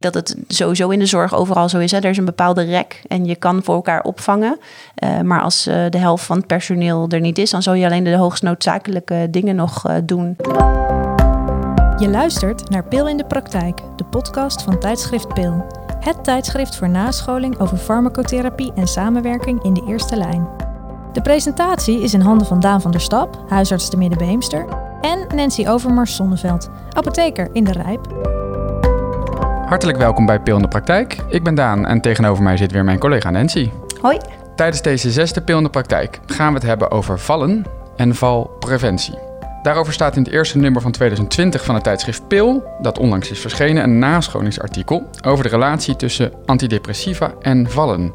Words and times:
dat 0.00 0.14
het 0.14 0.36
sowieso 0.48 0.88
in 0.88 0.98
de 0.98 1.06
zorg 1.06 1.34
overal 1.34 1.68
zo 1.68 1.78
is. 1.78 1.90
Hè. 1.90 1.98
Er 1.98 2.10
is 2.10 2.16
een 2.16 2.24
bepaalde 2.24 2.62
rek 2.62 3.02
en 3.08 3.24
je 3.24 3.36
kan 3.36 3.62
voor 3.62 3.74
elkaar 3.74 4.02
opvangen. 4.02 4.58
Uh, 5.04 5.20
maar 5.20 5.40
als 5.40 5.66
uh, 5.66 5.74
de 5.90 5.98
helft 5.98 6.24
van 6.24 6.36
het 6.36 6.46
personeel 6.46 7.08
er 7.08 7.20
niet 7.20 7.38
is, 7.38 7.50
dan 7.50 7.62
zou 7.62 7.76
je 7.76 7.84
alleen 7.84 8.04
de 8.04 8.16
hoogst 8.16 8.42
noodzakelijke 8.42 9.26
dingen 9.30 9.56
nog 9.56 9.88
uh, 9.88 9.96
doen. 10.04 10.36
Je 11.98 12.08
luistert 12.08 12.70
naar 12.70 12.84
Pil 12.84 13.08
in 13.08 13.16
de 13.16 13.24
Praktijk, 13.24 13.80
de 13.96 14.04
podcast 14.04 14.62
van 14.62 14.78
tijdschrift 14.78 15.34
Pil. 15.34 15.66
Het 15.98 16.24
tijdschrift 16.24 16.76
voor 16.76 16.88
nascholing 16.88 17.58
over 17.58 17.76
farmacotherapie 17.76 18.72
en 18.74 18.86
samenwerking 18.86 19.62
in 19.62 19.74
de 19.74 19.84
eerste 19.88 20.16
lijn. 20.16 20.48
De 21.12 21.22
presentatie 21.22 22.02
is 22.02 22.14
in 22.14 22.20
handen 22.20 22.46
van 22.46 22.60
Daan 22.60 22.80
van 22.80 22.90
der 22.90 23.00
Stap, 23.00 23.44
huisarts 23.48 23.90
te 23.90 23.96
Middenbeemster, 23.96 24.66
en 25.00 25.36
Nancy 25.36 25.68
Overmars 25.68 26.16
Zonneveld, 26.16 26.70
apotheker 26.92 27.48
in 27.52 27.64
de 27.64 27.72
Rijp. 27.72 28.38
Hartelijk 29.70 29.98
welkom 29.98 30.26
bij 30.26 30.40
Pil 30.40 30.56
in 30.56 30.62
de 30.62 30.68
Praktijk. 30.68 31.16
Ik 31.28 31.42
ben 31.42 31.54
Daan 31.54 31.86
en 31.86 32.00
tegenover 32.00 32.42
mij 32.42 32.56
zit 32.56 32.72
weer 32.72 32.84
mijn 32.84 32.98
collega 32.98 33.30
Nancy. 33.30 33.70
Hoi. 34.00 34.18
Tijdens 34.56 34.82
deze 34.82 35.10
zesde 35.10 35.42
Pil 35.42 35.56
in 35.56 35.62
de 35.62 35.70
Praktijk 35.70 36.20
gaan 36.26 36.48
we 36.48 36.54
het 36.54 36.68
hebben 36.68 36.90
over 36.90 37.18
vallen 37.18 37.64
en 37.96 38.14
valpreventie. 38.14 39.18
Daarover 39.62 39.92
staat 39.92 40.16
in 40.16 40.22
het 40.22 40.32
eerste 40.32 40.58
nummer 40.58 40.82
van 40.82 40.90
2020 40.90 41.64
van 41.64 41.74
het 41.74 41.84
tijdschrift 41.84 42.28
Pil, 42.28 42.62
dat 42.80 42.98
onlangs 42.98 43.30
is 43.30 43.40
verschenen, 43.40 43.82
een 43.82 43.98
nascholingsartikel 43.98 45.10
over 45.26 45.44
de 45.44 45.50
relatie 45.50 45.96
tussen 45.96 46.32
antidepressiva 46.46 47.34
en 47.40 47.70
vallen. 47.70 48.12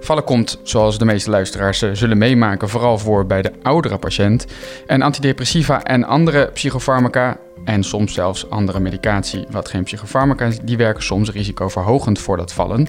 Vallen 0.00 0.24
komt, 0.24 0.60
zoals 0.62 0.98
de 0.98 1.04
meeste 1.04 1.30
luisteraars 1.30 1.82
eh, 1.82 1.90
zullen 1.92 2.18
meemaken, 2.18 2.68
vooral 2.68 2.98
voor 2.98 3.26
bij 3.26 3.42
de 3.42 3.52
oudere 3.62 3.98
patiënt. 3.98 4.46
En 4.86 5.02
antidepressiva 5.02 5.82
en 5.82 6.04
andere 6.04 6.50
psychofarmaca 6.52 7.38
en 7.64 7.82
soms 7.82 8.14
zelfs 8.14 8.50
andere 8.50 8.80
medicatie, 8.80 9.46
wat 9.50 9.68
geen 9.68 9.84
psychofarmaca 9.84 10.44
is, 10.44 10.58
die 10.62 10.76
werken 10.76 11.02
soms 11.02 11.30
risicoverhogend 11.30 12.18
voor 12.18 12.36
dat 12.36 12.52
vallen. 12.52 12.88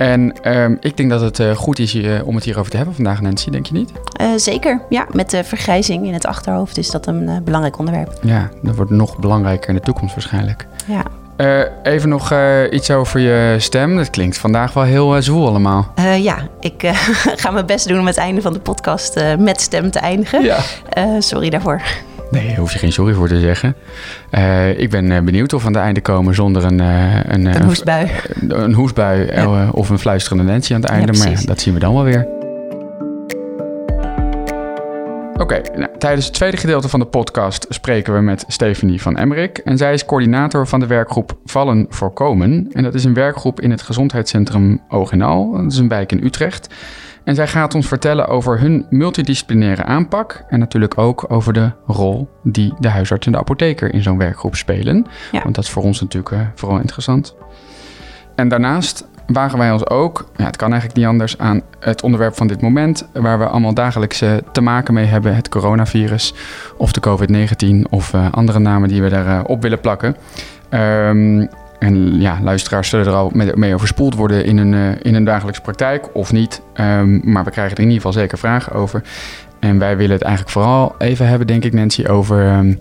En 0.00 0.32
um, 0.58 0.76
ik 0.80 0.96
denk 0.96 1.10
dat 1.10 1.20
het 1.20 1.38
uh, 1.38 1.56
goed 1.56 1.78
is 1.78 1.94
uh, 1.94 2.26
om 2.26 2.34
het 2.34 2.44
hierover 2.44 2.70
te 2.70 2.76
hebben 2.76 2.94
vandaag, 2.94 3.20
Nancy, 3.20 3.50
denk 3.50 3.66
je 3.66 3.72
niet? 3.72 3.92
Uh, 4.20 4.28
zeker, 4.36 4.82
ja. 4.88 5.06
Met 5.12 5.30
de 5.30 5.44
vergrijzing 5.44 6.06
in 6.06 6.12
het 6.12 6.26
achterhoofd 6.26 6.78
is 6.78 6.90
dat 6.90 7.06
een 7.06 7.40
belangrijk 7.44 7.78
onderwerp. 7.78 8.18
Ja, 8.22 8.50
dat 8.62 8.76
wordt 8.76 8.90
nog 8.90 9.18
belangrijker 9.18 9.68
in 9.68 9.74
de 9.74 9.80
toekomst 9.80 10.14
waarschijnlijk. 10.14 10.66
Ja. 10.86 11.04
even 11.82 12.08
nog 12.08 12.34
iets 12.70 12.90
over 12.90 13.20
je 13.20 13.56
stem. 13.58 13.96
Dat 13.96 14.10
klinkt 14.10 14.38
vandaag 14.38 14.72
wel 14.72 14.84
heel 14.84 15.22
zwoel 15.22 15.48
allemaal. 15.48 15.92
ja, 16.18 16.48
ik 16.60 16.82
ga 17.42 17.50
mijn 17.50 17.66
best 17.66 17.88
doen 17.88 17.98
om 17.98 18.06
het 18.06 18.16
einde 18.16 18.42
van 18.42 18.52
de 18.52 18.60
podcast 18.60 19.20
met 19.38 19.60
stem 19.60 19.90
te 19.90 19.98
eindigen. 19.98 20.42
Ja. 20.44 20.60
sorry 21.18 21.50
daarvoor. 21.50 21.82
Nee, 22.30 22.46
daar 22.46 22.56
hoef 22.56 22.72
je 22.72 22.78
geen 22.78 22.92
sorry 22.92 23.14
voor 23.14 23.28
te 23.28 23.40
zeggen. 23.40 23.76
Uh, 24.30 24.78
ik 24.78 24.90
ben 24.90 25.10
uh, 25.10 25.20
benieuwd 25.20 25.52
of 25.52 25.60
we 25.60 25.66
aan 25.66 25.74
het 25.74 25.82
einde 25.82 26.00
komen 26.00 26.34
zonder 26.34 26.64
een... 26.64 26.78
Uh, 26.78 27.24
een, 27.24 27.46
een 27.46 27.62
hoestbui. 27.62 28.10
Een, 28.40 28.62
een 28.62 28.72
hoestbui 28.72 29.26
ja. 29.32 29.68
of 29.70 29.88
een 29.88 29.98
fluisterende 29.98 30.52
Nancy 30.52 30.74
aan 30.74 30.80
het 30.80 30.90
einde. 30.90 31.12
Ja, 31.12 31.24
maar 31.24 31.44
dat 31.44 31.60
zien 31.60 31.74
we 31.74 31.80
dan 31.80 31.94
wel 31.94 32.04
weer. 32.04 32.28
Oké, 35.32 35.42
okay, 35.42 35.78
nou, 35.78 35.90
tijdens 35.98 36.26
het 36.26 36.34
tweede 36.34 36.56
gedeelte 36.56 36.88
van 36.88 37.00
de 37.00 37.06
podcast 37.06 37.66
spreken 37.68 38.14
we 38.14 38.20
met 38.20 38.44
Stephanie 38.46 39.02
van 39.02 39.16
Emmerik. 39.16 39.58
En 39.58 39.78
zij 39.78 39.92
is 39.92 40.04
coördinator 40.04 40.66
van 40.66 40.80
de 40.80 40.86
werkgroep 40.86 41.38
Vallen 41.44 41.86
Voorkomen. 41.88 42.68
En 42.72 42.82
dat 42.82 42.94
is 42.94 43.04
een 43.04 43.14
werkgroep 43.14 43.60
in 43.60 43.70
het 43.70 43.82
gezondheidscentrum 43.82 44.80
Oog 44.88 45.12
en 45.12 45.22
Al. 45.22 45.52
Dat 45.52 45.72
is 45.72 45.78
een 45.78 45.88
wijk 45.88 46.12
in 46.12 46.24
Utrecht. 46.24 46.74
En 47.24 47.34
zij 47.34 47.46
gaat 47.46 47.74
ons 47.74 47.88
vertellen 47.88 48.28
over 48.28 48.60
hun 48.60 48.86
multidisciplinaire 48.90 49.84
aanpak 49.84 50.44
en 50.48 50.58
natuurlijk 50.58 50.98
ook 50.98 51.24
over 51.28 51.52
de 51.52 51.70
rol 51.86 52.28
die 52.42 52.74
de 52.78 52.88
huisarts 52.88 53.26
en 53.26 53.32
de 53.32 53.38
apotheker 53.38 53.94
in 53.94 54.02
zo'n 54.02 54.18
werkgroep 54.18 54.56
spelen. 54.56 55.06
Ja. 55.32 55.42
Want 55.42 55.54
dat 55.54 55.64
is 55.64 55.70
voor 55.70 55.82
ons 55.82 56.00
natuurlijk 56.00 56.34
uh, 56.34 56.40
vooral 56.54 56.78
interessant. 56.78 57.34
En 58.34 58.48
daarnaast 58.48 59.08
wagen 59.26 59.58
wij 59.58 59.72
ons 59.72 59.86
ook, 59.86 60.30
ja, 60.36 60.44
het 60.44 60.56
kan 60.56 60.70
eigenlijk 60.70 61.00
niet 61.00 61.08
anders, 61.08 61.38
aan 61.38 61.62
het 61.80 62.02
onderwerp 62.02 62.36
van 62.36 62.46
dit 62.46 62.60
moment, 62.60 63.08
waar 63.12 63.38
we 63.38 63.46
allemaal 63.46 63.74
dagelijks 63.74 64.22
uh, 64.22 64.34
te 64.52 64.60
maken 64.60 64.94
mee 64.94 65.04
hebben, 65.04 65.34
het 65.34 65.48
coronavirus 65.48 66.34
of 66.76 66.92
de 66.92 67.00
COVID-19 67.00 67.90
of 67.90 68.12
uh, 68.12 68.32
andere 68.32 68.58
namen 68.58 68.88
die 68.88 69.02
we 69.02 69.08
daarop 69.08 69.48
op 69.48 69.62
willen 69.62 69.80
plakken. 69.80 70.16
Um, 70.70 71.48
en 71.80 72.20
ja, 72.20 72.38
luisteraars 72.42 72.88
zullen 72.88 73.06
er 73.06 73.12
al 73.12 73.32
mee 73.54 73.74
overspoeld 73.74 74.14
worden 74.14 74.44
in 74.44 74.58
hun, 74.58 74.72
uh, 74.72 74.88
in 75.02 75.14
hun 75.14 75.24
dagelijkse 75.24 75.62
praktijk 75.62 76.08
of 76.12 76.32
niet. 76.32 76.62
Um, 76.74 77.20
maar 77.24 77.44
we 77.44 77.50
krijgen 77.50 77.76
er 77.76 77.82
in 77.82 77.88
ieder 77.88 78.02
geval 78.02 78.20
zeker 78.20 78.38
vragen 78.38 78.72
over. 78.72 79.02
En 79.58 79.78
wij 79.78 79.96
willen 79.96 80.12
het 80.12 80.22
eigenlijk 80.22 80.52
vooral 80.52 80.94
even 80.98 81.26
hebben, 81.26 81.46
denk 81.46 81.64
ik, 81.64 81.72
Nancy, 81.72 82.06
over 82.06 82.56
um, 82.56 82.80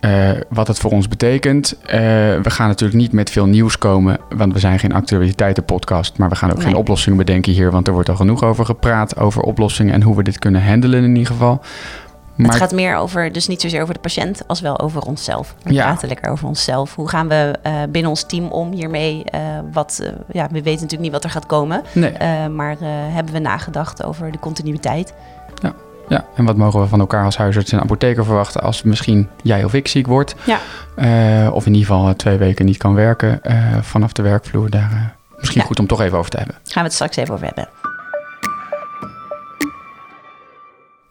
uh, 0.00 0.30
wat 0.48 0.68
het 0.68 0.78
voor 0.78 0.90
ons 0.90 1.08
betekent. 1.08 1.76
Uh, 1.82 1.90
we 2.42 2.50
gaan 2.50 2.68
natuurlijk 2.68 3.00
niet 3.00 3.12
met 3.12 3.30
veel 3.30 3.46
nieuws 3.46 3.78
komen, 3.78 4.18
want 4.36 4.52
we 4.52 4.58
zijn 4.58 4.78
geen 4.78 4.92
actualiteitenpodcast. 4.92 6.18
Maar 6.18 6.28
we 6.28 6.36
gaan 6.36 6.50
ook 6.50 6.56
nee. 6.56 6.66
geen 6.66 6.76
oplossingen 6.76 7.18
bedenken 7.18 7.52
hier, 7.52 7.70
want 7.70 7.86
er 7.86 7.92
wordt 7.92 8.08
al 8.08 8.16
genoeg 8.16 8.42
over 8.42 8.64
gepraat, 8.64 9.18
over 9.18 9.42
oplossingen 9.42 9.94
en 9.94 10.02
hoe 10.02 10.16
we 10.16 10.22
dit 10.22 10.38
kunnen 10.38 10.64
handelen 10.64 11.04
in 11.04 11.16
ieder 11.16 11.32
geval. 11.32 11.60
Maar... 12.36 12.50
Het 12.50 12.56
gaat 12.58 12.72
meer 12.72 12.96
over, 12.96 13.32
dus 13.32 13.46
niet 13.46 13.60
zozeer 13.60 13.82
over 13.82 13.94
de 13.94 14.00
patiënt, 14.00 14.42
als 14.46 14.60
wel 14.60 14.80
over 14.80 15.02
onszelf. 15.02 15.54
We 15.62 15.72
ja. 15.72 15.82
praten 15.82 16.08
lekker 16.08 16.30
over 16.30 16.48
onszelf. 16.48 16.94
Hoe 16.94 17.08
gaan 17.08 17.28
we 17.28 17.58
uh, 17.66 17.72
binnen 17.90 18.10
ons 18.10 18.22
team 18.26 18.46
om 18.46 18.72
hiermee? 18.72 19.24
Uh, 19.34 19.40
wat, 19.72 19.98
uh, 20.02 20.08
ja, 20.32 20.46
we 20.46 20.52
weten 20.52 20.70
natuurlijk 20.70 21.00
niet 21.00 21.12
wat 21.12 21.24
er 21.24 21.30
gaat 21.30 21.46
komen. 21.46 21.82
Nee. 21.92 22.48
maar 22.48 22.76
hebben 23.12 23.32
we 23.32 23.38
nagedacht 23.38 24.04
over 24.04 24.32
de 24.32 24.38
continuïteit? 24.38 25.14
Ja. 25.62 25.74
ja, 26.08 26.24
en 26.36 26.44
wat 26.44 26.56
mogen 26.56 26.80
we 26.80 26.86
van 26.86 27.00
elkaar 27.00 27.24
als 27.24 27.36
huisarts 27.36 27.72
en 27.72 27.80
apotheker 27.80 28.24
verwachten 28.24 28.62
als 28.62 28.82
misschien 28.82 29.28
jij 29.42 29.64
of 29.64 29.74
ik 29.74 29.88
ziek 29.88 30.06
wordt? 30.06 30.34
Ja. 30.44 30.58
of 31.50 31.66
in 31.66 31.74
ieder 31.74 31.88
geval 31.88 32.16
twee 32.16 32.36
weken 32.36 32.64
niet 32.64 32.76
kan 32.76 32.94
werken 32.94 33.40
vanaf 33.80 34.12
de 34.12 34.22
werkvloer. 34.22 34.70
Daar 34.70 35.14
misschien 35.38 35.60
ja. 35.60 35.66
goed 35.66 35.78
om 35.78 35.86
toch 35.86 36.00
even 36.00 36.18
over 36.18 36.30
te 36.30 36.36
hebben. 36.36 36.54
Gaan 36.64 36.82
we 36.82 36.88
het 36.88 36.92
straks 36.92 37.16
even 37.16 37.34
over 37.34 37.46
hebben. 37.46 37.81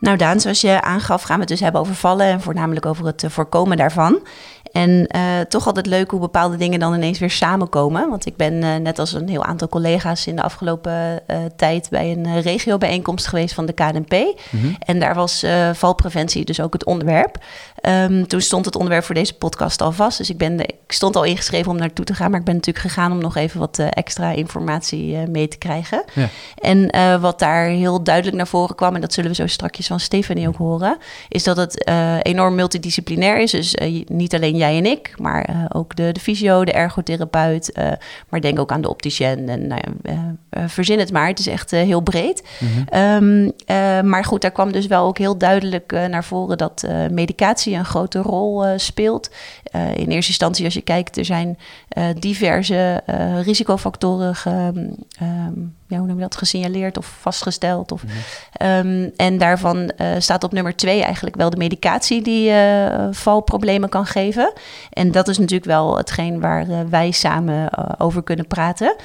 Nou 0.02 0.18
Daan, 0.18 0.40
zoals 0.40 0.62
je 0.62 0.82
aangaf, 0.82 1.22
gaan 1.22 1.36
we 1.36 1.42
het 1.42 1.50
dus 1.50 1.60
hebben 1.60 1.82
over 1.82 1.96
vallen 1.96 2.26
en 2.26 2.42
voornamelijk 2.42 2.86
over 2.86 3.06
het 3.06 3.24
voorkomen 3.28 3.78
daarvan. 3.78 4.20
En 4.72 5.08
uh, 5.16 5.40
toch 5.40 5.66
altijd 5.66 5.86
leuk 5.86 6.12
hoe 6.12 6.20
bepaalde 6.20 6.58
dingen 6.58 6.80
dan 6.80 6.94
ineens 6.94 7.20
weer 7.20 7.30
samenkomen. 7.30 8.10
Want 8.10 8.26
ik 8.26 8.36
ben 8.36 8.54
uh, 8.54 8.76
net 8.76 9.00
als 9.00 9.14
een 9.14 9.30
heel 9.30 9.44
aantal 9.44 9.70
collega's 9.70 10.28
in 10.28 10.36
de 10.36 10.42
afgelopen 10.42 11.22
uh, 11.28 11.38
tijd 11.56 11.90
bij 11.90 12.12
een 12.12 12.42
regiobijeenkomst 12.42 13.28
geweest 13.28 13.54
van 13.54 13.66
de 13.66 13.74
KNP. 13.74 14.12
Mm 14.12 14.62
-hmm. 14.62 14.76
En 14.80 15.00
daar 15.00 15.16
was 15.16 15.46
valpreventie 15.74 16.46
dus 16.46 16.60
ook 16.60 16.74
het 16.74 16.86
onderwerp. 16.86 17.38
Um, 17.82 18.28
toen 18.28 18.42
stond 18.42 18.66
het 18.66 18.76
onderwerp 18.76 19.04
voor 19.04 19.16
deze 19.16 19.34
podcast 19.34 19.82
al 19.82 19.92
vast. 19.92 20.18
Dus 20.18 20.30
ik, 20.30 20.38
ben 20.38 20.58
de, 20.58 20.64
ik 20.64 20.92
stond 20.92 21.16
al 21.16 21.24
ingeschreven 21.24 21.72
om 21.72 21.78
naartoe 21.78 22.06
te 22.06 22.14
gaan. 22.14 22.32
Maar 22.32 22.40
ik 22.40 22.46
ben 22.46 22.56
natuurlijk 22.56 22.86
gegaan 22.86 23.12
om 23.12 23.18
nog 23.18 23.36
even 23.36 23.60
wat 23.60 23.80
extra 23.80 24.32
informatie 24.32 25.18
mee 25.18 25.48
te 25.48 25.58
krijgen. 25.58 26.04
Ja. 26.14 26.30
En 26.56 26.90
wat 27.22 27.40
daar 27.40 27.66
heel 27.66 28.04
duidelijk 28.04 28.38
naar 28.38 28.48
voren 28.48 28.76
kwam, 28.76 28.96
en 28.96 29.02
dat 29.02 29.14
zullen 29.14 29.30
we 29.30 29.36
zo 29.36 29.48
strakjes 29.48 29.88
van 29.88 30.00
Stefanie 30.00 30.48
ook 30.48 30.58
horen, 30.58 30.98
is 31.28 31.44
dat 31.44 31.58
het 31.58 31.92
enorm 32.22 32.56
multidisciplinair 32.56 33.40
is. 33.40 33.52
Dus 33.52 33.76
niet 34.06 34.36
alleen 34.36 34.58
jij 34.62 34.78
en 34.78 34.86
ik, 34.86 35.14
maar 35.18 35.50
uh, 35.50 35.66
ook 35.70 35.96
de, 35.96 36.12
de 36.12 36.20
fysio, 36.20 36.66
de 36.66 36.72
ergotherapeut. 36.72 37.78
Uh, 37.78 37.92
maar 38.30 38.42
denk 38.42 38.60
ook 38.60 38.72
aan 38.72 38.82
de 38.82 38.90
opticien 38.90 39.50
en 39.50 39.68
nou 39.68 39.82
ja, 40.04 40.12
uh, 40.58 40.64
verzin 40.68 41.00
het 41.00 41.12
maar. 41.12 41.28
Het 41.28 41.40
is 41.40 41.48
echt 41.48 41.72
heel 41.72 42.02
breed. 42.02 42.44
Mm-hmm. 42.60 43.54
Um, 43.70 44.10
maar 44.10 44.26
goed, 44.26 44.42
daar 44.42 44.52
kwam 44.52 44.72
dus 44.72 44.88
wel 44.88 45.08
ook 45.08 45.18
heel 45.18 45.38
duidelijk 45.38 45.92
naar 45.92 46.24
voren 46.24 46.58
dat 46.58 46.88
medicatie 47.12 47.76
een 47.76 47.86
grote 47.86 48.20
rol 48.20 48.66
speelt. 48.76 49.32
In 49.74 50.10
eerste 50.10 50.14
instantie, 50.14 50.66
als 50.66 50.74
je 50.74 50.82
kijkt, 50.82 51.18
er 51.18 51.26
zijn 51.26 51.58
diverse 52.20 53.02
risicofactoren 53.44 54.36
ge, 54.36 54.50
um, 55.22 55.76
ja, 55.88 55.98
hoe 55.98 56.08
noem 56.08 56.16
je 56.16 56.22
dat, 56.22 56.36
gesignaleerd 56.36 56.98
of 56.98 57.06
vastgesteld. 57.06 57.92
Of, 57.92 58.04
mm-hmm. 58.04 59.04
um, 59.04 59.12
en 59.16 59.38
daarvan 59.38 59.92
staat 60.18 60.44
op 60.44 60.52
nummer 60.52 60.76
twee 60.76 61.04
eigenlijk 61.04 61.36
wel 61.36 61.50
de 61.50 61.58
medicatie 61.58 62.22
die 62.22 62.52
valproblemen 63.12 63.90
kan 63.90 64.06
geven. 64.06 64.54
En 64.90 65.12
dat 65.12 65.28
is 65.28 65.38
natuurlijk 65.38 65.70
wel 65.70 65.98
hetgeen 65.98 66.40
waar 66.40 66.90
wij 66.90 67.12
samen 67.12 67.70
over 68.00 68.24
kunnen 68.24 68.48
praten. 68.48 68.96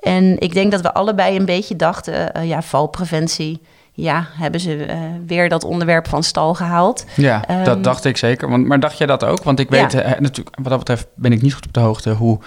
En 0.00 0.38
ik 0.40 0.52
denk 0.54 0.70
dat 0.70 0.80
we 0.80 0.94
allebei 0.94 1.36
een 1.36 1.44
beetje 1.44 1.76
dachten, 1.76 2.46
ja, 2.46 2.62
valpreventie 2.62 3.60
ja, 3.96 4.26
hebben 4.32 4.60
ze 4.60 4.86
uh, 4.86 4.96
weer 5.26 5.48
dat 5.48 5.64
onderwerp 5.64 6.08
van 6.08 6.22
stal 6.22 6.54
gehaald. 6.54 7.04
Ja, 7.16 7.44
um, 7.50 7.64
dat 7.64 7.84
dacht 7.84 8.04
ik 8.04 8.16
zeker. 8.16 8.48
Want, 8.48 8.66
maar 8.66 8.80
dacht 8.80 8.98
jij 8.98 9.06
dat 9.06 9.24
ook? 9.24 9.42
Want 9.42 9.60
ik 9.60 9.70
weet 9.70 9.92
ja. 9.92 10.14
uh, 10.14 10.20
natuurlijk, 10.20 10.56
wat 10.56 10.68
dat 10.68 10.78
betreft 10.78 11.06
ben 11.14 11.32
ik 11.32 11.42
niet 11.42 11.54
goed 11.54 11.66
op 11.66 11.72
de 11.72 11.80
hoogte 11.80 12.10
hoe 12.10 12.38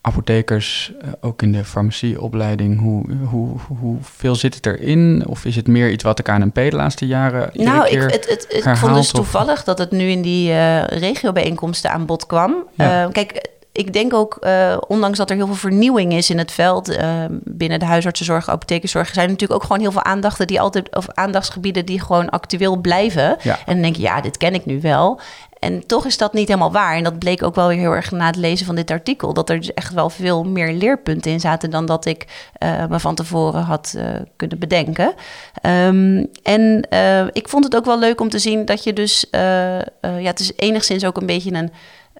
apothekers, 0.00 0.92
uh, 1.04 1.10
ook 1.20 1.42
in 1.42 1.52
de 1.52 1.64
farmacieopleiding, 1.64 2.80
hoe, 2.80 3.04
hoe, 3.24 3.58
hoeveel 3.68 4.34
zit 4.34 4.54
het 4.54 4.66
erin? 4.66 5.24
Of 5.26 5.44
is 5.44 5.56
het 5.56 5.66
meer 5.66 5.90
iets 5.90 6.04
wat 6.04 6.16
de 6.16 6.22
KNP 6.22 6.54
de 6.54 6.70
laatste 6.70 7.06
jaren 7.06 7.50
Nou, 7.52 7.88
ik, 7.88 8.00
het, 8.00 8.12
het, 8.12 8.26
het, 8.28 8.66
ik 8.66 8.76
vond 8.76 8.94
dus 8.94 9.10
toevallig 9.10 9.64
dat 9.64 9.78
het 9.78 9.90
nu 9.90 10.08
in 10.08 10.22
die 10.22 10.50
uh, 10.50 10.86
regiobijeenkomsten 10.86 11.90
aan 11.90 12.06
bod 12.06 12.26
kwam. 12.26 12.54
Ja. 12.74 13.04
Uh, 13.04 13.12
kijk, 13.12 13.48
ik 13.80 13.92
denk 13.92 14.14
ook, 14.14 14.38
uh, 14.40 14.76
ondanks 14.88 15.18
dat 15.18 15.30
er 15.30 15.36
heel 15.36 15.46
veel 15.46 15.54
vernieuwing 15.54 16.12
is 16.12 16.30
in 16.30 16.38
het 16.38 16.52
veld 16.52 16.90
uh, 16.90 17.24
binnen 17.30 17.78
de 17.78 17.84
huisartsenzorg, 17.84 18.48
apothekerzorg, 18.48 19.06
zijn 19.08 19.24
er 19.24 19.30
natuurlijk 19.30 19.60
ook 19.60 19.66
gewoon 19.66 19.82
heel 19.82 19.92
veel 19.92 20.04
aandachten 20.04 20.46
die 20.46 20.60
altijd, 20.60 20.96
of 20.96 21.06
aandachtsgebieden 21.14 21.86
die 21.86 22.00
gewoon 22.00 22.30
actueel 22.30 22.76
blijven. 22.76 23.36
Ja. 23.42 23.58
En 23.66 23.72
dan 23.72 23.82
denk 23.82 23.96
je, 23.96 24.02
ja, 24.02 24.20
dit 24.20 24.36
ken 24.36 24.54
ik 24.54 24.64
nu 24.64 24.80
wel. 24.80 25.20
En 25.58 25.86
toch 25.86 26.06
is 26.06 26.16
dat 26.16 26.32
niet 26.32 26.48
helemaal 26.48 26.72
waar. 26.72 26.96
En 26.96 27.04
dat 27.04 27.18
bleek 27.18 27.42
ook 27.42 27.54
wel 27.54 27.68
weer 27.68 27.78
heel 27.78 27.94
erg 27.94 28.10
na 28.10 28.26
het 28.26 28.36
lezen 28.36 28.66
van 28.66 28.74
dit 28.74 28.90
artikel. 28.90 29.32
Dat 29.32 29.50
er 29.50 29.56
dus 29.56 29.74
echt 29.74 29.92
wel 29.92 30.10
veel 30.10 30.44
meer 30.44 30.72
leerpunten 30.72 31.30
in 31.32 31.40
zaten 31.40 31.70
dan 31.70 31.86
dat 31.86 32.04
ik 32.04 32.26
uh, 32.62 32.86
me 32.86 33.00
van 33.00 33.14
tevoren 33.14 33.62
had 33.62 33.94
uh, 33.96 34.04
kunnen 34.36 34.58
bedenken. 34.58 35.14
Um, 35.62 36.26
en 36.42 36.86
uh, 36.90 37.26
ik 37.32 37.48
vond 37.48 37.64
het 37.64 37.76
ook 37.76 37.84
wel 37.84 37.98
leuk 37.98 38.20
om 38.20 38.28
te 38.28 38.38
zien 38.38 38.64
dat 38.64 38.84
je 38.84 38.92
dus. 38.92 39.26
ja, 39.30 39.82
het 40.00 40.40
is 40.40 40.52
enigszins 40.56 41.04
ook 41.04 41.16
een 41.16 41.26
beetje 41.26 41.52
een, 41.52 41.70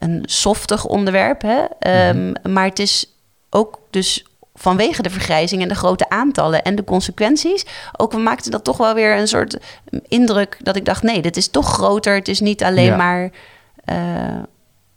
een 0.00 0.22
softig 0.24 0.84
onderwerp. 0.84 1.42
Hè? 1.42 1.58
Um, 2.08 2.16
mm-hmm. 2.16 2.52
Maar 2.52 2.64
het 2.64 2.78
is 2.78 3.14
ook 3.50 3.80
dus 3.90 4.24
vanwege 4.54 5.02
de 5.02 5.10
vergrijzing 5.10 5.62
en 5.62 5.68
de 5.68 5.74
grote 5.74 6.08
aantallen 6.08 6.62
en 6.62 6.74
de 6.74 6.84
consequenties. 6.84 7.66
Ook 7.96 8.12
we 8.12 8.18
maakten 8.18 8.50
dat 8.50 8.64
toch 8.64 8.76
wel 8.76 8.94
weer 8.94 9.18
een 9.18 9.28
soort 9.28 9.58
indruk 10.08 10.56
dat 10.62 10.76
ik 10.76 10.84
dacht: 10.84 11.02
nee, 11.02 11.22
dit 11.22 11.36
is 11.36 11.48
toch 11.48 11.72
groter. 11.72 12.14
Het 12.14 12.28
is 12.28 12.40
niet 12.40 12.62
alleen 12.64 12.96
maar. 12.96 13.30
Uh, 13.92 13.96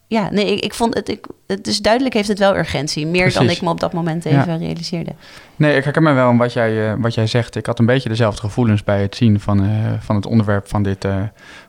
ja, 0.07 0.29
nee, 0.31 0.55
ik, 0.55 0.63
ik 0.63 0.73
vond 0.73 0.93
het, 0.93 1.09
ik, 1.09 1.25
het 1.47 1.63
dus 1.63 1.79
duidelijk 1.79 2.13
heeft 2.13 2.27
het 2.27 2.39
wel 2.39 2.57
urgentie. 2.57 3.07
Meer 3.07 3.33
dan 3.33 3.49
ik 3.49 3.61
me 3.61 3.69
op 3.69 3.79
dat 3.79 3.93
moment 3.93 4.25
even 4.25 4.45
ja. 4.45 4.55
realiseerde. 4.55 5.11
Nee, 5.55 5.77
ik 5.77 5.83
herken 5.83 6.03
me 6.03 6.13
wel 6.13 6.37
wat 6.37 6.53
jij, 6.53 6.71
uh, 6.71 6.93
wat 6.97 7.13
jij 7.13 7.27
zegt. 7.27 7.55
Ik 7.55 7.65
had 7.65 7.79
een 7.79 7.85
beetje 7.85 8.09
dezelfde 8.09 8.41
gevoelens 8.41 8.83
bij 8.83 9.01
het 9.01 9.15
zien 9.15 9.39
van, 9.39 9.63
uh, 9.63 9.93
van 9.99 10.15
het 10.15 10.25
onderwerp 10.25 10.67
van 10.67 10.83
dit, 10.83 11.05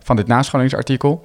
van 0.03 0.17
dit 0.17 0.27
nascholingsartikel. 0.27 1.25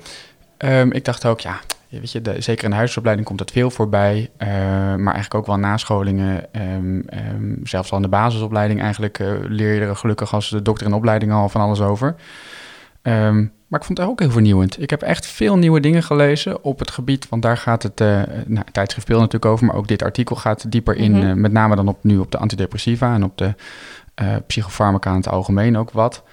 Um, 0.58 0.92
ik 0.92 1.06
dacht 1.06 1.26
ook, 1.26 1.40
ja, 1.40 1.60
weet 1.90 2.12
je, 2.12 2.22
de, 2.22 2.42
zeker 2.42 2.64
in 2.64 2.70
de 2.70 2.76
huisopleiding 2.76 3.28
komt 3.28 3.40
dat 3.40 3.52
veel 3.52 3.70
voorbij. 3.70 4.30
Uh, 4.38 4.48
maar 4.96 5.14
eigenlijk 5.14 5.34
ook 5.34 5.46
wel 5.46 5.58
nascholingen. 5.58 6.46
Um, 6.52 7.06
um, 7.34 7.60
zelfs 7.64 7.92
al 7.92 7.98
in 7.98 8.04
de 8.04 8.10
basisopleiding 8.10 8.82
eigenlijk 8.82 9.20
uh, 9.20 9.32
leer 9.44 9.74
je 9.74 9.82
er 9.82 9.96
gelukkig 9.96 10.34
als 10.34 10.50
de 10.50 10.62
dokter 10.62 10.88
in 10.88 10.94
opleiding 10.94 11.32
al 11.32 11.50
van 11.50 11.62
alles 11.62 11.82
over. 11.82 12.16
Um, 13.02 13.52
maar 13.68 13.80
ik 13.80 13.86
vond 13.86 13.98
het 13.98 14.08
ook 14.08 14.20
heel 14.20 14.32
vernieuwend. 14.32 14.82
Ik 14.82 14.90
heb 14.90 15.02
echt 15.02 15.26
veel 15.26 15.58
nieuwe 15.58 15.80
dingen 15.80 16.04
gelezen 16.04 16.64
op 16.64 16.80
het 16.80 16.92
gebied, 16.92 17.30
want 17.30 17.42
daar 17.42 17.58
gaat 17.58 17.84
het 17.84 18.02
uh, 18.02 18.22
nou, 18.46 18.66
tijdschrift 18.72 19.08
Peel 19.08 19.18
natuurlijk 19.18 19.52
over, 19.52 19.66
maar 19.66 19.76
ook 19.76 19.88
dit 19.88 20.04
artikel 20.04 20.36
gaat 20.36 20.72
dieper 20.72 20.96
in, 20.96 21.12
mm 21.12 21.22
-hmm. 21.22 21.42
met 21.42 21.52
name 21.52 21.76
dan 21.76 21.88
op, 21.88 22.04
nu 22.04 22.18
op 22.18 22.32
de 22.32 22.38
antidepressiva 22.38 23.14
en 23.14 23.24
op 23.24 23.38
de 23.38 23.54
psychofarmaca 24.48 25.10
in 25.10 25.16
het 25.16 25.30
algemeen 25.30 25.78
ook 25.78 25.92
wat. 25.92 26.24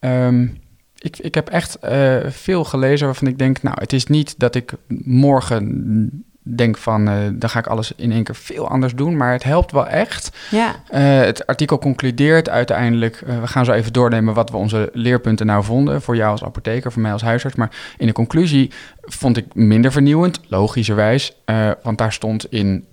Um, 0.00 0.60
ik, 1.00 1.18
ik 1.18 1.34
heb 1.34 1.48
echt 1.48 1.78
uh, 1.84 2.16
veel 2.28 2.64
gelezen 2.64 3.06
waarvan 3.06 3.28
ik 3.28 3.38
denk, 3.38 3.62
nou, 3.62 3.76
het 3.80 3.92
is 3.92 4.06
niet 4.06 4.34
dat 4.38 4.54
ik 4.54 4.72
morgen 5.04 6.26
denk 6.42 6.76
van, 6.78 7.08
uh, 7.08 7.14
dan 7.32 7.50
ga 7.50 7.58
ik 7.58 7.66
alles 7.66 7.92
in 7.96 8.12
één 8.12 8.24
keer 8.24 8.34
veel 8.34 8.68
anders 8.68 8.94
doen, 8.94 9.16
maar 9.16 9.32
het 9.32 9.42
helpt 9.42 9.72
wel 9.72 9.86
echt. 9.86 10.30
Ja. 10.50 10.68
Uh, 10.68 11.24
het 11.24 11.46
artikel 11.46 11.78
concludeert 11.78 12.48
uiteindelijk, 12.48 13.22
we 13.40 13.46
gaan 13.46 13.64
zo 13.64 13.72
even 13.72 13.92
doornemen 13.92 14.34
wat 14.34 14.50
we 14.50 14.56
onze 14.56 14.90
leerpunten 14.92 15.46
nou 15.46 15.64
vonden, 15.64 16.02
voor 16.02 16.16
jou 16.16 16.30
als 16.30 16.44
apotheker, 16.44 16.92
voor 16.92 17.02
mij 17.02 17.12
als 17.12 17.22
huisarts, 17.22 17.56
maar 17.56 17.94
in 17.98 18.06
de 18.06 18.12
conclusie 18.12 18.70
vond 19.00 19.36
ik 19.36 19.54
minder 19.54 19.92
vernieuwend, 19.92 20.40
logischerwijs, 20.48 21.36
want 21.82 21.98
daar 21.98 22.12
stond 22.12 22.52
in 22.52 22.84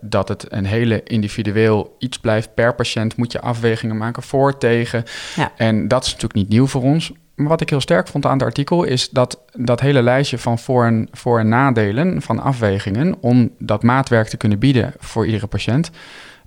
dat 0.00 0.28
het 0.28 0.46
een 0.48 0.66
hele 0.66 1.02
individueel 1.02 1.96
iets 1.98 2.18
blijft. 2.18 2.54
Per 2.54 2.74
patiënt 2.74 3.16
moet 3.16 3.32
je 3.32 3.40
afwegingen 3.40 3.96
maken 3.96 4.22
voor, 4.22 4.58
tegen. 4.58 5.04
Ja. 5.36 5.52
En 5.56 5.88
dat 5.88 6.04
is 6.04 6.08
natuurlijk 6.08 6.34
niet 6.34 6.48
nieuw 6.48 6.66
voor 6.66 6.82
ons, 6.82 7.12
maar 7.36 7.48
wat 7.48 7.60
ik 7.60 7.70
heel 7.70 7.80
sterk 7.80 8.08
vond 8.08 8.26
aan 8.26 8.32
het 8.32 8.42
artikel 8.42 8.84
is 8.84 9.08
dat 9.10 9.40
dat 9.52 9.80
hele 9.80 10.02
lijstje 10.02 10.38
van 10.38 10.58
voor- 10.58 10.84
en, 10.84 11.08
voor- 11.12 11.38
en 11.38 11.48
nadelen 11.48 12.22
van 12.22 12.40
afwegingen 12.40 13.16
om 13.20 13.50
dat 13.58 13.82
maatwerk 13.82 14.28
te 14.28 14.36
kunnen 14.36 14.58
bieden 14.58 14.94
voor 14.98 15.26
iedere 15.26 15.46
patiënt. 15.46 15.90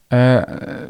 Uh, 0.10 0.42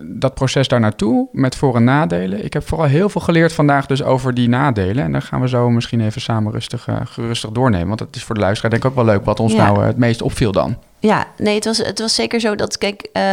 dat 0.01 0.33
proces 0.33 0.67
daar 0.67 0.79
naartoe 0.79 1.27
met 1.31 1.55
voor- 1.55 1.75
en 1.75 1.83
nadelen. 1.83 2.45
Ik 2.45 2.53
heb 2.53 2.67
vooral 2.67 2.87
heel 2.87 3.09
veel 3.09 3.21
geleerd 3.21 3.53
vandaag 3.53 3.85
dus 3.85 4.03
over 4.03 4.33
die 4.33 4.49
nadelen. 4.49 5.03
En 5.03 5.11
dan 5.11 5.21
gaan 5.21 5.41
we 5.41 5.47
zo 5.47 5.69
misschien 5.69 6.01
even 6.01 6.21
samen 6.21 6.51
rustig, 6.51 6.87
uh, 6.87 6.95
gerustig 7.03 7.49
doornemen. 7.49 7.87
Want 7.87 7.99
het 7.99 8.15
is 8.15 8.23
voor 8.23 8.35
de 8.35 8.41
luisteraar 8.41 8.71
denk 8.71 8.83
ik 8.83 8.89
ook 8.89 8.95
wel 8.95 9.05
leuk 9.05 9.25
wat 9.25 9.39
ons 9.39 9.53
ja. 9.53 9.65
nou 9.65 9.79
uh, 9.79 9.85
het 9.85 9.97
meest 9.97 10.21
opviel 10.21 10.51
dan. 10.51 10.77
Ja, 11.01 11.27
nee, 11.37 11.55
het 11.55 11.65
was, 11.65 11.77
het 11.77 11.99
was 11.99 12.15
zeker 12.15 12.39
zo 12.39 12.55
dat, 12.55 12.77
kijk, 12.77 13.01
uh, 13.01 13.23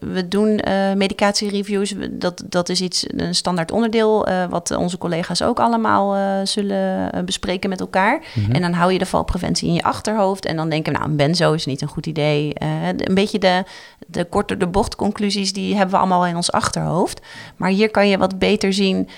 we 0.00 0.28
doen 0.28 0.60
uh, 0.68 0.92
medicatiereviews. 0.92 1.94
Dat, 2.10 2.42
dat 2.46 2.68
is 2.68 2.80
iets, 2.80 3.04
een 3.16 3.34
standaard 3.34 3.72
onderdeel, 3.72 4.28
uh, 4.28 4.44
wat 4.44 4.70
onze 4.70 4.98
collega's 4.98 5.42
ook 5.42 5.60
allemaal 5.60 6.16
zullen 6.46 7.10
bespreken 7.24 7.70
met 7.70 7.80
elkaar. 7.80 8.22
Mm-hmm. 8.34 8.54
En 8.54 8.60
dan 8.60 8.72
hou 8.72 8.92
je 8.92 8.98
de 8.98 9.06
valpreventie 9.06 9.68
in 9.68 9.74
je 9.74 9.82
achterhoofd. 9.82 10.44
En 10.44 10.56
dan 10.56 10.68
denken 10.68 10.92
we, 10.92 10.98
nou, 10.98 11.10
een 11.10 11.16
benzo 11.16 11.52
is 11.52 11.66
niet 11.66 11.82
een 11.82 11.88
goed 11.88 12.06
idee. 12.06 12.52
een 12.96 13.14
beetje 13.14 13.38
de, 13.38 13.64
de 14.06 14.24
korte 14.24 14.56
de 14.56 14.66
bocht 14.66 14.96
conclusies, 14.96 15.52
die 15.52 15.74
hebben 15.76 15.94
we 15.94 16.00
allemaal 16.00 16.26
in 16.26 16.36
ons 16.36 16.52
achterhoofd. 16.52 17.20
Maar 17.56 17.70
hier 17.70 17.90
kan 17.90 18.08
je 18.08 18.18
wat 18.18 18.38
beter 18.38 18.72
zien, 18.72 19.08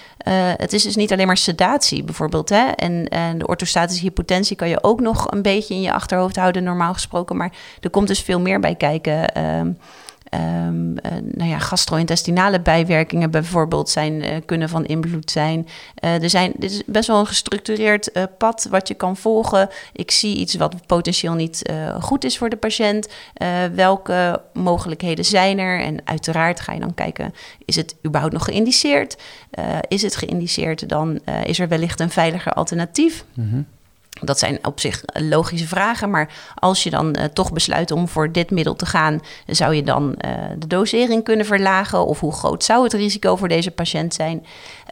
het 0.57 0.73
is 0.73 0.83
dus 0.83 0.97
niet 0.97 1.13
alleen 1.13 1.27
maar 1.27 1.37
sedatie 1.37 2.05
bijvoorbeeld. 2.05 2.49
Hè? 2.49 2.67
En, 2.69 3.09
en 3.09 3.39
de 3.39 3.47
orthostatische 3.47 4.03
hypotensie 4.05 4.57
kan 4.57 4.69
je 4.69 4.83
ook 4.83 5.01
nog 5.01 5.31
een 5.31 5.43
beetje 5.43 5.75
in 5.75 5.81
je 5.81 5.93
achterhoofd 5.93 6.37
houden, 6.37 6.65
normaal 6.65 6.93
gesproken. 6.93 7.37
Maar 7.37 7.53
de 7.81 7.91
komt 7.93 8.09
dus 8.09 8.21
veel 8.23 8.41
meer 8.41 8.61
bij 8.61 8.75
kijken. 8.75 9.41
Um, 9.59 10.95
nou 11.25 11.51
ja, 11.51 11.59
gastro-intestinale 11.59 12.61
bijwerkingen 12.61 13.31
bijvoorbeeld 13.31 13.89
zijn, 13.89 14.13
uh, 14.13 14.37
kunnen 14.47 14.69
van 14.69 14.85
invloed 14.85 15.31
zijn. 15.31 15.69
Uh, 16.05 16.23
er 16.23 16.31
zijn. 16.31 16.53
Dit 16.57 16.71
is 16.71 16.83
best 16.87 17.07
wel 17.09 17.19
een 17.19 17.27
gestructureerd 17.27 18.11
pad 18.39 18.67
wat 18.71 18.89
je 18.89 18.95
kan 18.95 19.17
volgen. 19.17 19.69
Ik 19.93 20.11
zie 20.11 20.37
iets 20.37 20.55
wat 20.55 20.87
potentieel 20.87 21.35
niet 21.35 21.73
goed 22.01 22.25
is 22.25 22.39
voor 22.39 22.49
de 22.49 22.57
patiënt. 22.57 23.09
welke 23.75 24.43
mogelijkheden 24.53 25.25
zijn 25.25 25.59
er? 25.59 25.81
En 25.81 25.99
uiteraard 26.05 26.61
ga 26.61 26.73
je 26.73 26.81
dan 26.81 26.95
kijken, 26.95 27.35
is 27.65 27.77
het 27.77 27.97
überhaupt 28.07 28.35
nog 28.35 28.45
geïndiceerd? 28.45 29.17
is 29.89 30.03
het 30.03 30.17
geïndiceerd, 30.17 30.89
dan 30.89 31.21
is 31.45 31.59
er 31.59 31.69
wellicht 31.69 32.01
een 32.01 32.11
veiliger 32.11 32.53
alternatief. 32.53 33.25
-hmm. 33.35 33.67
Dat 34.25 34.39
zijn 34.39 34.59
op 34.67 34.81
zich 34.81 35.03
logische 35.13 35.67
vragen, 35.67 36.11
maar 36.11 36.33
als 36.55 36.83
je 36.83 36.91
dan 36.91 37.17
uh, 37.19 37.25
toch 37.25 37.53
besluit 37.53 37.91
om 37.91 38.09
voor 38.09 38.33
dit 38.33 38.51
middel 38.51 38.77
te 38.77 38.87
gaan, 38.87 39.21
zou 39.47 39.75
je 39.75 39.83
dan 39.83 40.15
uh, 40.25 40.31
de 40.59 40.67
dosering 40.67 41.25
kunnen 41.25 41.47
verlagen? 41.47 42.07
Of 42.07 42.21
hoe 42.21 42.33
groot 42.33 42.65
zou 42.65 42.85
het 42.85 42.93
risico 42.93 43.37
voor 43.37 43.49
deze 43.49 43.71
patiënt 43.71 44.15
zijn? 44.15 44.47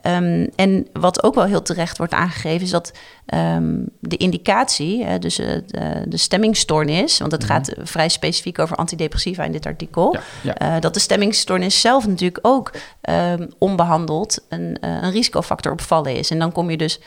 Um, 0.07 0.49
en 0.57 0.87
wat 0.93 1.23
ook 1.23 1.35
wel 1.35 1.45
heel 1.45 1.63
terecht 1.63 1.99
wordt 1.99 2.13
aangegeven, 2.13 2.63
is 2.63 2.71
dat 2.71 2.93
um, 3.35 3.89
de 4.01 4.17
indicatie, 4.17 5.05
hè, 5.05 5.19
dus 5.19 5.39
uh, 5.39 5.47
de, 5.67 6.05
de 6.07 6.17
stemmingstoornis, 6.17 7.19
want 7.19 7.33
het 7.33 7.43
mm 7.43 7.49
-hmm. 7.49 7.57
gaat 7.57 7.75
vrij 7.79 8.09
specifiek 8.09 8.59
over 8.59 8.77
antidepressiva 8.77 9.45
in 9.45 9.53
dit 9.53 9.67
artikel, 9.67 10.17
ja, 10.43 10.55
ja. 10.59 10.81
dat 10.81 10.95
de 10.95 11.01
stemmingstoornis 11.01 11.81
zelf 11.81 12.07
natuurlijk 12.07 12.39
ook 12.43 12.73
um, 13.11 13.49
onbehandeld 13.59 14.45
een, 14.49 14.77
een 14.81 15.11
risicofactor 15.11 15.73
op 15.73 15.81
vallen 15.81 16.15
is. 16.15 16.31
En 16.31 16.39
dan 16.39 16.53
kom 16.53 16.71
je 16.71 16.77
dus 16.77 17.01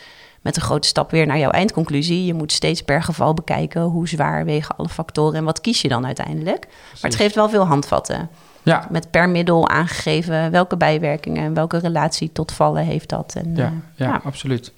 met 0.43 0.55
een 0.55 0.61
grote 0.61 0.87
stap 0.87 1.11
weer 1.11 1.25
naar 1.25 1.37
jouw 1.37 1.49
eindconclusie. 1.49 2.25
Je 2.25 2.33
moet 2.33 2.51
steeds 2.51 2.81
per 2.81 3.03
geval 3.03 3.33
bekijken 3.33 3.81
hoe 3.81 4.07
zwaar 4.07 4.45
wegen 4.45 4.75
alle 4.75 4.89
factoren 4.89 5.35
en 5.35 5.43
wat 5.43 5.61
kies 5.61 5.81
je 5.81 5.87
dan 5.87 6.05
uiteindelijk. 6.05 6.59
Precies. 6.59 7.01
Maar 7.01 7.11
het 7.11 7.19
geeft 7.19 7.35
wel 7.35 7.49
veel 7.49 7.65
handvatten. 7.65 8.29
Ja. 8.63 8.87
Met 8.89 9.11
per 9.11 9.29
middel 9.29 9.69
aangegeven 9.69 10.51
welke 10.51 10.77
bijwerkingen 10.77 11.43
en 11.43 11.53
welke 11.53 11.77
relatie 11.77 12.31
tot 12.31 12.51
vallen 12.51 12.83
heeft 12.83 13.09
dat. 13.09 13.35
En, 13.35 13.55
ja, 13.55 13.65
uh, 13.65 13.71
ja, 13.95 14.05
ja, 14.07 14.21
absoluut. 14.23 14.73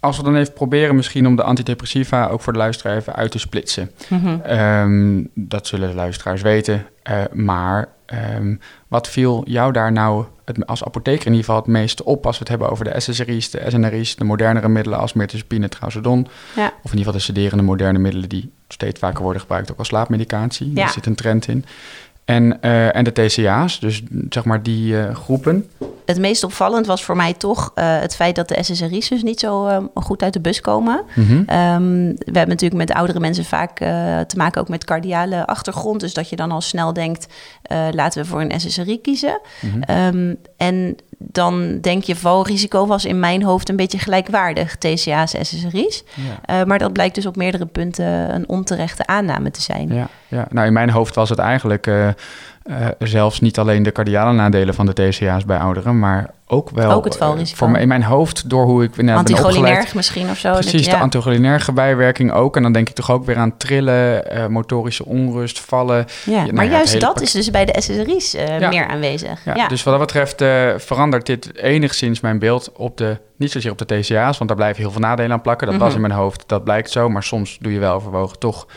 Als 0.00 0.16
we 0.16 0.22
dan 0.22 0.36
even 0.36 0.52
proberen 0.52 0.94
misschien 0.94 1.26
om 1.26 1.36
de 1.36 1.42
antidepressiva 1.42 2.26
ook 2.26 2.40
voor 2.40 2.52
de 2.52 2.58
luisteraar 2.58 2.96
even 2.96 3.14
uit 3.14 3.30
te 3.30 3.38
splitsen. 3.38 3.90
Mm 4.08 4.20
-hmm. 4.20 4.58
um, 4.58 5.30
dat 5.34 5.66
zullen 5.66 5.88
de 5.88 5.94
luisteraars 5.94 6.42
weten. 6.42 6.86
Uh, 7.10 7.22
maar 7.32 7.88
um, 8.36 8.60
wat 8.88 9.08
viel 9.08 9.42
jou 9.46 9.72
daar 9.72 9.92
nou 9.92 10.24
het, 10.44 10.66
als 10.66 10.84
apotheker 10.84 11.26
in 11.26 11.32
ieder 11.32 11.44
geval 11.44 11.60
het 11.60 11.70
meeste 11.70 12.04
op 12.04 12.26
als 12.26 12.34
we 12.34 12.40
het 12.40 12.48
hebben 12.48 12.70
over 12.70 12.84
de 12.84 13.00
SSRI's, 13.00 13.50
de 13.50 13.64
SNRI's, 13.68 14.16
de 14.16 14.24
modernere 14.24 14.68
middelen 14.68 14.98
als 14.98 15.12
mirtazapine, 15.12 15.68
trazodon. 15.68 16.26
Ja. 16.56 16.66
Of 16.66 16.92
in 16.92 16.98
ieder 16.98 16.98
geval 16.98 17.12
de 17.12 17.18
sederende 17.18 17.64
moderne 17.64 17.98
middelen 17.98 18.28
die 18.28 18.52
steeds 18.68 18.98
vaker 18.98 19.22
worden 19.22 19.40
gebruikt, 19.40 19.72
ook 19.72 19.78
als 19.78 19.88
slaapmedicatie. 19.88 20.68
Ja. 20.68 20.74
Daar 20.74 20.90
zit 20.90 21.06
een 21.06 21.14
trend 21.14 21.48
in. 21.48 21.64
En, 22.30 22.58
uh, 22.60 22.96
en 22.96 23.04
de 23.04 23.12
TCA's, 23.12 23.80
dus 23.80 24.02
zeg 24.28 24.44
maar 24.44 24.62
die 24.62 24.92
uh, 24.92 25.14
groepen. 25.14 25.70
Het 26.04 26.18
meest 26.18 26.44
opvallend 26.44 26.86
was 26.86 27.04
voor 27.04 27.16
mij 27.16 27.34
toch 27.34 27.72
uh, 27.74 28.00
het 28.00 28.14
feit 28.14 28.36
dat 28.36 28.48
de 28.48 28.62
SSRI's 28.62 29.08
dus 29.08 29.22
niet 29.22 29.40
zo 29.40 29.90
goed 29.94 30.22
uit 30.22 30.32
de 30.32 30.40
bus 30.40 30.60
komen. 30.60 31.02
Mhm. 31.14 31.20
Mm 31.20 31.44
-hmm. 31.46 31.74
um, 31.74 32.06
we 32.08 32.38
hebben 32.38 32.48
natuurlijk 32.48 32.80
met 32.80 32.92
oudere 32.92 33.20
mensen 33.20 33.44
vaak 33.44 33.76
te 34.26 34.36
maken 34.36 34.60
ook 34.60 34.68
met 34.68 34.84
cardiale 34.84 35.46
achtergrond. 35.46 36.00
Dus 36.00 36.14
dat 36.14 36.28
je 36.28 36.36
dan 36.36 36.50
al 36.50 36.60
snel 36.60 36.92
denkt, 36.92 37.26
laten 37.90 38.22
we 38.22 38.28
voor 38.28 38.40
een 38.40 38.60
SSRI 38.60 39.00
kiezen. 39.00 39.40
Mhm. 39.60 39.76
Mm 39.76 39.82
-hmm. 39.86 40.18
um, 40.18 40.36
en 40.56 40.96
dan 41.22 41.80
denk 41.80 42.02
je 42.02 42.16
valrisico 42.16 42.86
was 42.86 43.04
in 43.04 43.20
mijn 43.20 43.42
hoofd 43.42 43.68
een 43.68 43.76
beetje 43.76 43.98
gelijkwaardig, 43.98 44.76
TCA's, 44.76 45.34
SSRI's. 45.40 46.04
Ja. 46.14 46.60
Uh, 46.60 46.66
maar 46.66 46.78
dat 46.78 46.92
blijkt 46.92 47.14
dus 47.14 47.26
op 47.26 47.36
meerdere 47.36 47.66
punten 47.66 48.34
een 48.34 48.48
onterechte 48.48 49.06
aanname 49.06 49.50
te 49.50 49.62
zijn. 49.62 49.94
Ja, 49.94 50.08
ja. 50.28 50.46
nou 50.50 50.66
in 50.66 50.72
mijn 50.72 50.90
hoofd 50.90 51.14
was 51.14 51.28
het 51.28 51.38
eigenlijk 51.38 51.86
uh, 51.86 52.08
uh, 52.64 52.86
zelfs 52.98 53.40
niet 53.40 53.58
alleen 53.58 53.82
de 53.82 53.92
cardiale 53.92 54.32
nadelen 54.32 54.74
van 54.74 54.86
de 54.86 54.92
TCA's 54.92 55.44
bij 55.44 55.58
ouderen, 55.58 55.98
maar 55.98 56.30
ook 56.46 56.70
wel. 56.70 56.90
Ook 56.90 57.04
het 57.04 57.14
eh, 57.14 57.20
valrisico. 57.20 57.56
voor 57.58 57.70
me, 57.70 57.80
in 57.80 57.88
mijn 57.88 58.02
hoofd, 58.02 58.50
door 58.50 58.64
hoe 58.64 58.82
ik 58.84 58.96
nou, 58.96 59.06
ben 59.06 59.16
opgeleid. 59.18 59.44
Anticholinerg 59.44 59.94
misschien 59.94 60.30
of 60.30 60.38
zo. 60.38 60.52
Precies, 60.52 60.88
de 60.88 60.96
anticholinerge 60.96 61.72
bijwerking 61.72 62.32
ook. 62.32 62.56
En 62.56 62.62
dan 62.62 62.72
denk 62.72 62.88
ik 62.88 62.94
toch 62.94 63.10
ook 63.10 63.24
weer 63.24 63.36
aan 63.36 63.56
trillen, 63.56 64.30
eh, 64.30 64.46
motorische 64.46 65.04
onrust, 65.06 65.60
vallen. 65.60 66.06
Ja, 66.24 66.40
nou 66.40 66.52
maar 66.52 66.64
ja, 66.64 66.70
juist 66.70 67.00
dat 67.00 67.20
is 67.20 67.30
dus 67.30 67.50
bij 67.50 67.64
de 67.64 67.80
SSRI's 67.80 68.34
eh, 68.34 68.68
meer 68.68 68.86
aanwezig. 68.86 69.44
Ja, 69.44 69.68
Dus 69.68 69.82
wat 69.82 69.98
dat 69.98 70.06
betreft 70.06 70.40
eh, 70.40 70.68
verandert 70.76 71.26
dit 71.26 71.56
enigszins 71.56 72.20
mijn 72.20 72.38
beeld 72.38 72.72
op 72.72 72.96
de, 72.96 73.18
niet 73.36 73.50
zozeer 73.50 73.70
op 73.70 73.78
de 73.78 73.84
TCA's, 74.00 74.36
want 74.38 74.48
daar 74.48 74.58
blijven 74.58 74.82
heel 74.82 74.90
veel 74.92 75.00
nadelen 75.00 75.32
aan 75.32 75.40
plakken. 75.42 75.66
Dat 75.66 75.76
was 75.76 75.86
Mhm. 75.94 75.96
in 76.02 76.08
mijn 76.08 76.20
hoofd, 76.20 76.44
dat 76.46 76.64
blijkt 76.64 76.90
zo, 76.90 77.08
maar 77.08 77.22
soms 77.22 77.58
doe 77.60 77.72
je 77.72 77.78
wel 77.78 77.94
overwogen, 77.94 78.38
toch 78.38 78.66
eh, 78.66 78.74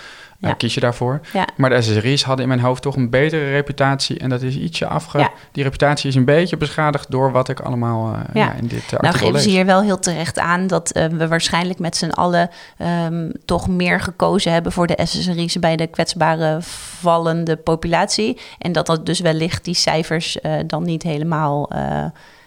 Ja. 0.49 0.53
kies 0.53 0.73
je 0.73 0.79
daarvoor. 0.79 1.19
Ja. 1.33 1.47
Maar 1.55 1.69
de 1.69 1.81
SSRI's 1.81 2.23
hadden 2.23 2.43
in 2.43 2.47
mijn 2.47 2.63
hoofd 2.63 2.81
toch 2.81 2.95
een 2.95 3.09
betere 3.09 3.51
reputatie 3.51 4.19
en 4.19 4.29
dat 4.29 4.41
is 4.41 4.55
ietsje 4.55 4.87
afge... 4.87 5.17
Ja. 5.17 5.31
Die 5.51 5.63
reputatie 5.63 6.09
is 6.09 6.15
een 6.15 6.25
beetje 6.25 6.57
beschadigd 6.57 7.11
door 7.11 7.31
wat 7.31 7.49
ik 7.49 7.59
allemaal 7.59 8.13
eh, 8.13 8.19
Ja. 8.33 8.53
in 8.53 8.67
dit 8.67 8.91
uh, 8.93 8.99
Nou 8.99 9.15
geven 9.15 9.39
ze 9.39 9.49
hier 9.49 9.65
wel 9.65 9.81
heel 9.81 9.99
terecht 9.99 10.39
aan 10.39 10.67
dat 10.67 10.91
eh, 10.91 11.05
we 11.05 11.27
waarschijnlijk 11.27 11.79
met 11.79 11.97
z'n 11.97 12.09
allen 12.09 12.49
ehm, 12.77 13.29
toch 13.45 13.67
meer 13.67 13.99
gekozen 13.99 14.51
hebben 14.51 14.71
voor 14.71 14.87
de 14.87 14.99
SSRI's 15.03 15.59
bij 15.59 15.75
de 15.75 15.87
kwetsbare 15.87 16.57
vallende 16.99 17.55
populatie. 17.55 18.39
En 18.57 18.71
dat 18.71 18.85
dat 18.85 19.05
dus 19.05 19.19
wellicht 19.19 19.65
die 19.65 19.73
cijfers 19.75 20.37
dan 20.67 20.83
niet 20.83 21.03
helemaal, 21.03 21.69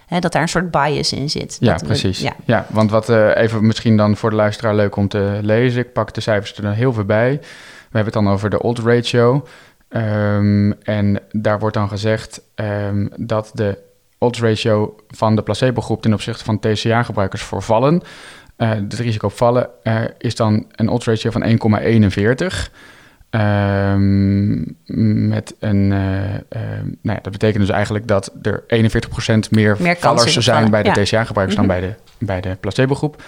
hè, 0.06 0.18
dat 0.18 0.32
daar 0.32 0.42
een 0.42 0.48
soort 0.48 0.70
bias 0.70 1.12
in 1.12 1.30
zit. 1.30 1.56
Ja, 1.60 1.76
we- 1.76 1.86
precies. 1.86 2.20
ja. 2.20 2.32
ja. 2.44 2.66
want 2.70 2.90
wat 2.90 3.08
even 3.08 3.66
misschien 3.66 3.96
dan 3.96 4.16
voor 4.16 4.30
de 4.30 4.36
luisteraar 4.36 4.74
leuk 4.74 4.96
om 4.96 5.08
te 5.08 5.38
lezen. 5.42 5.80
Ik 5.80 5.92
pak 5.92 6.14
de 6.14 6.20
cijfers 6.20 6.56
er 6.56 6.62
dan 6.62 6.72
heel 6.72 6.92
veel 6.92 7.04
bij. 7.04 7.40
We 7.90 7.98
hebben 7.98 8.12
het 8.14 8.24
dan 8.24 8.32
over 8.32 8.50
de 8.50 8.62
old 8.62 8.78
ratio. 8.78 9.46
Ehm, 9.88 10.72
en 10.82 11.20
daar 11.32 11.58
wordt 11.58 11.76
dan 11.76 11.88
gezegd 11.88 12.40
ehm, 12.54 13.06
dat 13.16 13.50
de 13.54 13.78
odds 14.18 14.40
ratio 14.40 14.96
van 15.08 15.36
de 15.36 15.42
placebo-groep 15.42 16.02
ten 16.02 16.12
opzichte 16.12 16.44
van 16.44 16.58
TCA-gebruikers 16.58 17.42
voor 17.42 17.62
vallen, 17.62 18.02
eh, 18.56 18.70
het 18.70 18.94
risico 18.94 19.26
op 19.26 19.32
vallen, 19.32 19.68
eh, 19.82 20.02
is 20.18 20.34
dan 20.34 20.66
een 20.74 20.88
odds 20.88 21.06
ratio 21.06 21.30
van 21.30 21.42
1,41. 21.44 22.70
Ehm, 23.30 24.62
met 25.28 25.54
een, 25.58 25.92
eh, 25.92 26.60
nou 26.80 27.16
ja, 27.16 27.18
dat 27.22 27.32
betekent 27.32 27.66
dus 27.66 27.74
eigenlijk 27.74 28.06
dat 28.06 28.32
er 28.42 28.64
41% 28.66 29.50
meer, 29.50 29.76
Meer 29.80 29.96
vallers 29.96 30.32
zijn 30.36 30.56
vallen, 30.56 30.70
bij 30.70 30.82
de 30.82 30.88
ja. 30.88 30.94
TCA-gebruikers 31.04 31.58
Mhm. 31.58 31.66
dan 31.68 31.78
bij 31.78 31.88
de, 31.88 31.94
bij 32.18 32.40
de 32.40 32.56
placebo-groep. 32.60 33.22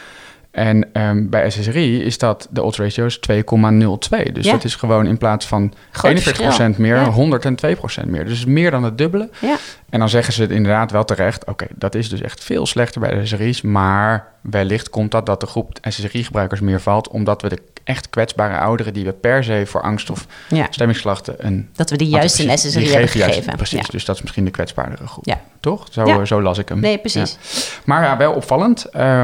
En 0.50 0.92
ehm, 0.92 1.28
bij 1.28 1.50
SSRI 1.50 2.02
is 2.02 2.18
dat 2.18 2.48
de 2.50 2.62
odds 2.62 2.78
ratio 2.78 3.06
is 3.06 3.18
2,02. 3.18 4.32
Dus 4.32 4.44
Ja. 4.46 4.52
dat 4.52 4.64
is 4.64 4.74
gewoon 4.74 5.06
in 5.06 5.18
plaats 5.18 5.46
van 5.46 5.72
Groot 5.90 6.10
41% 6.12 6.22
verschil. 6.22 6.72
meer, 6.76 6.96
Ja. 6.96 7.10
102% 7.10 8.06
meer. 8.06 8.24
Dus 8.24 8.44
meer 8.44 8.70
dan 8.70 8.82
het 8.82 8.98
dubbele. 8.98 9.30
Ja. 9.40 9.56
En 9.90 9.98
dan 9.98 10.08
zeggen 10.08 10.32
ze 10.32 10.42
het 10.42 10.50
inderdaad 10.50 10.90
wel 10.90 11.04
terecht. 11.04 11.44
Oké, 11.44 11.66
dat 11.74 11.94
is 11.94 12.08
dus 12.08 12.20
echt 12.20 12.44
veel 12.44 12.66
slechter 12.66 13.00
bij 13.00 13.14
de 13.14 13.26
SSRI's. 13.26 13.62
Maar 13.62 14.26
wellicht 14.40 14.90
komt 14.90 15.10
dat 15.10 15.26
dat 15.26 15.40
de 15.40 15.46
groep 15.46 15.78
SSRI-gebruikers 15.82 16.60
meer 16.60 16.80
valt. 16.80 17.08
Omdat 17.08 17.42
we 17.42 17.48
de 17.48 17.58
echt 17.84 18.10
kwetsbare 18.10 18.58
ouderen 18.58 18.92
die 18.94 19.04
we 19.04 19.12
per 19.12 19.44
se 19.44 19.62
voor 19.66 19.82
angst 19.82 20.10
of 20.10 20.26
Ja. 20.48 20.66
stemmingsklachten 20.70 21.34
een 21.46 21.68
Dat 21.76 21.90
we 21.90 21.96
die 21.96 22.08
juist 22.08 22.30
antidepressief- 22.38 22.70
SSRI 22.72 22.84
hebben 22.92 23.10
juist- 23.18 23.34
gegeven. 23.34 23.56
Precies, 23.56 23.86
dus 23.88 24.04
dat 24.04 24.14
is 24.16 24.22
misschien 24.22 24.44
de 24.44 24.50
kwetsbaardere 24.50 25.06
groep. 25.06 25.24
Toch? 25.60 25.86
Zo, 25.90 26.04
eh, 26.04 26.24
zo 26.24 26.42
las 26.42 26.58
ik 26.58 26.68
hem. 26.68 26.80
Nee, 26.80 26.98
precies. 26.98 27.38
Maar 27.84 28.02
ja, 28.02 28.16
wel 28.16 28.32
opvallend. 28.32 28.84
Eh, 28.84 29.22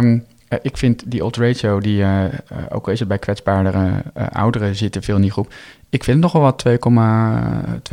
ik 0.62 0.76
vind 0.76 1.02
die 1.10 1.24
old 1.24 1.36
ratio, 1.36 1.80
die, 1.80 2.02
eh, 2.02 2.24
eh, 2.24 2.32
ook 2.68 2.86
al 2.86 2.92
is 2.92 2.98
het 2.98 3.08
bij 3.08 3.18
kwetsbaardere 3.18 3.90
eh, 4.14 4.26
ouderen 4.32 4.76
zitten 4.76 5.02
veel 5.02 5.16
in 5.16 5.22
die 5.22 5.30
groep. 5.30 5.52
Ik 5.90 6.04
vind 6.04 6.16
het 6.22 6.24
nog 6.24 6.32
wel 6.32 6.42
wat, 6.42 6.58
2,2, 6.68 6.78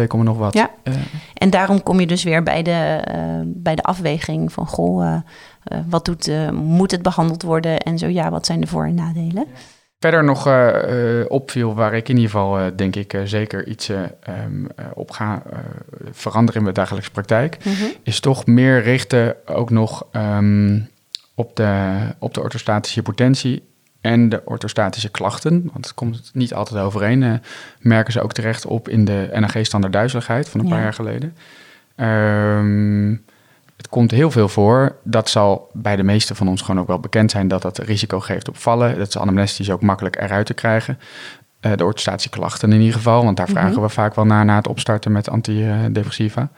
komma 0.07 0.25
nog 0.25 0.37
wat. 0.37 0.53
Ja. 0.53 0.69
Eh, 0.83 0.93
En 1.33 1.49
daarom 1.49 1.83
kom 1.83 1.99
je 1.99 2.07
dus 2.07 2.23
weer 2.23 2.43
bij 2.43 2.63
de, 2.63 2.99
eh, 3.03 3.19
bij 3.45 3.75
de 3.75 3.83
afweging 3.83 4.51
van... 4.53 4.67
goh, 4.67 5.05
eh, 5.05 5.13
eh, 5.63 5.79
wat 5.89 6.05
doet, 6.05 6.27
eh, 6.27 6.49
moet 6.49 6.91
het 6.91 7.01
behandeld 7.01 7.43
worden? 7.43 7.77
En 7.79 7.97
zo 7.97 8.07
ja, 8.07 8.29
wat 8.29 8.45
zijn 8.45 8.61
de 8.61 8.67
voor- 8.67 8.85
en 8.85 8.95
nadelen? 8.95 9.45
Verder 9.99 10.23
nog 10.23 10.47
eh, 10.47 11.19
eh, 11.19 11.25
opviel, 11.27 11.73
waar 11.75 11.93
ik 11.93 12.09
in 12.09 12.15
ieder 12.15 12.31
geval 12.31 12.59
eh, 12.59 12.65
denk 12.75 12.95
ik 12.95 13.13
eh, 13.13 13.21
zeker 13.23 13.67
iets 13.67 13.89
eh, 13.89 14.03
eh, 14.03 14.33
op 14.93 15.11
ga 15.11 15.43
eh, 15.51 15.57
veranderen 16.11 16.55
in 16.55 16.63
mijn 16.63 16.75
dagelijkse 16.75 17.11
praktijk, 17.11 17.57
Mhm. 17.65 17.83
is 18.03 18.19
toch 18.19 18.45
meer 18.45 18.81
richten 18.81 19.35
ook 19.45 19.69
nog 19.69 20.05
ehm, 20.11 20.79
op, 21.41 21.55
de, 21.55 21.98
op 22.19 22.33
de 22.33 22.41
orthostatische 22.41 23.00
hypotensie 23.00 23.63
en 24.01 24.29
de 24.29 24.41
orthostatische 24.45 25.10
klachten. 25.10 25.69
Want 25.74 25.86
het 25.86 25.93
komt 25.93 26.31
niet 26.33 26.53
altijd 26.53 26.83
overeen. 26.83 27.24
eh, 27.24 27.33
merken 27.79 28.13
ze 28.13 28.21
ook 28.21 28.33
terecht 28.33 28.65
op 28.65 28.89
in 28.89 29.05
de 29.05 29.29
NAG-standaard 29.33 29.93
duizeligheid 29.93 30.50
van 30.50 30.60
een 30.60 30.65
Ja. 30.67 30.71
paar 30.74 30.81
jaar 30.83 30.93
geleden. 30.93 31.36
Ehm, 31.95 33.10
het 33.77 33.89
komt 33.89 34.12
heel 34.12 34.31
veel 34.31 34.48
voor. 34.50 34.95
Dat 35.03 35.29
zal 35.29 35.69
bij 35.74 35.95
de 35.95 36.03
meeste 36.03 36.36
van 36.36 36.48
ons 36.48 36.62
gewoon 36.62 36.81
ook 36.81 36.88
wel 36.88 37.00
bekend 37.00 37.31
zijn 37.31 37.48
dat 37.48 37.62
dat 37.62 37.77
risico 37.77 38.19
geeft 38.19 38.48
op 38.50 38.57
vallen. 38.57 38.98
Dat 38.98 39.07
is 39.07 39.17
anamnestisch 39.17 39.71
ook 39.71 39.81
makkelijk 39.81 40.15
eruit 40.21 40.45
te 40.45 40.53
krijgen. 40.53 41.00
Eh, 41.60 41.71
de 41.75 41.83
orthostatische 41.86 42.29
klachten 42.29 42.71
in 42.71 42.79
ieder 42.79 42.95
geval, 42.95 43.24
want 43.24 43.38
daar 43.38 43.50
Mhm. 43.50 43.57
vragen 43.60 43.81
we 43.81 43.89
vaak 43.89 44.15
wel 44.15 44.25
naar 44.25 44.45
na 44.45 44.55
het 44.55 44.67
opstarten 44.67 45.12
met 45.12 45.29
antidepressiva. 45.29 46.50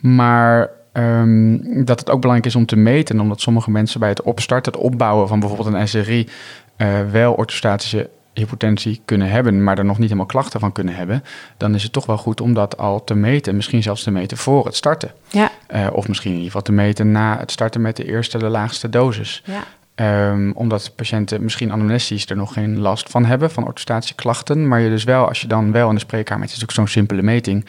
Maar 0.00 0.70
ehm, 0.94 1.84
dat 1.84 1.98
het 2.00 2.10
ook 2.10 2.20
belangrijk 2.20 2.46
is 2.46 2.56
om 2.56 2.66
te 2.66 2.76
meten, 2.76 3.20
omdat 3.20 3.40
sommige 3.40 3.70
mensen 3.70 4.00
bij 4.00 4.08
het 4.08 4.22
opstarten, 4.22 4.72
het 4.72 4.80
opbouwen 4.80 5.28
van 5.28 5.40
bijvoorbeeld 5.40 5.74
een 5.74 5.88
SRI, 5.88 6.28
eh, 6.76 6.88
wel 7.10 7.32
orthostatische 7.32 8.10
hypotensie 8.34 9.00
kunnen 9.04 9.30
hebben, 9.30 9.62
maar 9.64 9.78
er 9.78 9.84
nog 9.84 9.96
niet 9.96 10.06
helemaal 10.06 10.26
klachten 10.26 10.60
van 10.60 10.72
kunnen 10.72 10.94
hebben, 10.94 11.24
dan 11.56 11.74
is 11.74 11.82
het 11.82 11.92
toch 11.92 12.06
wel 12.06 12.16
goed 12.18 12.40
om 12.40 12.54
dat 12.54 12.78
al 12.78 13.04
te 13.04 13.14
meten. 13.14 13.56
Misschien 13.56 13.82
zelfs 13.82 14.02
te 14.02 14.10
meten 14.10 14.36
voor 14.36 14.64
het 14.64 14.76
starten. 14.76 15.10
Ja, 15.28 15.50
Eh, 15.66 15.86
of 15.92 16.08
misschien 16.08 16.30
in 16.30 16.36
ieder 16.36 16.50
geval 16.52 16.66
te 16.66 16.72
meten 16.72 17.12
na 17.12 17.38
het 17.38 17.50
starten 17.50 17.80
met 17.80 17.96
de 17.96 18.04
eerste, 18.04 18.38
de 18.38 18.48
laagste 18.48 18.88
dosis. 18.88 19.42
ja. 19.44 19.62
Ehm, 19.94 20.50
omdat 20.54 20.92
patiënten 20.96 21.42
misschien 21.42 21.72
anamnestisch 21.72 22.26
er 22.30 22.36
nog 22.36 22.52
geen 22.52 22.78
last 22.78 23.10
van 23.10 23.24
hebben, 23.24 23.50
van 23.50 23.64
orthostatische 23.66 24.14
klachten. 24.14 24.68
Maar 24.68 24.80
je 24.80 24.88
dus 24.88 25.04
wel, 25.04 25.28
als 25.28 25.40
je 25.40 25.46
dan 25.46 25.72
wel 25.72 25.88
in 25.88 25.94
de 25.94 26.00
spreekkamer, 26.00 26.46
het 26.46 26.56
is 26.56 26.62
ook 26.62 26.70
zo'n 26.70 26.86
simpele 26.88 27.22
meting, 27.22 27.64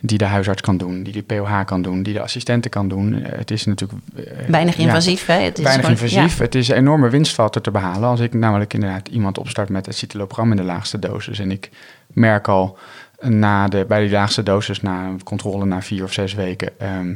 die 0.00 0.18
de 0.18 0.24
huisarts 0.24 0.60
kan 0.60 0.76
doen, 0.76 1.02
die 1.02 1.12
de 1.12 1.22
POH 1.22 1.64
kan 1.64 1.82
doen, 1.82 2.02
die 2.02 2.12
de 2.14 2.20
assistenten 2.20 2.70
kan 2.70 2.88
doen. 2.88 3.22
Eh, 3.22 3.38
het 3.38 3.50
is 3.50 3.64
natuurlijk... 3.64 4.00
eh, 4.16 4.22
Weinig 4.48 4.76
ja, 4.76 4.82
invasief, 4.82 5.26
hè? 5.26 5.34
Het 5.34 5.58
is 5.58 5.64
weinig 5.64 5.86
gewoon- 5.86 6.00
invasief. 6.02 6.38
Het 6.38 6.54
is 6.54 6.68
een 6.68 6.76
enorme 6.76 7.08
winstfactor 7.08 7.62
te 7.62 7.70
behalen. 7.70 8.08
Als 8.08 8.20
ik 8.20 8.34
namelijk 8.34 8.74
inderdaad 8.74 9.08
iemand 9.08 9.38
opstart 9.38 9.68
met 9.68 9.86
het 9.86 9.96
citalopram 9.96 10.50
in 10.50 10.56
de 10.56 10.62
laagste 10.62 10.98
dosis. 10.98 11.38
En 11.38 11.50
ik 11.50 11.70
merk 12.06 12.48
al 12.48 12.78
na 13.20 13.68
de, 13.68 13.84
bij 13.88 14.00
die 14.00 14.10
laagste 14.10 14.42
dosis, 14.42 14.80
na 14.82 15.04
een 15.06 15.22
controle 15.22 15.64
na 15.64 15.82
vier 15.82 16.04
of 16.04 16.12
zes 16.12 16.34
weken, 16.34 16.70
ehm, 16.78 17.14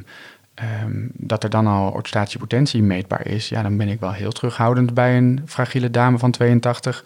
ehm, 0.54 1.06
dat 1.12 1.44
er 1.44 1.50
dan 1.50 1.66
al 1.66 1.92
potentie 2.38 2.82
meetbaar 2.82 3.26
is. 3.26 3.48
Ja, 3.48 3.62
dan 3.62 3.76
ben 3.76 3.88
ik 3.88 4.00
wel 4.00 4.12
heel 4.12 4.32
terughoudend 4.32 4.94
bij 4.94 5.16
een 5.16 5.42
fragiele 5.46 5.90
dame 5.90 6.18
van 6.18 6.30
82 6.30 7.04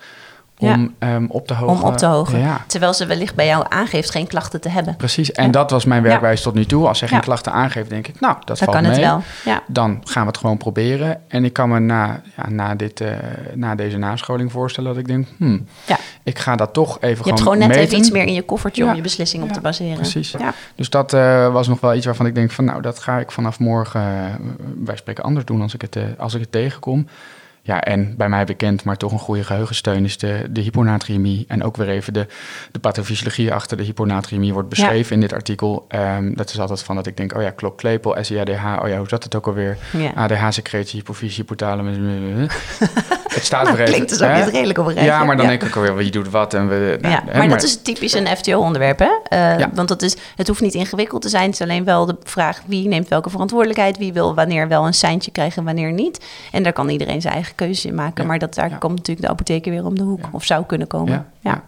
om 0.59 0.95
ehm, 0.99 1.25
op 1.29 1.47
te 1.47 1.55
hogen. 1.55 1.77
Om 1.77 1.83
op 1.91 1.97
te 1.97 2.07
hogen. 2.07 2.39
Ja, 2.39 2.65
Terwijl 2.67 2.95
ze 2.95 3.07
wellicht 3.07 3.35
bij 3.35 3.47
jou 3.47 3.65
aangeeft 3.69 4.11
geen 4.11 4.27
klachten 4.27 4.61
te 4.61 4.69
hebben. 4.69 4.97
precies. 4.97 5.33
En 5.33 5.45
Ja. 5.45 5.51
dat 5.51 5.71
was 5.71 5.85
mijn 5.85 6.03
Ja. 6.03 6.09
werkwijze 6.09 6.43
tot 6.43 6.55
nu 6.55 6.65
toe. 6.65 6.89
Als 6.89 6.99
zij 6.99 7.09
geen 7.09 7.17
Ja. 7.19 7.23
klachten 7.25 7.53
aangeeft, 7.53 7.91
denk 7.91 8.09
ik, 8.09 8.21
nou, 8.21 8.35
dat 8.45 8.47
Dan 8.47 8.57
valt 8.57 8.71
kan 8.71 8.83
mee. 8.83 8.91
het 8.93 9.01
wel. 9.01 9.23
Ja. 9.45 9.63
Dan 9.67 10.01
gaan 10.05 10.23
we 10.23 10.29
het 10.29 10.39
gewoon 10.39 10.57
proberen. 10.57 11.21
En 11.29 11.45
ik 11.45 11.53
kan 11.53 11.69
me 11.69 11.79
na, 11.79 12.21
ja, 12.37 12.49
na, 12.51 12.75
dit, 12.75 13.01
eh, 13.01 13.09
na 13.55 13.75
deze 13.75 13.97
nascholing 13.97 14.53
voorstellen 14.53 14.91
dat 14.91 14.99
ik 14.99 15.07
denk... 15.07 15.27
Hmm, 15.37 15.67
Ja. 15.87 15.97
ik 16.23 16.39
ga 16.39 16.57
dat 16.57 16.73
toch 16.73 16.97
even 17.01 17.09
Je 17.09 17.15
gewoon 17.17 17.29
hebt 17.29 17.41
gewoon 17.43 17.59
net 17.59 17.69
meten. 17.69 17.83
even 17.85 17.99
iets 17.99 18.11
meer 18.11 18.25
in 18.27 18.33
je 18.35 18.43
koffertje 18.43 18.85
Ja. 18.85 18.91
om 18.91 18.97
je 18.97 19.03
beslissing 19.03 19.43
op 19.43 19.53
te 19.53 19.61
baseren. 19.61 19.95
precies. 19.97 20.31
Ja. 20.39 20.53
Dus 20.75 20.91
dat 20.91 21.13
eh, 21.13 21.53
was 21.53 21.69
nog 21.69 21.81
wel 21.81 21.95
iets 21.95 22.07
waarvan 22.07 22.27
ik 22.27 22.35
denk 22.35 22.51
van... 22.51 22.65
nou, 22.65 22.83
dat 22.83 22.99
ga 22.99 23.19
ik 23.19 23.31
vanaf 23.31 23.59
morgen, 23.59 24.01
eh, 24.01 24.35
wij 24.85 24.97
spreken 24.97 25.25
anders 25.25 25.45
doen 25.47 25.63
als 25.63 25.75
ik, 25.75 25.81
het, 25.81 25.97
als 26.19 26.35
ik 26.35 26.41
het 26.41 26.53
tegenkom. 26.53 27.09
Ja, 27.67 27.81
en 27.81 28.15
bij 28.17 28.29
mij 28.29 28.45
bekend, 28.45 28.85
maar 28.85 28.97
toch 28.97 29.13
een 29.13 29.19
goede 29.19 29.45
geheugensteun 29.45 30.05
is 30.05 30.19
de, 30.19 30.47
de 30.51 30.61
hyponatriëmie. 30.61 31.45
En 31.49 31.63
ook 31.63 31.77
weer 31.77 31.89
even 31.89 32.13
de, 32.13 32.27
de 32.73 32.79
pathofysiologie 32.79 33.53
achter 33.53 33.77
de 33.77 33.83
hyponatriëmie 33.83 34.53
wordt 34.53 34.69
beschreven 34.69 35.15
in 35.15 35.21
dit 35.21 35.33
artikel. 35.33 35.85
Ehm, 35.89 36.35
dat 36.35 36.51
is 36.51 36.61
altijd 36.61 36.83
van 36.83 36.97
dat 36.97 37.07
ik 37.07 37.17
denk, 37.17 37.37
oh 37.37 37.43
ja, 37.43 37.51
klok, 37.51 37.79
klepel, 37.79 38.17
SIADH, 38.21 38.83
oh 38.83 38.89
ja, 38.89 38.99
hoe 38.99 39.09
zat 39.09 39.25
het 39.25 39.35
ook 39.35 39.47
alweer? 39.47 39.77
Ja. 39.93 40.11
ADH-secretie, 40.15 40.99
hypofyse, 40.99 41.35
hypothalamus. 41.37 41.97
het 43.29 43.45
staat 43.45 43.65
Nou, 43.65 43.77
weer 43.77 43.87
klinkt 43.87 44.19
hè? 44.19 44.27
het 44.27 44.49
redelijk 44.49 44.79
op 44.79 44.87
een 44.87 45.05
Ja, 45.05 45.25
maar 45.25 45.37
dan 45.37 45.45
ja. 45.45 45.51
denk 45.51 45.63
ik 45.63 45.69
ook 45.69 45.77
alweer, 45.77 45.97
wie 45.97 46.11
doet 46.11 46.31
wat 46.31 46.55
en 46.55 46.69
we... 46.69 46.99
nou, 47.01 47.15
Ja, 47.15 47.23
hè, 47.27 47.39
maar 47.39 47.49
dat 47.49 47.63
is 47.63 47.83
typisch 47.83 48.15
een 48.15 48.27
FTO-onderwerp, 48.27 48.99
hè? 48.99 49.37
Eh. 49.37 49.67
Want 49.75 49.89
dat 49.89 50.03
is, 50.03 50.17
het 50.37 50.49
hoeft 50.49 50.61
niet 50.61 50.75
ingewikkeld 50.75 51.23
te 51.23 51.29
zijn. 51.29 51.45
Het 51.45 51.55
is 51.55 51.61
alleen 51.61 51.85
wel 51.85 52.07
de 52.07 52.17
vraag 52.23 52.63
wie 52.67 52.89
neemt 52.89 53.09
welke 53.09 53.31
verantwoordelijkheid, 53.31 53.99
wie 53.99 54.13
wil 54.13 54.35
wanneer 54.35 54.69
wel 54.69 54.87
een 54.87 54.95
seintje 54.95 55.31
krijgen, 55.31 55.65
wanneer 55.65 55.93
niet. 55.93 56.25
En 56.53 56.63
daar 56.63 56.73
kan 56.73 56.89
iedereen 56.89 57.21
zijn 57.21 57.35
eigen 57.35 57.55
keuzes 57.57 57.85
in 57.85 57.95
maken. 57.95 58.23
Ja. 58.23 58.29
Maar 58.29 58.39
dat, 58.39 58.55
daar 58.55 58.71
Ja. 58.71 58.77
komt 58.77 58.97
natuurlijk 58.97 59.27
de 59.27 59.33
apotheker 59.33 59.73
weer 59.73 59.85
om 59.85 59.95
de 59.95 60.03
hoek, 60.03 60.29
of 60.33 60.45
zou 60.45 60.67
kunnen 60.67 60.87
komen. 60.87 61.27
Ja. 61.41 61.65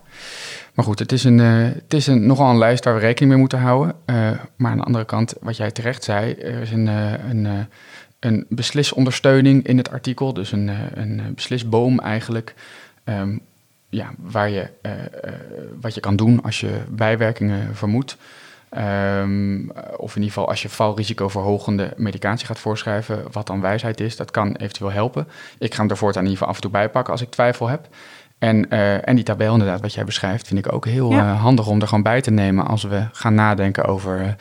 Maar 0.75 0.85
goed, 0.87 0.99
het 0.99 1.13
is, 1.13 1.25
een, 1.25 1.41
eh, 1.41 1.63
het 1.63 1.95
is 1.95 2.07
een, 2.07 2.27
nogal 2.27 2.51
een 2.51 2.59
lijst 2.59 2.85
waar 2.85 2.95
we 2.95 3.01
rekening 3.01 3.31
mee 3.31 3.41
moeten 3.41 3.59
houden. 3.59 3.95
Eh, 4.05 4.31
maar 4.57 4.71
aan 4.71 4.77
de 4.79 4.85
andere 4.85 5.05
kant, 5.05 5.35
wat 5.41 5.57
jij 5.57 5.71
terecht 5.71 6.05
zei, 6.05 6.33
er 6.33 6.61
is 6.61 6.71
een, 6.71 6.89
eh, 6.89 7.13
een, 7.29 7.67
een 8.21 8.47
beslisondersteuning 8.49 9.67
in 9.67 9.77
het 9.77 9.91
artikel. 9.91 10.33
Dus 10.33 10.53
een, 10.53 10.71
een 10.95 11.33
beslisboom 11.35 11.99
eigenlijk. 12.01 12.55
Ehm, 13.05 13.39
ja, 13.89 14.11
waar 14.19 14.51
je, 14.51 14.69
wat 15.81 15.95
je 15.95 16.01
kan 16.01 16.17
doen 16.17 16.43
als 16.43 16.61
je 16.61 16.71
bijwerkingen 16.91 17.77
vermoedt. 17.77 18.17
Ehm, 18.71 19.69
of 19.97 20.11
in 20.17 20.23
ieder 20.23 20.35
geval 20.35 20.49
als 20.49 20.63
je 20.63 20.69
valrisicoverhogende 20.69 21.93
medicatie 21.97 22.47
gaat 22.47 22.59
voorschrijven, 22.59 23.23
wat 23.33 23.47
dan 23.47 23.61
wijsheid 23.61 24.01
is, 24.01 24.17
dat 24.17 24.31
kan 24.31 24.57
eventueel 24.57 24.91
helpen. 24.93 25.29
Ik 25.59 25.75
ga 25.75 25.81
hem 25.81 25.91
er 25.91 25.97
voortaan 25.97 26.23
in 26.25 26.29
ieder 26.31 26.39
geval 26.39 26.49
af 26.49 26.57
en 26.57 26.63
toe 26.63 26.81
bij 26.81 26.89
pakken 26.91 27.13
als 27.13 27.23
ik 27.23 27.31
twijfel 27.31 27.69
heb. 27.69 27.89
En, 28.39 28.67
uh, 28.75 29.09
en 29.09 29.15
die 29.15 29.25
tabel 29.25 29.53
inderdaad, 29.53 29.81
wat 29.81 29.95
jij 29.95 30.05
beschrijft, 30.05 30.47
vind 30.47 30.67
ik 30.67 30.73
ook 30.73 30.85
heel 30.87 31.11
Ja. 31.11 31.33
eh, 31.33 31.41
handig 31.41 31.67
om 31.67 31.81
er 31.81 31.89
gewoon 31.89 32.03
bij 32.03 32.21
te 32.21 32.31
nemen 32.31 32.67
als 32.67 32.83
we 32.83 33.07
gaan 33.13 33.35
nadenken 33.35 33.85
over 33.85 34.37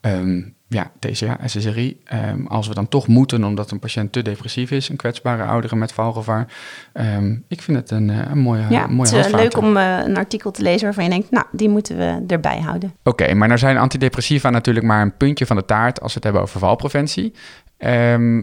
ehm, 0.00 0.40
ja, 0.70 0.90
TCA, 0.98 1.38
SSRI. 1.46 2.00
Ehm, 2.04 2.46
als 2.46 2.68
we 2.68 2.74
dan 2.74 2.88
toch 2.88 3.06
moeten, 3.06 3.44
omdat 3.44 3.70
een 3.70 3.78
patiënt 3.78 4.12
te 4.12 4.22
depressief 4.22 4.70
is, 4.70 4.88
een 4.88 4.96
kwetsbare 4.96 5.44
oudere 5.44 5.76
met 5.76 5.92
valgevaar. 5.92 6.46
Ehm, 6.92 7.36
ik 7.48 7.62
vind 7.62 7.76
het 7.76 7.90
een, 7.90 8.10
eh, 8.10 8.30
een 8.30 8.38
mooie, 8.38 8.66
Ja, 8.68 8.84
een 8.84 8.94
mooie 8.94 9.08
het 9.08 9.26
is 9.26 9.32
eh, 9.32 9.38
leuk 9.38 9.56
om 9.56 9.76
eh, 9.76 9.98
een 10.04 10.16
artikel 10.16 10.50
te 10.50 10.62
lezen 10.62 10.84
waarvan 10.84 11.04
je 11.04 11.10
denkt, 11.10 11.30
nou, 11.30 11.46
die 11.52 11.68
moeten 11.68 11.96
we 11.96 12.24
erbij 12.26 12.60
houden. 12.60 12.94
Oké, 13.04 13.34
maar 13.34 13.48
nou 13.48 13.60
zijn 13.60 13.76
antidepressiva 13.78 14.50
natuurlijk 14.50 14.86
maar 14.86 15.02
een 15.02 15.16
puntje 15.16 15.46
van 15.46 15.56
de 15.56 15.64
taart 15.64 16.00
als 16.00 16.08
we 16.08 16.14
het 16.14 16.24
hebben 16.24 16.42
over 16.42 16.60
valpreventie. 16.60 17.32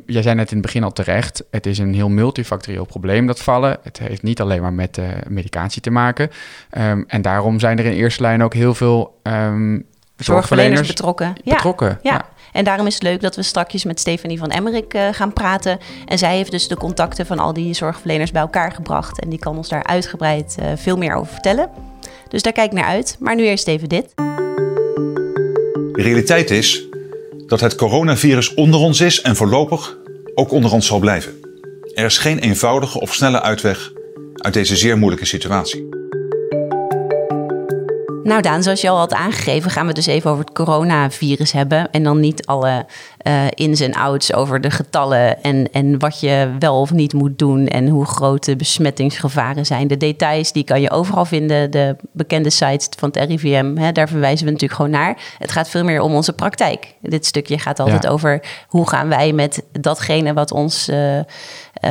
Jij 0.06 0.22
zei 0.22 0.36
net 0.36 0.52
in 0.52 0.58
het 0.58 0.66
begin 0.66 0.84
al 0.84 0.94
terecht, 0.94 1.44
het 1.52 1.66
is 1.66 1.78
een 1.78 1.94
heel 1.94 2.10
multifactorieel 2.10 2.86
probleem 2.86 3.28
dat 3.28 3.42
vallen. 3.42 3.78
Het 3.84 4.00
heeft 4.00 4.24
niet 4.24 4.42
alleen 4.42 4.62
maar 4.62 4.74
met 4.74 5.00
medicatie 5.28 5.82
te 5.82 5.90
maken. 5.90 6.30
En 7.08 7.22
daarom 7.22 7.60
zijn 7.60 7.80
er 7.80 7.86
in 7.86 7.92
eerste 7.92 8.22
lijn 8.22 8.44
ook 8.44 8.54
heel 8.54 8.74
veel 8.74 9.20
Zorgverleners 10.18 10.88
betrokken. 10.88 11.36
Ja. 11.44 11.54
betrokken. 11.54 12.00
Ja. 12.02 12.26
En 12.52 12.64
daarom 12.64 12.88
is 12.88 12.94
het 12.94 13.04
leuk 13.04 13.22
dat 13.22 13.36
we 13.36 13.44
straks 13.44 13.84
met 13.84 14.00
Stefanie 14.00 14.38
van 14.38 14.50
Emmerik 14.50 14.94
eh, 14.94 15.08
gaan 15.12 15.34
praten. 15.34 15.80
En 16.06 16.18
zij 16.18 16.36
heeft 16.36 16.52
dus 16.52 16.68
de 16.68 16.78
contacten 16.78 17.26
van 17.26 17.40
al 17.40 17.54
die 17.54 17.74
zorgverleners 17.74 18.32
bij 18.32 18.42
elkaar 18.42 18.72
gebracht. 18.72 19.20
En 19.20 19.30
die 19.30 19.40
kan 19.40 19.58
ons 19.58 19.70
daar 19.70 19.84
uitgebreid 19.84 20.56
eh, 20.60 20.68
veel 20.76 20.98
meer 20.98 21.16
over 21.16 21.32
vertellen. 21.32 21.70
Dus 22.30 22.42
daar 22.42 22.54
kijk 22.54 22.72
ik 22.72 22.78
naar 22.78 22.88
uit. 22.88 23.16
Maar 23.20 23.36
nu 23.36 23.44
eerst 23.44 23.68
even 23.68 23.90
dit. 23.90 24.16
De 24.16 26.02
realiteit 26.04 26.50
is 26.52 26.88
dat 27.48 27.60
het 27.60 27.76
coronavirus 27.76 28.54
onder 28.54 28.80
ons 28.80 29.02
is 29.02 29.22
en 29.22 29.36
voorlopig 29.36 29.98
ook 30.36 30.52
onder 30.52 30.72
ons 30.72 30.88
zal 30.88 31.00
blijven. 31.00 31.34
Er 31.94 32.06
is 32.06 32.18
geen 32.18 32.40
eenvoudige 32.40 33.00
of 33.00 33.14
snelle 33.14 33.42
uitweg 33.42 33.92
uit 34.36 34.54
deze 34.54 34.76
zeer 34.76 34.98
moeilijke 34.98 35.26
situatie. 35.26 36.07
Nou 38.28 38.42
Daan, 38.42 38.64
zoals 38.64 38.82
je 38.82 38.90
al 38.90 38.98
had 38.98 39.14
aangegeven, 39.14 39.72
gaan 39.72 39.82
we 39.82 39.88
het 39.88 39.96
dus 39.96 40.06
even 40.06 40.32
over 40.32 40.44
het 40.44 40.54
coronavirus 40.54 41.52
hebben. 41.52 41.92
En 41.92 42.04
dan 42.04 42.20
niet 42.20 42.46
alle 42.46 42.86
eh, 43.18 43.44
ins 43.50 43.80
en 43.80 43.94
outs 43.94 44.34
over 44.34 44.62
de 44.62 44.72
getallen 44.72 45.44
en, 45.44 45.72
en 45.72 46.00
wat 46.00 46.20
je 46.20 46.56
wel 46.60 46.80
of 46.80 46.92
niet 46.92 47.14
moet 47.14 47.40
doen 47.40 47.68
en 47.68 47.88
hoe 47.88 48.06
groot 48.06 48.46
de 48.46 48.56
besmettingsgevaren 48.56 49.66
zijn. 49.66 49.88
De 49.88 49.98
details 49.98 50.52
die 50.52 50.64
kan 50.64 50.82
je 50.82 50.92
overal 50.92 51.26
vinden, 51.26 51.72
de 51.72 51.96
bekende 52.12 52.50
sites 52.50 52.90
van 52.98 53.10
het 53.12 53.30
RIVM, 53.30 53.76
hè, 53.76 53.92
daar 53.92 54.08
verwijzen 54.08 54.46
we 54.46 54.52
natuurlijk 54.52 54.80
gewoon 54.82 55.00
naar. 55.00 55.18
Het 55.38 55.52
gaat 55.52 55.70
veel 55.70 55.84
meer 55.84 56.02
om 56.02 56.14
onze 56.14 56.34
praktijk. 56.34 56.94
Dit 57.02 57.26
stukje 57.26 57.60
gaat 57.60 57.80
altijd 57.80 58.04
Ja. 58.04 58.10
over 58.10 58.42
hoe 58.68 58.90
gaan 58.90 59.08
wij 59.10 59.34
met 59.34 59.64
datgene 59.72 60.34
wat 60.34 60.52
ons 60.52 60.88
eh, 60.88 61.20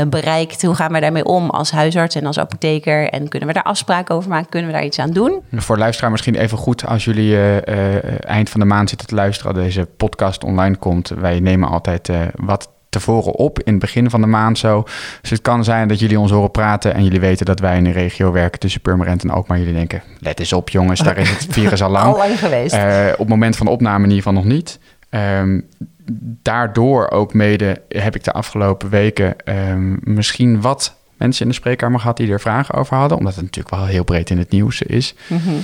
bereikt, 0.08 0.62
hoe 0.62 0.74
gaan 0.74 0.92
we 0.92 1.00
daarmee 1.00 1.24
om 1.24 1.50
als 1.50 1.70
huisarts 1.70 2.14
en 2.14 2.26
als 2.26 2.38
apotheker 2.38 3.08
en 3.08 3.28
kunnen 3.28 3.48
we 3.48 3.54
daar 3.54 3.62
afspraken 3.62 4.14
over 4.14 4.30
maken, 4.30 4.48
kunnen 4.48 4.70
we 4.70 4.76
daar 4.76 4.84
iets 4.84 4.98
aan 4.98 5.10
doen? 5.10 5.42
Voor 5.52 5.78
luisteraar 5.78 6.10
misschien 6.10 6.34
even 6.34 6.58
goed 6.58 6.86
als 6.86 7.04
jullie 7.04 7.36
eh, 7.36 7.96
eh, 7.96 8.04
eind 8.20 8.50
van 8.50 8.60
de 8.60 8.66
maand 8.66 8.88
zitten 8.88 9.06
te 9.08 9.14
luisteren 9.14 9.54
deze 9.54 9.88
podcast 9.96 10.44
online 10.44 10.76
komt. 10.76 11.08
Wij 11.08 11.40
nemen 11.40 11.68
altijd 11.68 12.08
eh, 12.08 12.20
wat 12.34 12.70
tevoren 12.88 13.32
op 13.32 13.58
in 13.58 13.72
het 13.72 13.80
begin 13.80 14.10
van 14.10 14.20
de 14.20 14.26
maand 14.26 14.58
zo. 14.58 14.84
Dus 15.20 15.30
het 15.30 15.42
kan 15.42 15.64
zijn 15.64 15.88
dat 15.88 15.98
jullie 15.98 16.20
ons 16.20 16.30
horen 16.30 16.50
praten 16.50 16.94
en 16.94 17.04
jullie 17.04 17.20
weten 17.20 17.46
dat 17.46 17.60
wij 17.60 17.76
in 17.76 17.86
een 17.86 17.92
regio 17.92 18.32
werken 18.32 18.60
tussen 18.60 18.80
Purmerend 18.80 19.22
en 19.22 19.30
Alkmaar. 19.30 19.58
Jullie 19.58 19.74
denken, 19.74 20.02
let 20.18 20.38
eens 20.38 20.52
op 20.52 20.68
jongens, 20.68 21.00
daar 21.00 21.18
is 21.18 21.30
het 21.30 21.46
virus 21.50 21.82
al 21.82 21.90
lang. 21.98 22.06
Al 22.06 22.16
lang 22.16 22.38
geweest. 22.38 22.74
Eh, 22.74 23.06
op 23.12 23.18
het 23.18 23.28
moment 23.28 23.56
van 23.56 23.66
de 23.66 23.72
opname 23.72 24.04
in 24.04 24.10
ieder 24.10 24.16
geval 24.16 24.42
nog 24.42 24.44
niet. 24.44 24.78
Ehm, 25.08 25.60
daardoor 26.42 27.10
ook 27.10 27.34
mede 27.34 27.82
heb 27.88 28.14
ik 28.14 28.24
de 28.24 28.32
afgelopen 28.32 28.88
weken 28.88 29.38
ehm, 29.44 29.96
misschien 30.00 30.60
wat 30.60 30.96
mensen 31.16 31.42
in 31.42 31.48
de 31.48 31.54
spreekkamer 31.54 32.00
gehad 32.00 32.16
die 32.16 32.30
er 32.30 32.40
vragen 32.40 32.74
over 32.74 32.96
hadden. 32.96 33.18
Omdat 33.18 33.34
het 33.34 33.44
natuurlijk 33.44 33.74
wel 33.74 33.86
heel 33.86 34.04
breed 34.04 34.30
in 34.30 34.38
het 34.38 34.50
nieuws 34.50 34.82
is. 34.82 35.14
Mhm. 35.26 35.54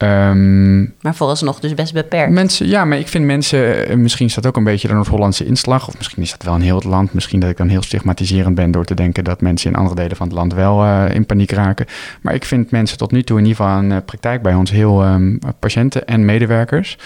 Ehm, 0.00 0.80
Maar 0.80 1.14
vooralsnog 1.14 1.60
dus 1.60 1.74
best 1.74 1.92
beperkt. 1.92 2.32
mensen, 2.32 2.66
ja, 2.66 2.84
maar 2.84 2.98
ik 2.98 3.08
vind 3.08 3.24
mensen, 3.24 3.88
eh, 3.88 3.96
misschien 3.96 4.26
is 4.26 4.34
dat 4.34 4.46
ook 4.46 4.56
een 4.56 4.64
beetje 4.64 4.88
de 4.88 4.94
Noord-Hollandse 4.94 5.44
inslag. 5.44 5.88
Of 5.88 5.96
misschien 5.96 6.22
is 6.22 6.30
dat 6.30 6.42
wel 6.42 6.54
in 6.54 6.60
heel 6.60 6.74
het 6.74 6.84
land. 6.84 7.12
Misschien 7.14 7.40
dat 7.40 7.50
ik 7.50 7.56
dan 7.56 7.68
heel 7.68 7.82
stigmatiserend 7.82 8.54
ben 8.54 8.70
door 8.70 8.84
te 8.84 8.94
denken 8.94 9.24
dat 9.24 9.40
mensen 9.40 9.70
in 9.70 9.76
andere 9.76 9.94
delen 9.96 10.16
van 10.16 10.26
het 10.26 10.36
land 10.36 10.54
wel 10.54 10.84
eh, 10.84 11.14
in 11.14 11.26
paniek 11.26 11.50
raken. 11.50 11.86
Maar 12.20 12.34
ik 12.34 12.44
vind 12.44 12.70
mensen 12.70 12.98
tot 12.98 13.12
nu 13.12 13.22
toe 13.22 13.38
in 13.38 13.44
ieder 13.44 13.64
geval 13.64 13.80
in 13.82 13.88
de 13.88 14.00
praktijk 14.00 14.42
bij 14.42 14.54
ons 14.54 14.70
heel 14.70 15.02
ehm, 15.02 15.36
patiënten 15.58 16.06
en 16.06 16.24
medewerkers. 16.24 16.98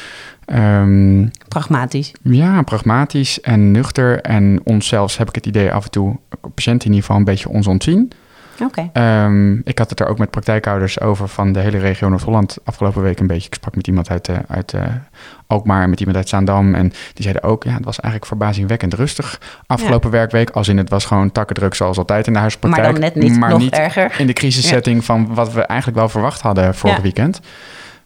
Ehm, 0.44 1.26
Pragmatisch. 1.48 2.12
ja, 2.22 2.62
pragmatisch 2.62 3.40
en 3.40 3.70
nuchter. 3.70 4.20
En 4.20 4.60
ons 4.64 4.86
zelfs 4.88 5.16
heb 5.18 5.28
ik 5.28 5.34
het 5.34 5.46
idee 5.46 5.72
af 5.72 5.84
en 5.84 5.90
toe, 5.90 6.16
patiënten 6.54 6.86
in 6.88 6.94
ieder 6.94 7.00
geval, 7.06 7.16
een 7.16 7.24
beetje 7.24 7.48
ons 7.48 7.66
ontzien. 7.66 8.10
Oké. 8.60 8.90
Ehm, 8.92 9.54
ik 9.54 9.78
had 9.78 9.90
het 9.90 10.00
er 10.00 10.06
ook 10.06 10.18
met 10.18 10.30
praktijkhouders 10.30 11.00
over 11.00 11.28
van 11.28 11.52
de 11.52 11.60
hele 11.60 11.78
regio 11.78 12.08
Noord-Holland 12.08 12.58
afgelopen 12.64 13.02
week 13.02 13.20
een 13.20 13.26
beetje. 13.26 13.46
Ik 13.46 13.54
sprak 13.54 13.76
met 13.76 13.86
iemand 13.86 14.10
uit, 14.10 14.28
eh, 14.28 14.36
uit 14.48 14.72
eh, 14.72 14.82
Alkmaar 15.46 15.82
en 15.82 15.90
met 15.90 15.98
iemand 15.98 16.16
uit 16.16 16.28
Zaandam. 16.28 16.74
En 16.74 16.88
die 16.88 17.22
zeiden 17.22 17.42
ook, 17.42 17.64
ja, 17.64 17.72
het 17.72 17.84
was 17.84 18.00
eigenlijk 18.00 18.32
verbazingwekkend 18.32 18.94
rustig 18.94 19.40
afgelopen 19.66 20.10
werkweek. 20.10 20.50
Als 20.50 20.68
in 20.68 20.78
het 20.78 20.90
was 20.90 21.04
gewoon 21.04 21.32
takkendruk 21.32 21.74
zoals 21.74 21.98
altijd 21.98 22.26
in 22.26 22.32
de 22.32 22.38
huispraktijk. 22.38 22.82
Maar 22.82 22.92
dan 22.92 23.00
net 23.00 23.14
niet, 23.14 23.38
maar 23.38 23.50
nog 23.50 23.58
niet 23.58 23.72
erger. 23.72 24.14
in 24.18 24.26
de 24.26 24.32
crisissetting 24.32 25.04
van 25.04 25.34
wat 25.34 25.52
we 25.52 25.62
eigenlijk 25.62 25.98
wel 25.98 26.08
verwacht 26.08 26.40
hadden 26.40 26.74
vorig 26.74 26.96
Ja. 26.96 27.02
weekend. 27.02 27.40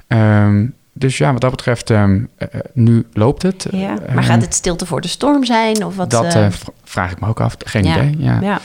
Ehm, 0.06 0.66
dus 0.92 1.18
ja, 1.18 1.32
wat 1.32 1.40
dat 1.40 1.50
betreft, 1.50 1.90
ehm, 1.90 2.20
eh, 2.36 2.48
nu 2.72 3.06
loopt 3.12 3.42
het. 3.42 3.66
Ja. 3.70 3.94
Maar 4.14 4.22
gaat 4.22 4.42
het 4.42 4.54
stilte 4.54 4.86
voor 4.86 5.00
de 5.00 5.08
storm 5.08 5.44
zijn? 5.44 5.84
Of 5.84 5.96
wat, 5.96 6.10
dat 6.10 6.36
vraag 6.84 7.10
ik 7.12 7.20
me 7.20 7.26
ook 7.26 7.40
af. 7.40 7.56
Geen 7.58 7.84
ja. 7.84 7.96
idee. 7.96 8.14
Ja. 8.18 8.38
ja. 8.40 8.60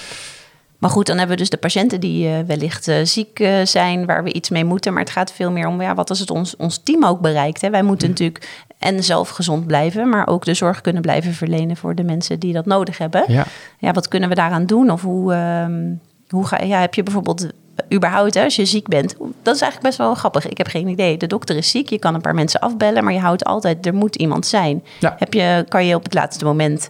Maar 0.83 0.91
goed, 0.91 1.05
dan 1.05 1.17
hebben 1.17 1.35
we 1.35 1.41
dus 1.41 1.51
de 1.51 1.57
patiënten 1.57 1.99
die 1.99 2.27
eh, 2.27 2.39
wellicht 2.47 2.87
eh, 2.87 2.95
ziek 3.03 3.39
eh, 3.39 3.65
zijn, 3.65 4.05
waar 4.05 4.23
we 4.23 4.33
iets 4.33 4.49
mee 4.49 4.65
moeten. 4.65 4.93
Maar 4.93 5.01
het 5.01 5.11
gaat 5.11 5.31
veel 5.31 5.51
meer 5.51 5.67
om, 5.67 5.81
ja, 5.81 5.95
wat 5.95 6.09
als 6.09 6.19
het 6.19 6.29
ons, 6.29 6.55
ons 6.55 6.77
team 6.83 7.05
ook 7.05 7.19
bereikt. 7.19 7.61
Hè? 7.61 7.69
Wij 7.69 7.83
moeten 7.83 8.09
natuurlijk 8.09 8.63
en 8.77 9.03
zelf 9.03 9.29
gezond 9.29 9.67
blijven, 9.67 10.09
maar 10.09 10.27
ook 10.27 10.45
de 10.45 10.53
zorg 10.53 10.81
kunnen 10.81 11.01
blijven 11.01 11.33
verlenen 11.33 11.77
voor 11.77 11.95
de 11.95 12.03
mensen 12.03 12.39
die 12.39 12.53
dat 12.53 12.65
nodig 12.65 12.97
hebben. 12.97 13.23
Ja. 13.27 13.45
Ja, 13.79 13.91
wat 13.91 14.07
kunnen 14.07 14.29
we 14.29 14.35
daaraan 14.35 14.65
doen? 14.65 14.91
Of 14.91 15.01
hoe, 15.01 15.33
ehm, 15.33 15.93
hoe 16.29 16.47
ga, 16.47 16.63
ja, 16.63 16.79
heb 16.79 16.93
je 16.93 17.03
bijvoorbeeld 17.03 17.47
überhaupt, 17.93 18.33
hè, 18.33 18.43
als 18.43 18.55
je 18.55 18.65
ziek 18.65 18.87
bent, 18.87 19.15
dat 19.19 19.55
is 19.55 19.61
eigenlijk 19.61 19.81
best 19.81 19.97
wel 19.97 20.15
grappig. 20.15 20.47
Ik 20.47 20.57
heb 20.57 20.67
geen 20.67 20.87
idee. 20.87 21.17
De 21.17 21.27
dokter 21.27 21.55
is 21.55 21.69
ziek, 21.69 21.89
je 21.89 21.99
kan 21.99 22.15
een 22.15 22.21
paar 22.21 22.35
mensen 22.35 22.59
afbellen, 22.59 23.03
maar 23.03 23.13
je 23.13 23.19
houdt 23.19 23.43
altijd, 23.43 23.85
er 23.85 23.93
moet 23.93 24.15
iemand 24.15 24.45
zijn. 24.45 24.83
Ja. 24.99 25.15
Heb 25.19 25.33
je, 25.33 25.65
kan 25.69 25.85
je 25.85 25.95
op 25.95 26.03
het 26.03 26.13
laatste 26.13 26.45
moment, 26.45 26.89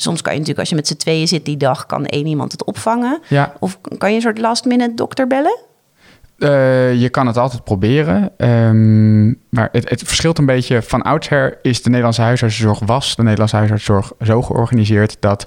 soms 0.00 0.22
kan 0.22 0.32
je 0.32 0.38
natuurlijk 0.38 0.58
als 0.58 0.68
je 0.68 0.74
met 0.74 0.86
z'n 0.86 0.96
tweeën 0.96 1.28
zit 1.28 1.44
die 1.44 1.56
dag, 1.56 1.86
kan 1.86 2.06
één 2.06 2.26
iemand 2.26 2.52
het 2.52 2.64
opvangen. 2.64 3.20
ja, 3.28 3.52
Of 3.60 3.78
kan 3.98 4.10
je 4.10 4.16
een 4.16 4.22
soort 4.22 4.38
last 4.38 4.64
minute 4.64 4.94
dokter 4.94 5.26
bellen? 5.26 5.58
Eh, 6.38 7.00
je 7.00 7.08
kan 7.08 7.26
het 7.26 7.36
altijd 7.36 7.64
proberen. 7.64 8.30
ehm, 8.36 9.26
maar 9.26 9.68
het, 9.72 9.88
het 9.88 10.02
verschilt 10.02 10.38
een 10.38 10.46
beetje. 10.46 10.82
Van 10.82 11.02
oudsher 11.02 11.58
is 11.62 11.82
de 11.82 11.88
Nederlandse 11.88 12.22
huisartsenzorg, 12.22 12.78
was 12.78 13.16
de 13.16 13.22
Nederlandse 13.22 13.56
huisartsenzorg 13.56 14.12
zo 14.22 14.42
georganiseerd 14.42 15.16
dat 15.20 15.46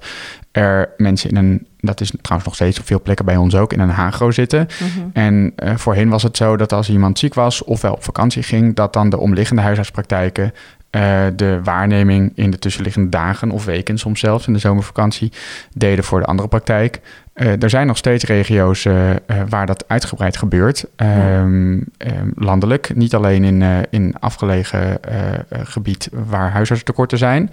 er 0.51 0.89
mensen 0.97 1.29
in 1.29 1.35
een, 1.35 1.67
dat 1.79 2.01
is 2.01 2.11
trouwens 2.21 2.45
nog 2.49 2.55
steeds 2.55 2.79
op 2.79 2.85
veel 2.85 3.01
plekken 3.01 3.25
bij 3.25 3.37
ons 3.37 3.55
ook, 3.55 3.73
in 3.73 3.79
een 3.79 3.89
hagro 3.89 4.31
zitten. 4.31 4.67
En 5.13 5.53
eh, 5.55 5.75
voorheen 5.75 6.09
was 6.09 6.23
het 6.23 6.37
zo 6.37 6.57
dat 6.57 6.73
als 6.73 6.89
iemand 6.89 7.19
ziek 7.19 7.33
was 7.33 7.63
of 7.63 7.81
wel 7.81 7.93
op 7.93 8.03
vakantie 8.03 8.43
ging, 8.43 8.75
dat 8.75 8.93
dan 8.93 9.09
de 9.09 9.17
omliggende 9.19 9.61
huisartspraktijken 9.61 10.53
eh, 10.91 11.25
de 11.35 11.59
waarneming 11.63 12.31
in 12.35 12.51
de 12.51 12.59
tussenliggende 12.59 13.09
dagen 13.09 13.51
of 13.51 13.65
weken, 13.65 13.97
soms 13.97 14.19
zelfs 14.19 14.47
in 14.47 14.53
de 14.53 14.59
zomervakantie, 14.59 15.31
deden 15.73 16.03
voor 16.03 16.19
de 16.19 16.25
andere 16.25 16.47
praktijk. 16.47 16.99
Eh, 17.33 17.63
er 17.63 17.69
zijn 17.69 17.87
nog 17.87 17.97
steeds 17.97 18.23
regio's 18.23 18.85
eh, 18.85 19.09
waar 19.49 19.65
dat 19.65 19.87
uitgebreid 19.87 20.37
gebeurt. 20.37 20.85
Ehm, 20.95 21.79
ehm, 21.97 22.29
landelijk, 22.35 22.95
niet 22.95 23.15
alleen 23.15 23.43
in, 23.43 23.85
in 23.89 24.15
afgelegen 24.19 24.99
gebied 25.63 26.09
waar 26.11 26.51
huisartstekorten 26.51 27.17
zijn. 27.17 27.51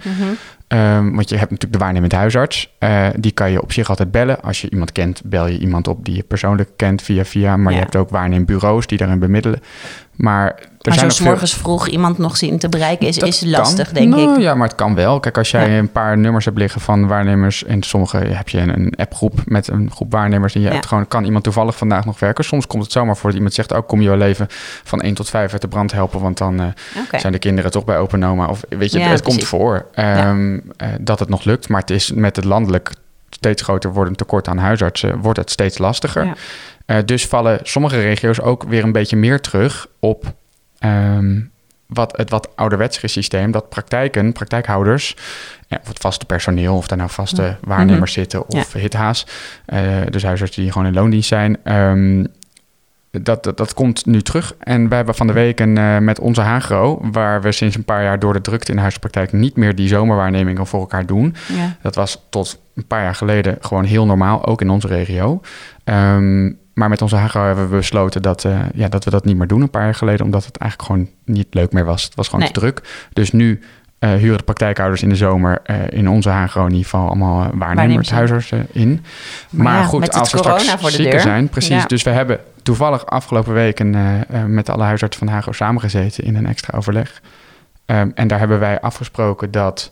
Ehm, 0.67 1.11
want 1.11 1.29
je 1.29 1.35
hebt 1.37 1.51
natuurlijk 1.51 1.79
de 1.79 1.83
waarnemend 1.85 2.11
huisarts. 2.11 2.75
Die 3.15 3.31
kan 3.31 3.51
je 3.51 3.61
op 3.61 3.71
zich 3.71 3.89
altijd 3.89 4.11
bellen. 4.11 4.41
Als 4.41 4.61
je 4.61 4.69
iemand 4.69 4.91
kent, 4.91 5.21
bel 5.25 5.47
je 5.47 5.59
iemand 5.59 5.87
op 5.87 6.05
die 6.05 6.15
je 6.15 6.23
persoonlijk 6.23 6.69
kent 6.75 7.01
via 7.01 7.25
via. 7.25 7.57
Maar 7.57 7.71
Ja. 7.71 7.77
je 7.77 7.83
hebt 7.83 7.95
ook 7.95 8.09
waarneembureaus 8.09 8.87
die 8.87 8.97
daarin 8.97 9.19
bemiddelen. 9.19 9.59
Maar 10.19 10.45
er 10.81 10.95
maar 10.95 10.97
zo 10.99 11.09
veel- 11.09 11.25
morgens 11.25 11.53
vroeg 11.53 11.87
iemand 11.87 12.17
nog 12.17 12.37
zien 12.37 12.57
te 12.57 12.69
bereiken 12.69 13.07
is, 13.07 13.15
dat 13.17 13.27
is 13.29 13.41
lastig, 13.45 13.85
kan. 13.85 13.93
denk 13.93 14.09
Nou, 14.15 14.33
ik. 14.35 14.39
Ja, 14.41 14.55
maar 14.55 14.67
het 14.67 14.75
kan 14.75 14.95
wel. 14.95 15.19
Kijk, 15.19 15.37
als 15.37 15.51
jij 15.51 15.69
Ja. 15.71 15.77
een 15.77 15.91
paar 15.91 16.17
nummers 16.17 16.45
hebt 16.45 16.57
liggen 16.57 16.81
van 16.81 17.07
waarnemers... 17.07 17.63
en 17.63 17.83
sommige 17.83 18.17
heb 18.17 18.49
je 18.49 18.57
een, 18.59 18.69
een 18.79 18.93
appgroep 18.97 19.39
met 19.45 19.67
een 19.67 19.91
groep 19.91 20.11
waarnemers... 20.11 20.55
en 20.55 20.61
je 20.61 20.67
Ja. 20.67 20.73
hebt 20.73 20.85
gewoon, 20.85 21.07
kan 21.07 21.23
iemand 21.23 21.43
toevallig 21.43 21.77
vandaag 21.77 22.05
nog 22.05 22.19
werken. 22.19 22.43
Soms 22.43 22.67
komt 22.67 22.83
het 22.83 22.91
zomaar 22.91 23.15
voor 23.17 23.25
dat 23.29 23.35
iemand 23.35 23.53
zegt... 23.55 23.73
ook 23.73 23.87
kom 23.87 24.01
je 24.01 24.17
leven 24.17 24.45
van 24.83 25.01
1 25.01 25.13
tot 25.13 25.29
5 25.29 25.51
uit 25.51 25.61
de 25.61 25.67
brand 25.67 25.91
helpen... 25.91 26.19
want 26.21 26.37
dan 26.37 26.59
eh, 26.59 27.19
zijn 27.19 27.33
de 27.33 27.39
kinderen 27.39 27.71
toch 27.71 27.85
bij 27.85 27.97
open 27.97 28.23
oma. 28.23 28.45
Of 28.47 28.61
weet 28.69 28.91
je, 28.91 28.99
Ja, 28.99 29.07
het 29.07 29.21
komt 29.21 29.43
voor 29.43 29.85
ehm, 29.93 30.59
eh, 30.77 30.87
dat 31.01 31.19
het 31.19 31.29
nog 31.29 31.43
lukt. 31.43 31.69
Maar 31.69 31.81
het 31.81 31.89
is 31.89 32.11
met 32.11 32.35
het 32.35 32.45
landelijk 32.45 32.91
steeds 33.29 33.61
groter 33.61 33.93
wordend 33.93 34.17
tekort 34.17 34.47
aan 34.47 34.57
huisartsen... 34.57 35.17
wordt 35.19 35.39
het 35.39 35.51
steeds 35.51 35.77
lastiger. 35.77 36.33
Eh, 36.89 36.97
dus 37.05 37.25
vallen 37.25 37.59
sommige 37.63 38.01
regio's 38.01 38.39
ook 38.39 38.63
weer 38.63 38.83
een 38.83 38.91
beetje 38.91 39.15
meer 39.15 39.41
terug 39.41 39.87
op 39.99 40.33
ehm, 40.79 41.39
wat, 41.85 42.17
het 42.17 42.29
wat 42.29 42.49
ouderwetsere 42.55 43.07
systeem, 43.07 43.51
dat 43.51 43.69
praktijken, 43.69 44.33
praktijkhouders, 44.33 45.15
ja, 45.67 45.77
of 45.81 45.87
het 45.87 45.99
vaste 45.99 46.25
personeel, 46.25 46.75
of 46.75 46.87
daar 46.87 46.97
nou 46.97 47.09
vaste 47.09 47.57
waarnemers 47.61 48.13
zitten 48.13 48.49
of 48.49 48.73
hitha's, 48.73 49.25
uh, 49.73 49.79
dus 50.09 50.23
huisartsen 50.23 50.61
die 50.61 50.71
gewoon 50.71 50.87
in 50.87 50.93
loondienst 50.93 51.27
zijn, 51.27 51.57
um, 51.63 52.27
dat, 53.11 53.43
dat, 53.43 53.57
dat, 53.57 53.73
komt 53.73 54.05
nu 54.05 54.21
terug. 54.21 54.55
En 54.59 54.87
wij 54.87 54.97
hebben 54.97 55.15
van 55.15 55.27
de 55.27 55.33
week 55.33 55.59
een, 55.59 55.77
uh, 55.77 55.97
met 55.97 56.19
onze 56.19 56.41
Hagro, 56.41 56.99
waar 57.11 57.41
we 57.41 57.51
sinds 57.51 57.75
een 57.75 57.83
paar 57.83 58.03
jaar 58.03 58.19
door 58.19 58.33
de 58.33 58.41
drukte 58.41 58.69
in 58.69 58.75
de 58.75 58.81
huispraktijk 58.81 59.31
niet 59.31 59.55
meer 59.55 59.75
die 59.75 59.87
zomerwaarnemingen 59.87 60.67
voor 60.67 60.79
elkaar 60.79 61.05
doen. 61.05 61.35
Dat 61.81 61.95
was 61.95 62.25
tot 62.29 62.59
een 62.75 62.87
paar 62.87 63.03
jaar 63.03 63.15
geleden 63.15 63.57
gewoon 63.61 63.83
heel 63.83 64.05
normaal, 64.05 64.45
ook 64.45 64.61
in 64.61 64.69
onze 64.69 64.87
regio. 64.87 65.41
Um, 65.83 66.57
maar 66.79 66.89
met 66.89 67.01
onze 67.01 67.15
Hagro 67.15 67.45
hebben 67.45 67.69
we 67.69 67.75
besloten 67.75 68.21
dat, 68.21 68.43
uh, 68.43 68.59
ja, 68.73 68.87
dat 68.87 69.03
we 69.03 69.09
dat 69.09 69.25
niet 69.25 69.37
meer 69.37 69.47
doen 69.47 69.61
een 69.61 69.69
paar 69.69 69.83
jaar 69.83 69.95
geleden, 69.95 70.25
omdat 70.25 70.45
het 70.45 70.57
eigenlijk 70.57 70.91
gewoon 70.91 71.09
niet 71.25 71.47
leuk 71.53 71.71
meer 71.71 71.85
was. 71.85 72.03
Het 72.03 72.15
was 72.15 72.25
gewoon 72.25 72.43
nee. 72.43 72.51
te 72.53 72.59
druk. 72.59 73.07
Dus 73.13 73.31
nu 73.31 73.61
uh, 73.99 74.13
huren 74.13 74.37
de 74.37 74.43
praktijkhouders 74.43 75.01
in 75.01 75.09
de 75.09 75.15
zomer 75.15 75.61
uh, 75.65 75.75
in 75.89 76.09
onze 76.09 76.29
Hagro 76.29 76.61
in 76.61 76.71
ieder 76.71 76.83
geval 76.83 77.07
allemaal 77.07 77.49
waarnemers, 77.53 78.11
huisartsen 78.11 78.67
in. 78.71 79.05
Maar, 79.49 79.63
maar 79.63 79.77
ja, 79.77 79.83
goed, 79.83 80.13
als 80.13 80.31
we 80.31 80.37
straks 80.37 80.69
voor 80.69 80.89
de 80.89 80.95
zieken 80.95 81.11
deur. 81.11 81.21
zijn, 81.21 81.49
precies. 81.49 81.81
Ja. 81.81 81.85
Dus 81.85 82.03
we 82.03 82.09
hebben 82.09 82.39
toevallig 82.63 83.05
afgelopen 83.05 83.53
week 83.53 83.79
een, 83.79 83.95
uh, 83.95 84.43
met 84.43 84.69
alle 84.69 84.83
huisartsen 84.83 85.25
van 85.25 85.33
Hagro 85.33 85.51
samengezeten 85.51 86.23
in 86.23 86.35
een 86.35 86.45
extra 86.45 86.77
overleg. 86.77 87.21
Um, 87.85 88.11
en 88.15 88.27
daar 88.27 88.39
hebben 88.39 88.59
wij 88.59 88.81
afgesproken 88.81 89.51
dat 89.51 89.91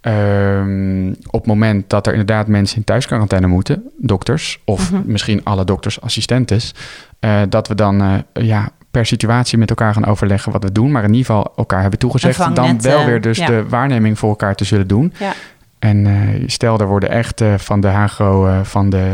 um, 0.00 1.08
op 1.26 1.40
het 1.40 1.46
moment 1.46 1.90
dat 1.90 2.06
er 2.06 2.12
inderdaad 2.12 2.46
mensen 2.46 2.76
in 2.76 2.84
thuisquarantaine 2.84 3.46
moeten, 3.46 3.90
dokters 3.98 4.60
of 4.64 4.90
-hmm. 4.90 5.02
misschien 5.06 5.44
alle 5.44 5.64
dokters 5.64 6.00
assistentes, 6.00 6.74
uh, 7.20 7.40
dat 7.48 7.68
we 7.68 7.74
dan 7.74 8.02
uh, 8.02 8.14
ja, 8.32 8.70
per 8.90 9.06
situatie 9.06 9.58
met 9.58 9.70
elkaar 9.70 9.94
gaan 9.94 10.06
overleggen 10.06 10.52
wat 10.52 10.62
we 10.62 10.72
doen, 10.72 10.90
maar 10.90 11.04
in 11.04 11.14
ieder 11.14 11.26
geval 11.26 11.52
elkaar 11.56 11.80
hebben 11.80 11.98
toegezegd 11.98 12.54
dan 12.54 12.80
wel 12.80 13.04
weer 13.04 13.20
dus 13.20 13.38
ja. 13.38 13.46
de 13.46 13.68
waarneming 13.68 14.18
voor 14.18 14.28
elkaar 14.28 14.54
te 14.54 14.64
zullen 14.64 14.86
doen. 14.86 15.12
Ja. 15.18 15.32
En 15.78 16.06
uh, 16.06 16.42
stel, 16.46 16.78
er 16.78 16.86
worden 16.86 17.10
echt 17.10 17.40
uh, 17.40 17.54
van 17.56 17.80
de 17.80 17.88
Hagro, 17.88 18.46
uh, 18.46 18.60
van 18.62 18.90
de, 18.90 19.12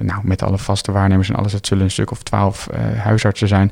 nou 0.00 0.20
met 0.24 0.42
alle 0.42 0.58
vaste 0.58 0.92
waarnemers 0.92 1.28
en 1.28 1.34
alles, 1.34 1.52
het 1.52 1.66
zullen 1.66 1.84
een 1.84 1.90
stuk 1.90 2.10
of 2.10 2.22
twaalf 2.22 2.68
huisartsen 2.96 3.48
zijn. 3.48 3.70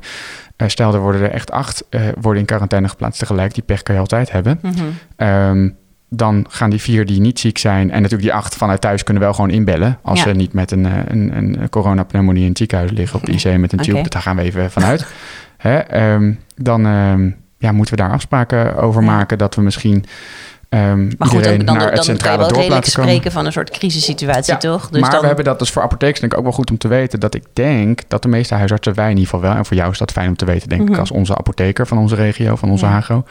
stel, 0.67 0.93
er 0.93 0.99
worden 0.99 1.21
er 1.21 1.31
echt 1.31 1.51
acht 1.51 1.83
worden 2.19 2.41
in 2.41 2.45
quarantaine 2.45 2.87
geplaatst 2.87 3.19
tegelijk. 3.19 3.53
Die 3.53 3.63
pech 3.63 3.83
kan 3.83 3.95
je 3.95 4.01
altijd 4.01 4.31
hebben. 4.31 4.59
Mm 4.61 4.71
-hmm. 4.71 5.27
um, 5.27 5.77
dan 6.09 6.45
gaan 6.49 6.69
die 6.69 6.81
vier 6.81 7.05
die 7.05 7.19
niet 7.19 7.39
ziek 7.39 7.57
zijn... 7.57 7.91
en 7.91 8.01
natuurlijk 8.01 8.21
die 8.29 8.33
acht 8.33 8.55
vanuit 8.55 8.81
thuis 8.81 9.03
kunnen 9.03 9.23
wel 9.23 9.33
gewoon 9.33 9.49
inbellen... 9.49 9.99
als 10.01 10.19
ja. 10.19 10.25
ze 10.25 10.31
niet 10.31 10.53
met 10.53 10.71
een, 10.71 10.85
een, 10.85 11.37
een 11.37 11.69
coronapneumonie 11.69 12.41
in 12.43 12.49
het 12.49 12.57
ziekenhuis 12.57 12.91
liggen... 12.91 13.19
op 13.19 13.25
de 13.25 13.31
IC 13.31 13.57
met 13.57 13.71
een 13.71 13.79
tube, 13.79 13.97
okay. 13.97 14.09
daar 14.09 14.21
gaan 14.21 14.35
we 14.35 14.41
even 14.41 14.71
vanuit. 14.71 15.05
Hè, 15.57 16.13
um, 16.13 16.39
dan 16.55 16.85
um, 16.85 17.35
ja, 17.57 17.71
moeten 17.71 17.95
we 17.95 18.01
daar 18.01 18.11
afspraken 18.11 18.75
over 18.75 19.03
maken... 19.03 19.37
dat 19.37 19.55
we 19.55 19.61
misschien 19.61 20.05
um, 20.69 21.11
maar 21.17 21.27
goed, 21.27 21.37
iedereen 21.37 21.65
dan, 21.65 21.75
naar 21.75 21.85
dan, 21.85 21.93
het 21.93 22.03
centrale 22.03 22.37
dan 22.37 22.47
redelijk 22.47 22.69
laten 22.69 22.93
komen. 22.93 23.09
spreken 23.09 23.31
van 23.31 23.45
een 23.45 23.51
soort 23.51 23.69
crisissituatie, 23.69 24.53
Ja, 24.53 24.59
toch? 24.59 24.89
Dus 24.89 25.01
maar 25.01 25.11
dan, 25.11 25.19
we 25.19 25.27
hebben 25.27 25.45
dat 25.45 25.59
dus 25.59 25.69
voor 25.69 25.81
apothekers 25.81 26.19
denk 26.19 26.31
ik 26.31 26.37
ook 26.37 26.43
wel 26.43 26.53
goed 26.53 26.69
om 26.69 26.77
te 26.77 26.87
weten... 26.87 27.19
dat 27.19 27.35
ik 27.35 27.43
denk 27.53 28.01
dat 28.07 28.21
de 28.21 28.27
meeste 28.27 28.53
huisartsen, 28.55 28.93
wij 28.93 29.09
in 29.09 29.17
ieder 29.17 29.23
geval 29.29 29.41
wel... 29.41 29.55
en 29.55 29.65
voor 29.65 29.77
jou 29.77 29.91
is 29.91 29.97
dat 29.97 30.11
fijn 30.11 30.27
om 30.27 30.35
te 30.35 30.45
weten, 30.45 30.69
denk 30.69 30.81
Mhm. 30.81 30.93
ik... 30.93 30.99
als 30.99 31.11
onze 31.11 31.37
apotheker 31.37 31.87
van 31.87 31.97
onze 31.97 32.15
regio, 32.15 32.55
van 32.55 32.69
onze 32.69 32.85
Ja. 32.85 32.91
Hagro... 32.91 33.23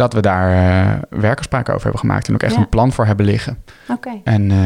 dat 0.00 0.12
we 0.12 0.20
daar 0.20 0.50
uh, 0.50 1.20
werkafspraken 1.20 1.72
over 1.74 1.82
hebben 1.82 2.00
gemaakt... 2.00 2.28
en 2.28 2.34
ook 2.34 2.42
echt 2.42 2.54
Ja. 2.54 2.58
een 2.60 2.68
plan 2.68 2.92
voor 2.92 3.06
hebben 3.06 3.26
liggen. 3.26 3.58
Oké. 3.88 4.10
En 4.24 4.50
uh, 4.50 4.56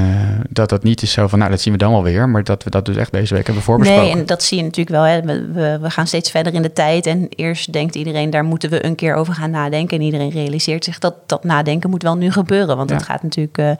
dat 0.48 0.68
dat 0.68 0.82
niet 0.82 1.02
is 1.02 1.12
zo 1.12 1.26
van, 1.28 1.38
nou, 1.38 1.50
dat 1.50 1.60
zien 1.60 1.72
we 1.72 1.78
dan 1.78 1.90
wel 1.92 2.02
weer... 2.02 2.28
maar 2.28 2.44
dat 2.44 2.64
we 2.64 2.70
dat 2.70 2.84
dus 2.86 2.96
echt 2.96 3.12
deze 3.12 3.34
week 3.34 3.46
hebben 3.46 3.62
voorbesproken. 3.64 4.04
Nee, 4.04 4.12
en 4.20 4.26
dat 4.26 4.42
zie 4.42 4.56
je 4.56 4.62
natuurlijk 4.62 4.96
wel. 4.96 5.02
Hè. 5.04 5.22
We, 5.22 5.52
we, 5.52 5.78
we 5.80 5.90
gaan 5.90 6.06
steeds 6.06 6.30
verder 6.30 6.54
in 6.54 6.62
de 6.62 6.72
tijd. 6.72 7.06
En 7.06 7.26
eerst 7.28 7.72
denkt 7.72 7.94
iedereen, 7.94 8.30
daar 8.30 8.44
moeten 8.44 8.70
we 8.70 8.84
een 8.86 8.94
keer 8.94 9.14
over 9.14 9.34
gaan 9.34 9.50
nadenken. 9.50 9.98
En 9.98 10.04
iedereen 10.04 10.30
realiseert 10.30 10.84
zich 10.84 10.98
dat 10.98 11.14
dat 11.26 11.44
nadenken 11.44 11.90
moet 11.90 12.02
wel 12.02 12.16
nu 12.16 12.30
gebeuren. 12.32 12.76
Want 12.76 12.90
Ja. 12.90 12.96
het 12.96 13.04
gaat 13.04 13.22
natuurlijk 13.22 13.58
uh, 13.58 13.68
uh, 13.68 13.76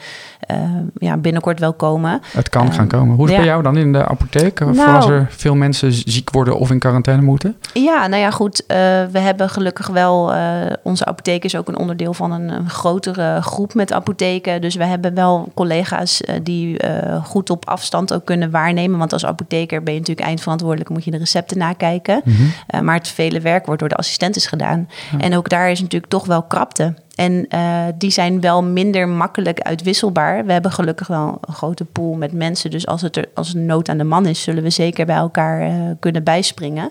ja, 0.99 1.17
binnenkort 1.17 1.61
wel 1.61 1.73
komen. 1.73 2.21
Het 2.33 2.49
kan 2.49 2.67
Ehm, 2.67 2.73
gaan 2.75 2.89
komen. 2.89 3.15
Hoe 3.17 3.25
is 3.25 3.31
het 3.31 3.31
ja. 3.31 3.37
bij 3.47 3.47
jou 3.47 3.63
dan 3.63 3.77
in 3.77 3.93
de 3.93 4.07
apotheek? 4.09 4.59
Voor 4.59 4.75
Nou. 4.75 4.95
als 4.97 5.09
er 5.09 5.27
veel 5.31 5.55
mensen 5.55 5.93
ziek 5.93 6.31
worden 6.31 6.59
of 6.59 6.71
in 6.71 6.79
quarantaine 6.79 7.23
moeten? 7.23 7.57
Ja, 7.73 8.07
nou 8.07 8.23
ja, 8.23 8.31
goed. 8.31 8.67
eh, 8.67 8.77
we 9.11 9.19
hebben 9.19 9.51
gelukkig 9.51 9.87
wel... 9.87 10.33
eh, 10.33 10.41
onze 10.83 11.05
apotheek 11.05 11.44
is 11.45 11.57
ook 11.57 11.69
een 11.69 11.79
onderdeel 11.79 12.15
van 12.15 12.33
een, 12.33 12.49
een 12.49 12.71
grotere 12.71 13.43
groep 13.43 13.75
met 13.75 13.93
apotheken. 13.93 14.61
Dus 14.61 14.75
we 14.75 14.85
hebben 14.85 15.15
wel 15.15 15.49
collega's 15.55 16.21
eh, 16.21 16.35
die 16.43 16.79
eh, 16.79 17.25
goed 17.25 17.51
op 17.51 17.69
afstand 17.69 18.13
ook 18.13 18.25
kunnen 18.25 18.51
waarnemen. 18.51 18.99
Want 18.99 19.13
als 19.13 19.25
apotheker 19.25 19.83
ben 19.83 19.93
je 19.93 19.99
natuurlijk 19.99 20.27
eindverantwoordelijk... 20.27 20.91
moet 20.91 21.05
je 21.05 21.11
de 21.11 21.17
recepten 21.17 21.59
nakijken. 21.59 22.21
Mhm. 22.25 22.43
Eh, 22.67 22.81
maar 22.81 22.95
het 22.95 23.09
vele 23.09 23.41
werk 23.41 23.67
wordt 23.67 23.81
door 23.81 23.89
de 23.89 23.97
assistentes 23.97 24.47
gedaan. 24.47 24.89
En 25.19 25.37
ook 25.37 25.49
daar 25.49 25.71
is 25.71 25.81
natuurlijk 25.81 26.13
toch 26.13 26.27
wel 26.27 26.43
krapte. 26.43 26.95
En 27.15 27.47
eh, 27.49 27.85
die 27.99 28.11
zijn 28.11 28.41
wel 28.41 28.63
minder 28.63 29.09
makkelijk 29.09 29.61
uitwisselbaar. 29.61 30.47
We 30.47 30.53
hebben 30.53 30.71
gelukkig 30.73 31.07
wel 31.07 31.39
een 31.41 31.55
grote 31.55 31.85
pool 31.85 32.15
met 32.15 32.33
mensen. 32.33 32.71
Dus 32.71 32.87
als, 32.87 33.03
het 33.03 33.17
er, 33.17 33.29
als 33.35 33.55
een 33.55 33.67
nood 33.67 33.89
aan 33.89 33.99
de 33.99 34.05
man 34.05 34.27
is, 34.27 34.43
zullen 34.43 34.63
we 34.63 34.71
zeker 34.71 35.07
bij 35.07 35.17
elkaar 35.17 35.61
eh, 35.61 35.75
kunnen 36.01 36.25
bijspringen. 36.25 36.91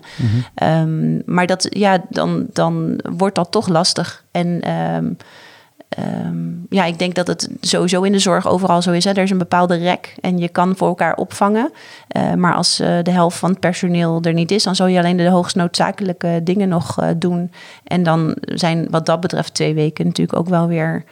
Ehm, 0.56 1.34
maar 1.34 1.48
dat, 1.48 1.68
ja, 1.70 2.04
dan, 2.10 2.48
dan 2.54 3.00
wordt 3.18 3.36
dat 3.36 3.52
toch 3.52 3.68
lastig. 3.68 4.24
En 4.32 4.62
ehm, 4.62 5.12
ehm, 5.96 6.54
ja, 6.70 6.86
ik 6.86 7.00
denk 7.00 7.16
dat 7.16 7.28
het 7.28 7.50
sowieso 7.62 8.02
in 8.02 8.12
de 8.12 8.20
zorg 8.20 8.48
overal 8.48 8.82
zo 8.82 8.92
is. 8.92 9.04
Hè. 9.04 9.12
Er 9.12 9.24
is 9.24 9.30
een 9.30 9.38
bepaalde 9.38 9.76
rek 9.76 10.16
en 10.22 10.38
je 10.38 10.50
kan 10.50 10.76
voor 10.76 10.88
elkaar 10.88 11.16
opvangen. 11.16 11.72
Eh, 12.08 12.34
maar 12.34 12.54
als 12.54 12.80
eh, 12.80 12.98
de 13.04 13.12
helft 13.12 13.38
van 13.38 13.50
het 13.50 13.60
personeel 13.60 14.22
er 14.22 14.34
niet 14.34 14.52
is, 14.52 14.64
dan 14.64 14.76
zou 14.76 14.90
je 14.90 14.98
alleen 14.98 15.18
de 15.18 15.30
hoogst 15.30 15.56
noodzakelijke 15.56 16.42
dingen 16.44 16.70
nog 16.70 17.00
eh, 17.00 17.10
doen. 17.18 17.52
En 17.84 18.04
dan 18.04 18.36
zijn 18.40 18.88
wat 18.90 19.06
dat 19.06 19.20
betreft 19.20 19.54
twee 19.54 19.74
weken 19.74 20.06
natuurlijk 20.06 20.38
ook 20.38 20.50
wel 20.50 20.68
weer 20.68 21.04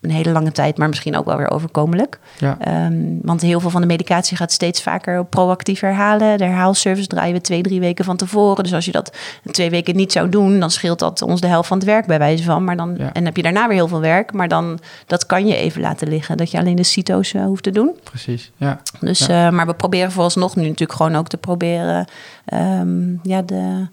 een 0.00 0.10
hele 0.10 0.30
lange 0.30 0.52
tijd, 0.52 0.78
maar 0.78 0.88
misschien 0.88 1.16
ook 1.16 1.24
wel 1.24 1.36
weer 1.36 1.50
overkomelijk. 1.50 2.18
Ja. 2.38 2.56
Ehm, 2.60 2.94
want 3.22 3.40
heel 3.40 3.60
veel 3.60 3.70
van 3.70 3.80
de 3.80 3.86
medicatie 3.86 4.36
gaat 4.36 4.52
steeds 4.52 4.82
vaker 4.82 5.24
proactief 5.24 5.80
herhalen. 5.80 6.38
De 6.38 6.44
herhaalservice 6.44 7.06
draaien 7.08 7.34
we 7.34 7.40
twee, 7.40 7.62
drie 7.62 7.80
weken 7.80 8.04
van 8.04 8.16
tevoren. 8.16 8.62
Dus 8.62 8.74
als 8.74 8.84
je 8.84 8.92
dat 8.92 9.16
twee 9.50 9.70
weken 9.70 9.96
niet 9.96 10.12
zou 10.12 10.28
doen, 10.28 10.60
dan 10.60 10.70
scheelt 10.70 10.98
dat 10.98 11.22
ons 11.22 11.40
de 11.40 11.46
helft 11.46 11.68
van 11.68 11.76
het 11.76 11.86
werk 11.86 12.06
bij 12.06 12.18
wijze 12.18 12.42
van. 12.44 12.64
Maar 12.64 12.76
dan, 12.76 12.94
Ja. 12.98 13.12
En 13.12 13.24
heb 13.24 13.36
je 13.36 13.42
daarna 13.42 13.66
weer 13.66 13.76
heel 13.76 13.88
veel 13.88 14.00
werk, 14.00 14.32
maar 14.32 14.48
dan 14.48 14.78
dat 15.06 15.26
kan 15.26 15.46
je 15.46 15.56
even 15.56 15.80
laten 15.80 16.08
liggen. 16.08 16.36
Dat 16.36 16.50
je 16.50 16.58
alleen 16.58 16.76
de 16.76 16.82
CITO's 16.82 17.34
eh, 17.34 17.44
hoeft 17.44 17.62
te 17.62 17.70
doen. 17.70 17.96
Precies, 18.04 18.50
ja. 18.56 18.80
Dus, 19.00 19.26
Ja. 19.26 19.46
eh, 19.46 19.52
maar 19.52 19.66
we 19.66 19.74
proberen 19.74 20.12
vooralsnog 20.12 20.56
nu 20.56 20.62
natuurlijk 20.62 20.92
gewoon 20.92 21.16
ook 21.16 21.28
te 21.28 21.36
proberen 21.36 22.06
ehm, 22.44 23.12
ja, 23.22 23.42
de, 23.42 23.88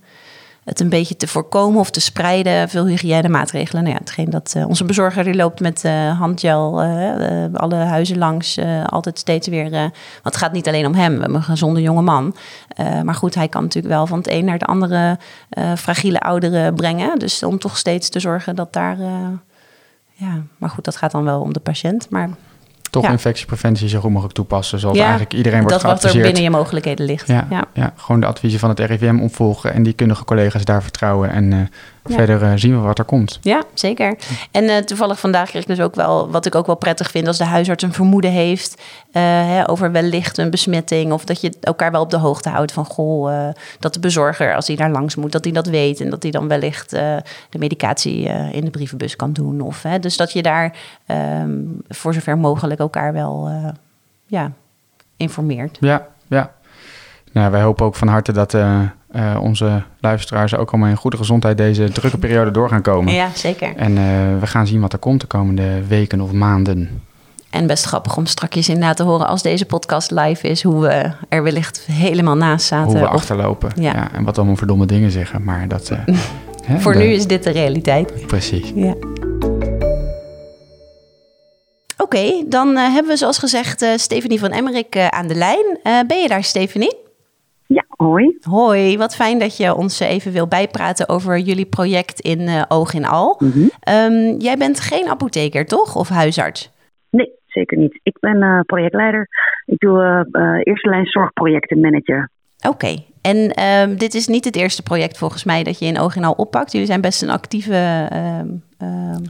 het 0.67 0.79
een 0.79 0.89
beetje 0.89 1.15
te 1.15 1.27
voorkomen 1.27 1.79
of 1.79 1.89
te 1.89 1.99
spreiden. 1.99 2.69
Veel 2.69 2.85
hygiënemaatregelen. 2.85 3.83
Nou 3.83 3.95
ja, 3.95 4.01
hetgeen 4.01 4.29
dat 4.29 4.53
eh, 4.55 4.67
onze 4.67 4.83
bezorger 4.83 5.23
die 5.23 5.35
loopt 5.35 5.59
met 5.59 5.83
eh, 5.83 6.19
handgel 6.19 6.81
eh, 6.81 7.53
alle 7.53 7.75
huizen 7.75 8.17
langs. 8.17 8.59
altijd 8.85 9.19
steeds 9.19 9.47
weer. 9.47 9.71
want 9.71 9.93
het 10.23 10.35
gaat 10.35 10.51
niet 10.51 10.67
alleen 10.67 10.85
om 10.85 10.93
hem. 10.93 11.13
We 11.13 11.19
hebben 11.19 11.37
een 11.37 11.43
gezonde 11.43 11.81
jonge 11.81 12.01
man. 12.01 12.35
Maar 13.03 13.15
goed, 13.15 13.35
hij 13.35 13.47
kan 13.47 13.63
natuurlijk 13.63 13.93
wel 13.93 14.07
van 14.07 14.17
het 14.17 14.29
een 14.29 14.45
naar 14.45 14.53
het 14.53 14.67
andere 14.67 15.17
fragiele 15.77 16.19
ouderen 16.19 16.75
brengen. 16.75 17.19
Dus 17.19 17.43
om 17.43 17.59
toch 17.59 17.77
steeds 17.77 18.09
te 18.09 18.19
zorgen 18.19 18.55
dat 18.55 18.73
daar. 18.73 18.97
ja, 20.13 20.43
maar 20.57 20.69
goed, 20.69 20.83
dat 20.83 20.95
gaat 20.95 21.11
dan 21.11 21.23
wel 21.23 21.41
om 21.41 21.53
de 21.53 21.59
patiënt. 21.59 22.09
Maar 22.09 22.29
Toch 22.89 23.03
Ja. 23.03 23.11
infectiepreventie 23.11 23.89
zo 23.89 23.99
goed 23.99 24.09
mogelijk 24.11 24.35
toepassen. 24.35 24.79
Zoals 24.79 24.97
Ja, 24.97 25.01
eigenlijk 25.03 25.33
iedereen 25.33 25.59
wordt 25.59 25.73
dat 25.73 25.81
wat 25.81 25.91
er 25.91 25.97
geadviseerd. 25.99 26.33
binnen 26.33 26.51
je 26.51 26.57
mogelijkheden 26.57 27.05
ligt. 27.05 27.27
Ja, 27.27 27.47
ja. 27.49 27.65
ja. 27.73 27.93
gewoon 27.95 28.21
de 28.21 28.27
adviezen 28.27 28.59
van 28.59 28.69
het 28.69 28.79
RIVM 28.79 29.19
opvolgen 29.19 29.73
en 29.73 29.83
die 29.83 29.93
kundige 29.93 30.23
collega's 30.23 30.65
daar 30.65 30.83
vertrouwen. 30.83 31.29
En 31.31 31.53
eh, 31.53 31.59
Ja. 32.09 32.15
verder 32.15 32.43
eh, 32.43 32.51
zien 32.55 32.75
we 32.75 32.85
wat 32.85 32.99
er 32.99 33.05
komt. 33.05 33.39
Ja, 33.41 33.63
zeker. 33.73 34.17
En 34.51 34.69
eh, 34.69 34.77
toevallig 34.77 35.19
vandaag 35.19 35.49
kreeg 35.49 35.61
ik 35.61 35.67
dus 35.67 35.79
ook 35.79 35.95
wel, 35.95 36.29
wat 36.29 36.45
ik 36.45 36.55
ook 36.55 36.65
wel 36.65 36.75
prettig 36.75 37.11
vind, 37.11 37.27
als 37.27 37.37
de 37.37 37.43
huisarts 37.43 37.83
een 37.83 37.93
vermoeden 37.93 38.31
heeft 38.31 38.81
eh, 39.11 39.21
hè, 39.23 39.69
over 39.69 39.91
wellicht 39.91 40.37
een 40.37 40.49
besmetting. 40.49 41.11
Of 41.11 41.25
dat 41.25 41.41
je 41.41 41.53
elkaar 41.61 41.91
wel 41.91 42.01
op 42.01 42.09
de 42.09 42.17
hoogte 42.17 42.49
houdt 42.49 42.71
van 42.71 42.85
goh, 42.85 43.51
dat 43.79 43.93
de 43.93 43.99
bezorger, 43.99 44.55
als 44.55 44.67
hij 44.67 44.75
daar 44.75 44.91
langs 44.91 45.15
moet, 45.15 45.31
dat 45.31 45.43
hij 45.43 45.53
dat 45.53 45.67
weet. 45.67 46.01
En 46.01 46.09
dat 46.09 46.23
hij 46.23 46.31
dan 46.31 46.47
wellicht 46.47 46.89
de 46.89 47.57
medicatie 47.57 48.23
in 48.51 48.65
de 48.65 48.71
brievenbus 48.71 49.15
kan 49.15 49.33
doen. 49.33 49.61
Of, 49.61 49.83
hè, 49.83 49.99
dus 49.99 50.17
dat 50.17 50.31
je 50.31 50.41
daar 50.41 50.75
ehm, 51.05 51.49
voor 51.87 52.13
zover 52.13 52.37
mogelijk 52.37 52.79
elkaar 52.79 53.13
wel 53.13 53.49
ja, 54.25 54.51
informeert. 55.17 55.77
Ja, 55.79 56.07
ja. 56.27 56.51
Nou, 57.37 57.51
wij 57.51 57.61
hopen 57.61 57.85
ook 57.85 57.95
van 57.95 58.07
harte 58.07 58.31
dat 58.31 58.53
eh, 58.53 58.81
eh, 59.11 59.37
onze 59.41 59.83
luisteraars 59.99 60.55
ook 60.55 60.71
allemaal 60.71 60.89
in 60.89 60.95
goede 60.95 61.17
gezondheid 61.17 61.57
deze 61.57 61.89
drukke 61.91 62.17
periode 62.17 62.51
door 62.51 62.69
gaan 62.69 62.81
komen. 62.81 63.13
Ja, 63.13 63.29
zeker. 63.33 63.75
En 63.75 63.97
eh, 63.97 64.03
we 64.39 64.47
gaan 64.47 64.67
zien 64.67 64.81
wat 64.81 64.93
er 64.93 64.99
komt 64.99 65.21
de 65.21 65.27
komende 65.27 65.87
weken 65.87 66.21
of 66.21 66.31
maanden. 66.31 67.01
En 67.49 67.67
best 67.67 67.85
grappig 67.85 68.17
om 68.17 68.25
strakjes 68.25 68.69
inderdaad 68.69 68.97
te 68.97 69.03
horen 69.03 69.27
als 69.27 69.41
deze 69.41 69.65
podcast 69.65 70.11
live 70.11 70.47
is, 70.47 70.63
hoe 70.63 70.81
we 70.81 71.11
er 71.29 71.43
wellicht 71.43 71.85
helemaal 71.91 72.35
naast 72.35 72.65
zaten. 72.65 72.91
Hoe 72.91 72.99
we 73.01 73.07
Of- 73.07 73.13
achterlopen. 73.13 73.69
Ja. 73.75 73.93
Ja. 73.93 74.11
en 74.13 74.23
wat 74.23 74.37
allemaal 74.37 74.55
verdomme 74.55 74.85
dingen 74.85 75.11
zeggen. 75.11 75.43
Maar 75.43 75.67
dat... 75.67 75.89
hè, 76.65 76.79
Voor 76.79 76.93
de- 76.93 76.99
nu 76.99 77.05
is 77.05 77.27
dit 77.27 77.43
de 77.43 77.51
realiteit. 77.51 78.27
Precies. 78.27 78.71
Ja. 78.75 78.93
Oké, 81.97 82.43
dan 82.47 82.75
hebben 82.75 83.11
we 83.11 83.17
zoals 83.17 83.37
gezegd 83.37 83.85
Stephanie 83.95 84.39
van 84.39 84.51
Emmerik 84.51 84.97
aan 85.09 85.27
de 85.27 85.35
lijn. 85.35 85.79
Ben 86.07 86.21
je 86.21 86.27
daar, 86.27 86.43
Stephanie? 86.43 87.05
Hoi. 87.97 88.37
Hoi, 88.41 88.97
wat 88.97 89.15
fijn 89.15 89.39
dat 89.39 89.57
je 89.57 89.75
ons 89.75 89.99
even 89.99 90.31
wil 90.31 90.47
bijpraten 90.47 91.09
over 91.09 91.37
jullie 91.37 91.65
project 91.65 92.19
in 92.19 92.41
uh, 92.41 92.63
Oog 92.67 92.93
in 92.93 93.05
Al. 93.05 93.39
Mhm. 93.39 93.59
um, 93.89 94.39
jij 94.39 94.57
bent 94.57 94.79
geen 94.79 95.07
apotheker, 95.07 95.65
toch? 95.65 95.95
Of 95.95 96.09
huisarts? 96.09 96.71
Nee, 97.09 97.31
zeker 97.45 97.77
niet. 97.77 97.99
Ik 98.03 98.17
ben 98.19 98.37
uh, 98.37 98.59
projectleider. 98.59 99.27
Ik 99.65 99.79
doe 99.79 100.25
uh, 100.31 100.59
eerste 100.63 100.89
lijn 100.89 101.05
zorgprojecten 101.05 101.79
manager. 101.79 102.29
Oké, 102.57 102.67
okay. 102.67 103.05
en 103.21 103.63
um, 103.89 103.97
dit 103.97 104.13
is 104.13 104.27
niet 104.27 104.45
het 104.45 104.55
eerste 104.55 104.83
project 104.83 105.17
volgens 105.17 105.43
mij 105.43 105.63
dat 105.63 105.79
je 105.79 105.85
in 105.85 105.99
Oog 105.99 106.15
in 106.15 106.23
Al 106.23 106.33
oppakt. 106.33 106.71
Jullie 106.71 106.87
zijn 106.87 107.01
best 107.01 107.21
een 107.21 107.29
actieve 107.29 108.09
um, 108.13 108.63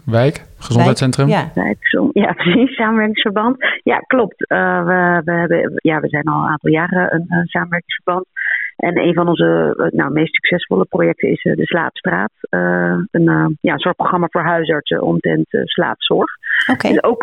wijk, 0.05 0.45
gezondheidscentrum. 0.57 1.27
Wijk, 1.27 1.49
ja. 1.55 1.61
Wijk, 1.61 1.77
ja, 2.13 2.33
precies, 2.43 2.75
samenwerkingsverband. 2.75 3.55
Ja, 3.83 3.97
klopt. 3.97 4.51
Uh, 4.51 4.85
we, 4.85 5.21
we, 5.25 5.31
hebben, 5.31 5.71
ja, 5.75 5.99
we 5.99 6.07
zijn 6.09 6.23
al 6.23 6.43
een 6.43 6.49
aantal 6.49 6.71
jaren 6.71 7.13
een 7.13 7.45
samenwerkingsverband. 7.45 8.25
En 8.77 8.97
een 8.97 9.13
van 9.13 9.27
onze 9.27 9.89
nou, 9.93 10.11
meest 10.11 10.33
succesvolle 10.33 10.85
projecten 10.85 11.29
is 11.29 11.43
uh, 11.43 11.55
de 11.55 11.65
Slaapstraat. 11.65 12.31
een 13.11 13.57
ja, 13.61 13.77
soort 13.77 13.95
programma 13.95 14.27
voor 14.29 14.41
huisartsen 14.41 15.01
omtrent 15.01 15.47
slaapzorg. 15.49 16.29
Okay. 16.71 16.91
Is 16.91 17.03
ook 17.03 17.21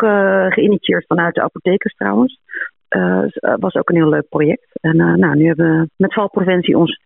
geïnitieerd 0.49 1.05
vanuit 1.07 1.35
de 1.35 1.41
apothekers 1.41 1.93
trouwens. 1.93 2.39
Uh, 2.89 3.23
was 3.59 3.75
ook 3.75 3.89
een 3.89 3.95
heel 3.95 4.09
leuk 4.09 4.29
project. 4.29 4.79
En 4.81 4.95
uh, 4.95 5.13
nou, 5.13 5.35
nu 5.35 5.47
hebben 5.47 5.79
we 5.79 5.89
met 5.95 6.13
valpreventie 6.13 6.77
ons, 6.77 6.99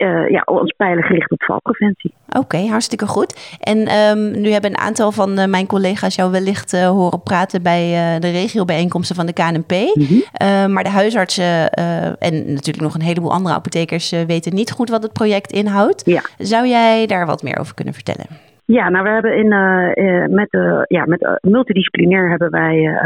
uh, 0.00 0.28
ja, 0.28 0.42
ons 0.44 0.74
pijlen 0.76 1.02
gericht 1.02 1.30
op 1.30 1.42
valpreventie. 1.42 2.12
Oké, 2.28 2.38
okay, 2.38 2.66
hartstikke 2.66 3.06
goed. 3.06 3.58
En 3.60 3.78
um, 3.78 4.40
nu 4.40 4.50
hebben 4.50 4.70
een 4.70 4.78
aantal 4.78 5.12
van 5.12 5.50
mijn 5.50 5.66
collega's 5.66 6.14
jou 6.14 6.30
wellicht 6.30 6.82
horen 6.86 7.22
praten 7.22 7.62
bij 7.62 8.18
de 8.20 8.30
regiobijeenkomsten 8.30 9.16
van 9.16 9.26
de 9.26 9.32
KNP. 9.32 9.72
Mm 9.72 10.06
-hmm. 10.06 10.72
maar 10.72 10.84
de 10.84 10.90
huisartsen 10.90 11.70
en 12.18 12.52
natuurlijk 12.52 12.80
nog 12.80 12.94
een 12.94 13.02
heleboel 13.02 13.32
andere 13.32 13.54
apothekers 13.54 14.10
weten 14.26 14.54
niet 14.54 14.70
goed 14.70 14.90
wat 14.90 15.02
het 15.02 15.12
project 15.12 15.52
inhoudt. 15.52 16.02
Ja. 16.04 16.20
Zou 16.38 16.66
jij 16.66 17.06
daar 17.06 17.26
wat 17.26 17.42
meer 17.42 17.58
over 17.58 17.74
kunnen 17.74 17.94
vertellen? 17.94 18.26
Ja, 18.64 18.88
nou 18.88 19.04
we 19.04 19.10
hebben 19.10 19.36
in, 19.36 19.52
uh, 19.52 20.26
met, 20.26 20.52
uh, 20.52 20.80
ja, 20.86 21.04
met 21.06 21.22
uh, 21.22 21.32
multidisciplinair 21.40 22.28
hebben 22.28 22.50
wij 22.50 22.98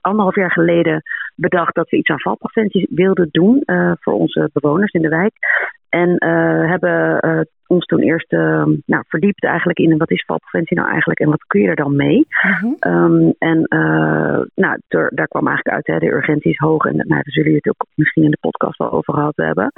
anderhalf 0.00 0.34
jaar 0.34 0.50
geleden 0.50 1.02
bedacht 1.34 1.74
dat 1.74 1.90
we 1.90 1.96
iets 1.96 2.10
aan 2.10 2.20
valpreventie 2.20 2.86
wilden 2.90 3.28
doen 3.30 3.62
voor 4.00 4.12
onze 4.12 4.50
bewoners 4.52 4.92
in 4.92 5.02
de 5.02 5.08
wijk. 5.08 5.32
En 5.94 6.16
hebben 6.68 7.20
ons 7.66 7.84
toen 7.84 8.00
eerst 8.00 8.30
nou, 8.86 9.04
verdiept 9.08 9.44
eigenlijk 9.44 9.78
in 9.78 9.96
wat 9.96 10.10
is 10.10 10.24
valpreventie 10.24 10.76
nou 10.76 10.88
eigenlijk 10.88 11.20
en 11.20 11.30
wat 11.30 11.44
kun 11.46 11.60
je 11.60 11.68
er 11.68 11.76
dan 11.76 11.96
mee. 11.96 12.26
-hmm. 12.28 12.76
um, 12.80 13.34
en 13.38 13.66
nou, 14.54 14.78
daar, 14.88 15.10
daar 15.14 15.28
kwam 15.28 15.46
eigenlijk 15.46 15.76
uit, 15.76 15.86
hè, 15.86 15.98
de 15.98 16.14
urgentie 16.14 16.50
is 16.50 16.58
hoog 16.58 16.84
en 16.84 16.96
nou, 16.96 17.08
daar 17.08 17.22
zullen 17.24 17.50
jullie 17.50 17.62
het 17.62 17.68
ook 17.68 17.86
misschien 17.94 18.22
in 18.22 18.30
de 18.30 18.38
podcast 18.40 18.78
al 18.78 18.92
over 18.92 19.14
gehad 19.14 19.36
hebben. 19.36 19.72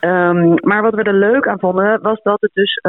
Ja. 0.00 0.28
Um, 0.28 0.54
maar 0.60 0.82
wat 0.82 0.94
we 0.94 1.02
er 1.02 1.14
leuk 1.14 1.48
aan 1.48 1.60
vonden 1.60 2.02
was 2.02 2.22
dat 2.22 2.40
het 2.40 2.50
dus 2.54 2.80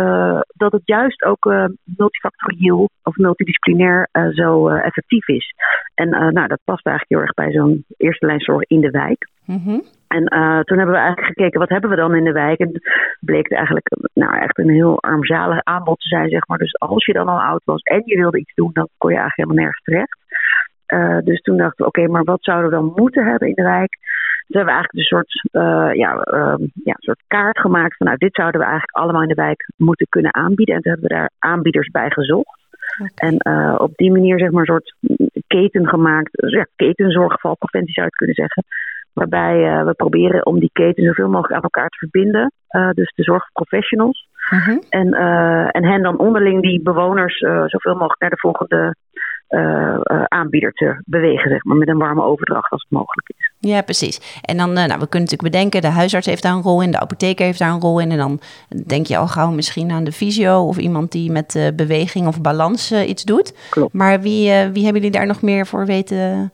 dat 0.56 0.72
het 0.72 0.82
juist 0.86 1.24
ook 1.24 1.46
multifactorieel 1.84 2.90
of 3.04 3.16
multidisciplinair 3.16 4.10
zo 4.32 4.68
effectief 4.68 5.28
is. 5.28 5.54
En 5.96 6.10
nou, 6.10 6.48
dat 6.48 6.60
past 6.64 6.86
eigenlijk 6.86 7.10
heel 7.10 7.20
erg 7.20 7.34
bij 7.34 7.52
zo'n 7.52 7.86
eerste 7.98 8.26
lijnzorg 8.26 8.64
in 8.64 8.82
de 8.82 8.92
wijk. 8.92 9.30
Mm 9.46 9.62
-hmm. 9.64 9.84
En 10.08 10.24
toen 10.64 10.78
hebben 10.78 10.96
we 10.96 11.02
eigenlijk 11.02 11.28
gekeken, 11.28 11.60
wat 11.60 11.70
hebben 11.70 11.90
we 11.90 11.96
dan 11.96 12.16
in 12.16 12.24
de 12.24 12.32
wijk? 12.32 12.60
En 12.60 12.82
bleek 13.20 13.52
eigenlijk 13.52 13.88
nou, 14.14 14.38
echt 14.38 14.58
een 14.58 14.70
heel 14.70 15.02
armzalig 15.02 15.64
aanbod 15.64 16.00
te 16.00 16.08
zijn, 16.08 16.30
zeg 16.30 16.48
maar. 16.48 16.58
Dus 16.58 16.80
als 16.80 17.06
je 17.06 17.14
dan 17.14 17.28
al 17.28 17.42
oud 17.42 17.62
was 17.64 17.82
en 17.82 18.02
je 18.06 18.18
wilde 18.18 18.40
iets 18.40 18.54
doen, 18.54 18.70
dan 18.74 18.88
kon 18.98 19.12
je 19.12 19.18
eigenlijk 19.18 19.50
helemaal 19.50 19.66
nergens 19.66 19.84
terecht. 19.84 21.26
dus 21.26 21.42
toen 21.42 21.58
dachten 21.58 21.78
we, 21.78 21.86
oké, 21.86 22.00
okay, 22.00 22.12
maar 22.12 22.24
wat 22.24 22.44
zouden 22.44 22.70
we 22.70 22.76
dan 22.76 22.94
moeten 22.96 23.26
hebben 23.26 23.48
in 23.48 23.56
de 23.56 23.64
wijk? 23.64 23.98
Toen 24.48 24.58
hebben 24.58 24.76
we 24.76 24.80
eigenlijk 24.80 24.94
een 24.94 25.18
soort, 25.18 25.32
uh, 25.52 25.94
ja, 25.94 26.12
uh, 26.34 26.68
ja, 26.84 26.96
soort 26.98 27.24
kaart 27.28 27.60
gemaakt 27.60 27.98
van 27.98 28.06
nou, 28.06 28.18
dit 28.18 28.36
zouden 28.36 28.62
we 28.62 28.68
eigenlijk 28.68 28.98
allemaal 28.98 29.22
in 29.22 29.28
de 29.28 29.42
wijk 29.42 29.70
moeten 29.76 30.08
kunnen 30.10 30.34
aanbieden. 30.34 30.76
En 30.76 30.82
toen 30.82 30.92
hebben 30.92 31.10
we 31.10 31.16
daar 31.16 31.30
aanbieders 31.40 31.90
bij 31.90 32.10
gezocht. 32.10 32.66
Okay. 33.02 33.30
En 33.30 33.36
uh, 33.52 33.76
op 33.78 33.96
die 33.96 34.12
manier 34.12 34.40
zeg 34.40 34.52
maar 34.52 34.60
een 34.60 34.66
soort 34.66 34.96
keten 35.48 35.88
gemaakt, 35.88 36.32
dus 36.32 36.52
ja, 36.52 36.68
ketenzorg, 36.76 37.40
valpreventie 37.40 37.94
zou 37.94 38.06
je 38.06 38.12
het 38.12 38.16
kunnen 38.16 38.36
zeggen. 38.36 38.64
Waarbij 39.18 39.86
we 39.86 39.94
proberen 39.94 40.46
om 40.46 40.60
die 40.60 40.70
keten 40.74 41.04
zoveel 41.04 41.30
mogelijk 41.30 41.54
aan 41.54 41.62
elkaar 41.62 41.90
te 41.90 41.98
verbinden. 41.98 42.52
dus 42.94 43.14
de 43.16 43.24
zorgprofessionals. 43.24 44.28
-hmm. 44.34 44.84
En, 44.90 45.14
en 45.72 45.86
hen 45.86 46.02
dan 46.02 46.18
onderling 46.18 46.62
die 46.62 46.82
bewoners 46.82 47.38
zoveel 47.66 47.94
mogelijk 47.94 48.20
naar 48.20 48.30
de 48.30 48.38
volgende 48.38 48.96
uh, 49.50 49.98
uh, 50.04 50.24
aanbieder 50.24 50.72
te 50.72 51.02
bewegen, 51.06 51.50
zeg 51.52 51.64
maar, 51.64 51.78
met 51.78 51.88
een 51.88 51.98
warme 51.98 52.24
overdracht 52.24 52.72
als 52.72 52.82
het 52.82 52.92
mogelijk 52.92 53.30
is. 53.38 53.52
Ja, 53.60 53.82
precies. 53.82 54.40
En 54.42 54.58
dan, 54.58 54.70
uh, 54.70 54.76
nou, 54.76 55.00
we 55.00 55.08
kunnen 55.08 55.30
natuurlijk 55.30 55.54
bedenken, 55.54 55.82
de 55.82 55.88
huisarts 55.88 56.28
heeft 56.28 56.44
daar 56.44 56.54
een 56.54 56.62
rol 56.62 56.82
in, 56.82 56.92
de 56.92 57.00
apotheker 57.00 57.46
heeft 57.46 57.60
daar 57.60 57.72
een 57.72 57.82
rol 57.82 58.00
in. 58.00 58.12
En 58.12 58.18
dan 58.18 58.40
denk 58.86 59.06
je 59.06 59.18
al 59.18 59.28
gauw 59.28 59.52
misschien 59.52 59.92
aan 59.92 60.04
de 60.04 60.12
fysio 60.12 60.68
of 60.68 60.78
iemand 60.78 61.12
die 61.12 61.32
met 61.32 61.72
beweging 61.76 62.28
of 62.28 62.42
balans 62.42 62.92
iets 62.92 63.24
doet. 63.24 63.70
Klopt. 63.70 63.94
Maar 63.94 64.22
wie, 64.22 64.50
wie 64.50 64.84
hebben 64.84 65.02
jullie 65.02 65.12
daar 65.12 65.28
nog 65.28 65.42
meer 65.42 65.66
voor 65.66 65.86
weten 65.86 66.52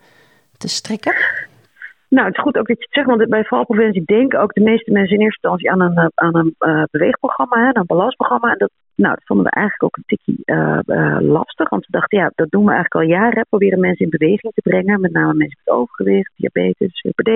te 0.58 0.67
strikken? 0.67 1.13
Nou, 2.15 2.26
het 2.28 2.36
is 2.38 2.41
goed 2.41 2.58
ook 2.58 2.67
dat 2.67 2.78
je 2.78 2.84
het 2.84 2.93
zegt, 2.93 3.08
want 3.08 3.30
bij 3.30 3.43
valpreventie 3.43 4.04
denken 4.06 4.39
ook 4.39 4.54
de 4.54 4.62
meeste 4.62 4.91
mensen 4.91 5.15
in 5.15 5.21
eerste 5.21 5.39
instantie 5.41 5.71
aan 5.71 5.82
een, 5.82 6.12
aan 6.15 6.36
een 6.36 6.56
uh, 6.60 6.84
beweegprogramma, 6.91 7.58
hè, 7.65 7.69
een 7.73 7.86
balansprogramma. 7.86 8.52
En 8.52 8.58
dat, 8.58 8.71
nou, 8.95 9.13
dat 9.13 9.26
vonden 9.26 9.45
we 9.45 9.52
eigenlijk 9.52 9.84
ook 9.84 9.97
een 9.97 10.10
tikje 10.12 10.36
uh, 10.45 10.80
uh, 10.86 11.17
lastig, 11.19 11.69
want 11.69 11.86
we 11.86 11.91
dachten, 11.91 12.17
ja, 12.19 12.32
dat 12.36 12.49
doen 12.49 12.65
we 12.65 12.71
eigenlijk 12.71 13.04
al 13.04 13.17
jaren. 13.17 13.38
Hè, 13.38 13.43
proberen 13.49 13.80
mensen 13.80 14.06
in 14.06 14.17
beweging 14.17 14.54
te 14.54 14.69
brengen, 14.69 15.02
met 15.02 15.12
name 15.12 15.34
mensen 15.34 15.60
met 15.63 15.76
overgewicht, 15.76 16.32
diabetes, 16.36 17.02
CPD. 17.02 17.32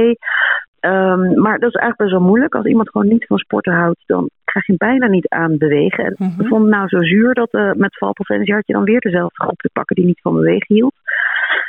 Um, 0.82 1.40
maar 1.42 1.60
dat 1.60 1.70
is 1.74 1.80
eigenlijk 1.82 1.98
best 1.98 2.12
wel 2.12 2.28
moeilijk. 2.30 2.56
Als 2.56 2.66
iemand 2.66 2.90
gewoon 2.90 3.08
niet 3.08 3.26
van 3.26 3.38
sporten 3.38 3.74
houdt, 3.74 4.04
dan 4.06 4.30
krijg 4.44 4.66
je 4.66 4.76
hem 4.78 4.90
bijna 4.90 5.08
niet 5.08 5.28
aan 5.30 5.58
bewegen. 5.58 6.06
En 6.06 6.16
Mhm. 6.18 6.38
we 6.38 6.48
vonden 6.48 6.68
het 6.68 6.78
nou 6.78 6.88
zo 6.88 7.02
zuur 7.04 7.34
dat 7.34 7.52
met 7.78 7.98
valpreventie 7.98 8.54
had 8.54 8.68
je 8.68 8.74
dan 8.74 8.84
weer 8.84 9.00
dezelfde 9.00 9.44
groep 9.44 9.60
te 9.60 9.70
pakken 9.74 9.96
die 9.96 10.06
niet 10.06 10.22
van 10.22 10.34
bewegen 10.34 10.76
hield. 10.76 10.94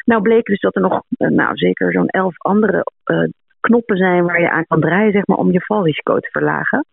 Nou 0.09 0.23
bleek 0.23 0.45
dus 0.45 0.61
dat 0.61 0.75
er 0.75 0.83
nog, 0.83 1.03
uh, 1.19 1.29
nou 1.29 1.57
zeker 1.57 1.93
zo'n 1.93 2.09
elf 2.09 2.35
andere 2.39 2.85
uh, 3.05 3.29
knoppen 3.61 3.97
zijn 3.97 4.25
waar 4.25 4.41
je 4.41 4.51
aan 4.51 4.67
kan 4.67 4.81
draaien, 4.81 5.13
zeg 5.13 5.27
maar, 5.27 5.37
om 5.37 5.53
je 5.53 5.61
valrisico 5.61 6.19
te 6.19 6.29
verlagen. 6.31 6.85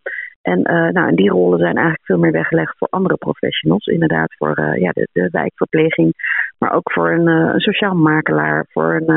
En, 0.42 0.60
uh, 0.60 0.90
nou, 0.90 1.08
en 1.08 1.16
die 1.16 1.30
rollen 1.30 1.60
zijn 1.60 1.76
eigenlijk 1.76 2.06
veel 2.06 2.18
meer 2.18 2.32
weggelegd 2.32 2.78
voor 2.78 2.88
andere 2.92 3.18
professionals. 3.18 3.86
Inderdaad, 3.86 4.36
voor 4.38 4.60
uh, 4.60 4.82
ja, 4.82 4.92
de, 4.92 5.08
de 5.12 5.28
wijkverpleging, 5.32 6.14
maar 6.58 6.74
ook 6.74 6.92
voor 6.92 7.12
een, 7.12 7.28
een 7.28 7.60
sociaal 7.60 7.96
makelaar, 7.96 8.66
voor 8.70 8.96
een, 8.96 9.10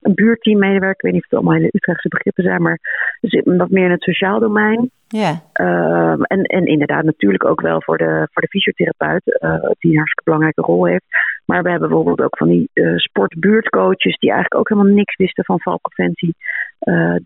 een 0.00 0.14
buurteammedewerker. 0.14 0.90
Ik 0.90 1.00
weet 1.00 1.12
niet 1.12 1.24
of 1.24 1.30
het 1.30 1.38
allemaal 1.38 1.58
hele 1.58 1.70
Utrechtse 1.72 2.08
begrippen 2.08 2.44
zijn, 2.44 2.62
maar 2.62 2.78
dus 3.20 3.42
wat 3.44 3.70
meer 3.70 3.84
in 3.84 3.90
het 3.90 4.02
sociaal 4.02 4.40
domein. 4.40 4.90
Ja. 5.08 5.40
Uh, 5.60 6.20
en, 6.22 6.42
en 6.42 6.66
inderdaad 6.66 7.04
natuurlijk 7.04 7.44
ook 7.44 7.60
wel 7.60 7.82
voor 7.82 7.98
de, 7.98 8.28
voor 8.32 8.42
de 8.42 8.48
fysiotherapeut, 8.48 9.22
uh, 9.26 9.70
die 9.78 9.90
een 9.90 9.96
hartstikke 9.96 10.24
belangrijke 10.24 10.62
rol 10.62 10.86
heeft. 10.86 11.04
Maar 11.48 11.62
we 11.62 11.70
hebben 11.70 11.88
bijvoorbeeld 11.88 12.20
ook 12.20 12.36
van 12.36 12.48
die 12.48 12.70
uh, 12.74 12.96
sportbuurtcoaches 12.96 14.18
die 14.18 14.30
eigenlijk 14.30 14.60
ook 14.60 14.68
helemaal 14.68 14.94
niks 14.94 15.16
wisten 15.16 15.44
van 15.44 15.60
valpreventie. 15.60 16.34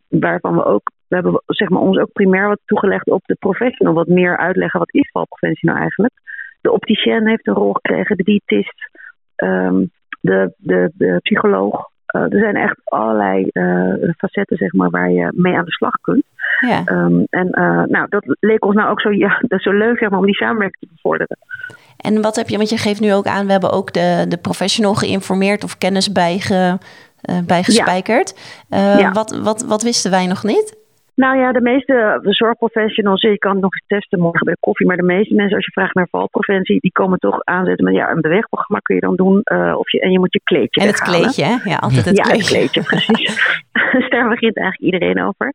waarvan 0.08 0.54
we 0.54 0.64
ook, 0.64 0.90
we 1.08 1.14
hebben 1.14 1.42
zeg 1.46 1.68
maar, 1.68 1.80
ons 1.80 1.98
ook 1.98 2.12
primair 2.12 2.48
wat 2.48 2.60
toegelegd 2.64 3.10
op 3.10 3.22
de 3.24 3.36
professional. 3.38 3.94
Wat 3.94 4.06
meer 4.06 4.36
uitleggen, 4.36 4.78
wat 4.78 4.94
is 4.94 5.10
valpreventie 5.10 5.68
nou 5.68 5.80
eigenlijk? 5.80 6.14
De 6.60 6.72
opticien 6.72 7.26
heeft 7.26 7.46
een 7.46 7.54
rol 7.54 7.72
gekregen, 7.72 8.16
de 8.16 8.22
diëtist, 8.22 8.90
um, 9.36 9.90
de, 10.20 10.54
de, 10.56 10.90
de 10.94 11.18
psycholoog. 11.22 11.90
Uh, 12.14 12.22
er 12.22 12.38
zijn 12.38 12.56
echt 12.56 12.80
allerlei 12.84 13.48
facetten 14.16 14.56
zeg 14.56 14.72
maar, 14.72 14.90
waar 14.90 15.10
je 15.10 15.32
mee 15.34 15.56
aan 15.56 15.64
de 15.64 15.72
slag 15.72 15.94
kunt. 16.00 16.24
Ja. 16.60 16.82
Um, 16.86 17.26
en 17.30 17.48
nou, 17.90 18.06
dat 18.08 18.36
leek 18.40 18.64
ons 18.64 18.74
nou 18.74 18.90
ook 18.90 19.00
zo, 19.00 19.10
ja, 19.10 19.38
dat 19.40 19.58
is 19.58 19.64
zo 19.70 19.72
leuk 19.72 19.98
zeg 19.98 20.10
maar, 20.10 20.18
om 20.18 20.26
die 20.26 20.34
samenwerking 20.34 20.80
te 20.80 20.94
bevorderen. 20.94 21.38
En 21.96 22.22
wat 22.22 22.36
heb 22.36 22.48
je, 22.48 22.56
want 22.56 22.68
je 22.68 22.76
geeft 22.76 23.00
nu 23.00 23.14
ook 23.14 23.26
aan, 23.26 23.46
we 23.46 23.52
hebben 23.52 23.72
ook 23.72 23.92
de, 23.92 24.24
de 24.28 24.38
professional 24.38 24.94
geïnformeerd 24.94 25.64
of 25.64 25.78
kennis 25.78 26.12
bijge, 26.12 26.78
bijgespijkerd. 27.46 28.38
Ja. 28.68 28.98
Ja. 28.98 29.12
Wat, 29.12 29.38
wat, 29.42 29.62
wat 29.62 29.82
wisten 29.82 30.10
wij 30.10 30.26
nog 30.26 30.42
niet? 30.42 30.80
Nou 31.14 31.38
ja, 31.38 31.52
de 31.52 31.60
meeste 31.60 32.18
zorgprofessionals, 32.22 33.20
je 33.20 33.38
kan 33.38 33.52
het 33.52 33.60
nog 33.60 33.72
eens 33.72 33.84
testen 33.86 34.20
morgen 34.20 34.44
bij 34.44 34.54
de 34.54 34.60
koffie, 34.60 34.86
maar 34.86 34.96
de 34.96 35.02
meeste 35.02 35.34
mensen, 35.34 35.56
als 35.56 35.64
je 35.64 35.72
vraagt 35.72 35.94
naar 35.94 36.08
valpreventie, 36.10 36.80
die 36.80 36.92
komen 36.92 37.18
toch 37.18 37.44
aanzetten 37.44 37.84
met 37.84 37.94
ja, 37.94 38.10
een 38.10 38.20
beweegprogramma 38.20 38.82
kun 38.82 38.94
je 38.94 39.00
dan 39.00 39.16
doen. 39.16 39.40
Uh, 39.52 39.74
of 39.78 39.90
je, 39.90 40.00
en 40.00 40.10
je 40.10 40.18
moet 40.18 40.32
je 40.32 40.40
kleedje 40.44 40.80
En 40.80 40.86
het 40.86 40.98
weghalen. 40.98 41.20
kleedje, 41.20 41.44
hè? 41.44 41.70
Ja, 41.70 41.76
altijd 41.76 42.04
het 42.04 42.16
ja, 42.16 42.22
kleedje. 42.22 42.42
het 42.42 42.70
kleedje, 42.70 42.82
precies. 42.82 43.60
dus 43.92 44.08
daar 44.14 44.28
begint 44.28 44.56
eigenlijk 44.56 44.94
iedereen 44.94 45.24
over. 45.24 45.52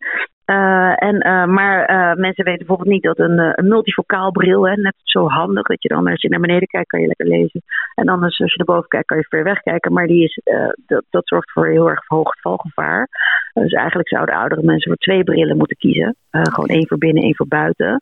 Uh, 0.49 1.03
en, 1.03 1.27
uh, 1.27 1.45
maar 1.45 1.91
uh, 1.91 2.21
mensen 2.21 2.43
weten 2.43 2.65
bijvoorbeeld 2.65 2.89
niet 2.89 3.03
dat 3.03 3.19
een, 3.19 3.39
een 3.39 3.67
multifocaal 3.67 4.31
bril, 4.31 4.67
hè, 4.67 4.75
net 4.75 4.95
zo 5.03 5.27
handig, 5.27 5.67
dat 5.67 5.81
je 5.81 5.89
dan 5.89 6.07
als 6.07 6.21
je 6.21 6.29
naar 6.29 6.39
beneden 6.39 6.67
kijkt, 6.67 6.89
kan 6.89 7.01
je 7.01 7.07
lekker 7.07 7.27
lezen. 7.27 7.61
En 7.95 8.07
anders 8.07 8.39
als 8.39 8.51
je 8.51 8.57
naar 8.57 8.75
boven 8.75 8.89
kijkt, 8.89 9.07
kan 9.07 9.17
je 9.17 9.25
ver 9.29 9.43
weg 9.43 9.61
kijken. 9.61 9.93
Maar 9.93 10.07
die 10.07 10.23
is, 10.23 10.41
dat, 10.85 11.03
dat 11.09 11.27
zorgt 11.27 11.51
voor 11.51 11.67
heel 11.67 11.89
erg 11.89 12.05
verhoogd 12.05 12.41
valgevaar. 12.41 13.07
Dus 13.53 13.71
eigenlijk 13.71 14.09
zouden 14.09 14.35
oudere 14.35 14.63
mensen 14.63 14.91
voor 14.91 14.97
twee 14.97 15.23
brillen 15.23 15.57
moeten 15.57 15.77
kiezen. 15.77 16.15
gewoon 16.29 16.69
één 16.69 16.87
voor 16.87 16.97
binnen, 16.97 17.23
één 17.23 17.35
voor 17.35 17.47
buiten. 17.47 18.01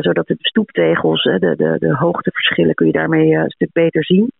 zodat 0.00 0.26
de 0.26 0.36
stoeptegels, 0.38 1.22
de, 1.22 1.38
de, 1.38 1.76
de 1.78 1.94
hoogteverschillen, 1.94 2.74
kun 2.74 2.86
je 2.86 2.92
daarmee 2.92 3.32
een 3.32 3.50
stuk 3.50 3.72
beter 3.72 4.04
zien. 4.04 4.30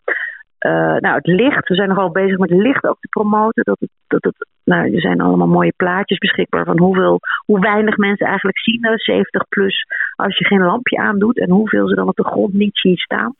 Nou, 1.01 1.15
het 1.15 1.27
licht. 1.27 1.69
We 1.69 1.75
zijn 1.75 1.89
nogal 1.89 2.11
bezig 2.11 2.39
met 2.39 2.51
licht 2.51 2.85
ook 2.85 3.01
te 3.01 3.09
promoten. 3.09 3.65
Dat 3.65 3.81
het, 3.81 3.91
dat 4.07 4.25
het, 4.25 4.47
nou, 4.65 4.95
er 4.95 5.01
zijn 5.01 5.21
allemaal 5.21 5.47
mooie 5.47 5.73
plaatjes 5.77 6.19
beschikbaar 6.19 6.65
van 6.65 6.79
hoeveel, 6.79 7.21
hoe 7.47 7.61
weinig 7.61 7.97
mensen 7.97 8.27
eigenlijk 8.27 8.59
zien. 8.59 8.81
70 8.95 9.49
plus 9.49 9.87
als 10.17 10.39
je 10.39 10.45
geen 10.45 10.63
lampje 10.63 10.99
aandoet. 10.99 11.39
En 11.39 11.51
hoeveel 11.51 11.89
ze 11.89 11.95
dan 11.95 12.09
op 12.09 12.17
de 12.17 12.25
grond 12.25 12.53
niet 12.53 12.79
zien 12.79 12.97
staan. 12.97 13.35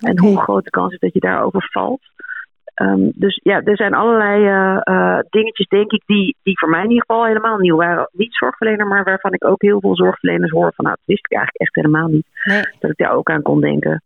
En 0.00 0.18
hoe 0.18 0.40
groot 0.40 0.64
de 0.64 0.70
kans 0.70 0.92
is 0.92 0.98
dat 0.98 1.12
je 1.12 1.20
daarover 1.20 1.68
valt. 1.72 2.00
Um, 2.82 3.12
dus 3.14 3.40
ja, 3.42 3.60
er 3.62 3.76
zijn 3.76 3.94
allerlei 3.94 4.44
uh, 4.44 4.80
uh, 4.84 5.18
dingetjes, 5.30 5.66
denk 5.68 5.92
ik, 5.92 6.02
die, 6.06 6.36
die 6.42 6.58
voor 6.58 6.68
mij 6.68 6.82
in 6.82 6.88
ieder 6.90 7.04
geval 7.06 7.24
helemaal 7.24 7.58
nieuw 7.58 7.76
waren. 7.76 8.08
Niet 8.12 8.34
zorgverlener, 8.34 8.86
maar 8.86 9.04
waarvan 9.04 9.32
ik 9.32 9.44
ook 9.44 9.62
heel 9.62 9.80
veel 9.80 9.96
zorgverleners 9.96 10.50
hoor 10.50 10.72
van, 10.74 10.84
nou, 10.84 10.96
dat 10.96 11.06
wist 11.06 11.24
ik 11.24 11.36
eigenlijk 11.36 11.64
echt 11.64 11.74
helemaal 11.74 12.08
niet. 12.08 12.26
Nee. 12.44 12.62
Dat 12.78 12.90
ik 12.90 12.96
daar 12.96 13.12
ook 13.12 13.30
aan 13.30 13.42
kon 13.42 13.60
denken. 13.60 14.02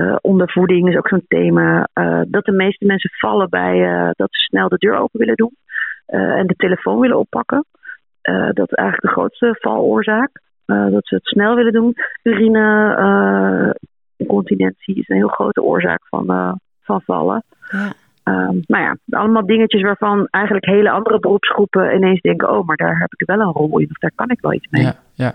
Uh, 0.00 0.16
ondervoeding 0.20 0.88
is 0.88 0.96
ook 0.96 1.08
zo'n 1.08 1.24
thema. 1.28 1.88
dat 2.28 2.44
de 2.44 2.52
meeste 2.52 2.84
mensen 2.84 3.10
vallen 3.10 3.48
bij 3.48 3.78
dat 4.16 4.28
ze 4.30 4.42
snel 4.42 4.68
de 4.68 4.76
deur 4.78 4.98
open 4.98 5.18
willen 5.18 5.36
doen 5.36 5.56
en 6.06 6.46
de 6.46 6.54
telefoon 6.56 7.00
willen 7.00 7.18
oppakken. 7.18 7.64
dat 8.52 8.70
is 8.70 8.76
eigenlijk 8.76 9.00
de 9.00 9.20
grootste 9.20 9.56
valoorzaak. 9.60 10.40
dat 10.66 11.06
ze 11.06 11.14
het 11.14 11.26
snel 11.26 11.54
willen 11.54 11.72
doen. 11.72 11.94
Urine, 12.22 13.74
incontinentie 14.16 14.94
is 14.94 15.08
een 15.08 15.16
heel 15.16 15.28
grote 15.28 15.62
oorzaak 15.62 16.06
van, 16.08 16.58
van 16.82 17.00
vallen. 17.00 17.44
Ja. 17.70 17.92
Um, 18.28 18.62
nou 18.66 18.82
ja, 18.82 18.96
allemaal 19.18 19.46
dingetjes 19.46 19.82
waarvan 19.82 20.26
eigenlijk 20.30 20.66
hele 20.66 20.90
andere 20.90 21.18
beroepsgroepen 21.18 21.94
ineens 21.94 22.20
denken: 22.20 22.50
oh, 22.50 22.66
maar 22.66 22.76
daar 22.76 22.98
heb 22.98 23.12
ik 23.16 23.26
wel 23.26 23.40
een 23.40 23.52
rol 23.52 23.78
in 23.78 23.90
of 23.90 23.98
daar 23.98 24.12
kan 24.14 24.30
ik 24.30 24.40
wel 24.40 24.52
iets 24.52 24.66
mee. 24.70 24.82
Ja, 24.82 24.94
ja. 25.14 25.34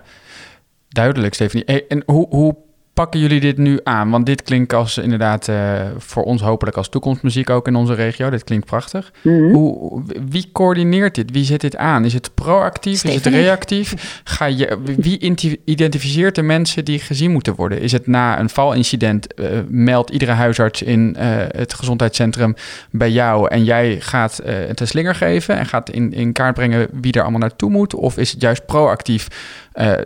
duidelijk, 0.88 1.34
Stephanie. 1.34 1.86
En 1.88 2.02
hoe, 2.06 2.26
hoe 2.28 2.56
pakken 2.94 3.20
jullie 3.20 3.40
dit 3.40 3.58
nu 3.58 3.80
aan? 3.82 4.10
Want 4.10 4.26
dit 4.26 4.42
klinkt 4.42 4.72
als 4.72 4.98
inderdaad 4.98 5.48
uh, 5.48 5.80
voor 5.98 6.22
ons 6.22 6.42
hopelijk 6.42 6.76
als 6.76 6.88
toekomstmuziek 6.88 7.50
ook 7.50 7.66
in 7.66 7.74
onze 7.74 7.94
regio. 7.94 8.30
Dit 8.30 8.44
klinkt 8.44 8.66
prachtig. 8.66 9.12
Mhm. 9.22 9.34
Mm 9.34 9.42
-hmm. 9.42 9.54
Hoe, 9.54 10.02
wie 10.30 10.48
coördineert 10.52 11.14
dit? 11.14 11.30
Wie 11.30 11.44
zet 11.44 11.60
dit 11.60 11.76
aan? 11.76 12.04
Is 12.04 12.12
het 12.12 12.34
proactief? 12.34 12.98
Stephanie. 12.98 13.18
Is 13.18 13.24
het 13.24 13.34
reactief? 13.34 14.20
Ga 14.24 14.44
je, 14.44 14.78
wie 14.96 15.18
identificeert 15.64 16.34
de 16.34 16.42
mensen 16.42 16.84
die 16.84 16.98
gezien 16.98 17.32
moeten 17.32 17.54
worden? 17.54 17.80
Is 17.80 17.92
het 17.92 18.06
na 18.06 18.40
een 18.40 18.48
valincident 18.48 19.26
uh, 19.36 19.48
meldt 19.68 20.10
iedere 20.10 20.32
huisarts 20.32 20.82
in 20.82 21.16
uh, 21.18 21.24
het 21.48 21.74
gezondheidscentrum 21.74 22.54
bij 22.90 23.10
jou 23.10 23.48
en 23.48 23.64
jij 23.64 24.00
gaat 24.00 24.40
het 24.44 24.80
een 24.80 24.86
slinger 24.86 25.14
geven 25.14 25.56
en 25.56 25.66
gaat 25.66 25.90
in, 25.90 26.12
in 26.12 26.32
kaart 26.32 26.54
brengen 26.54 26.88
wie 26.92 27.12
er 27.12 27.22
allemaal 27.22 27.40
naartoe 27.40 27.70
moet? 27.70 27.94
Of 27.94 28.18
is 28.18 28.30
het 28.30 28.40
juist 28.40 28.66
proactief? 28.66 29.28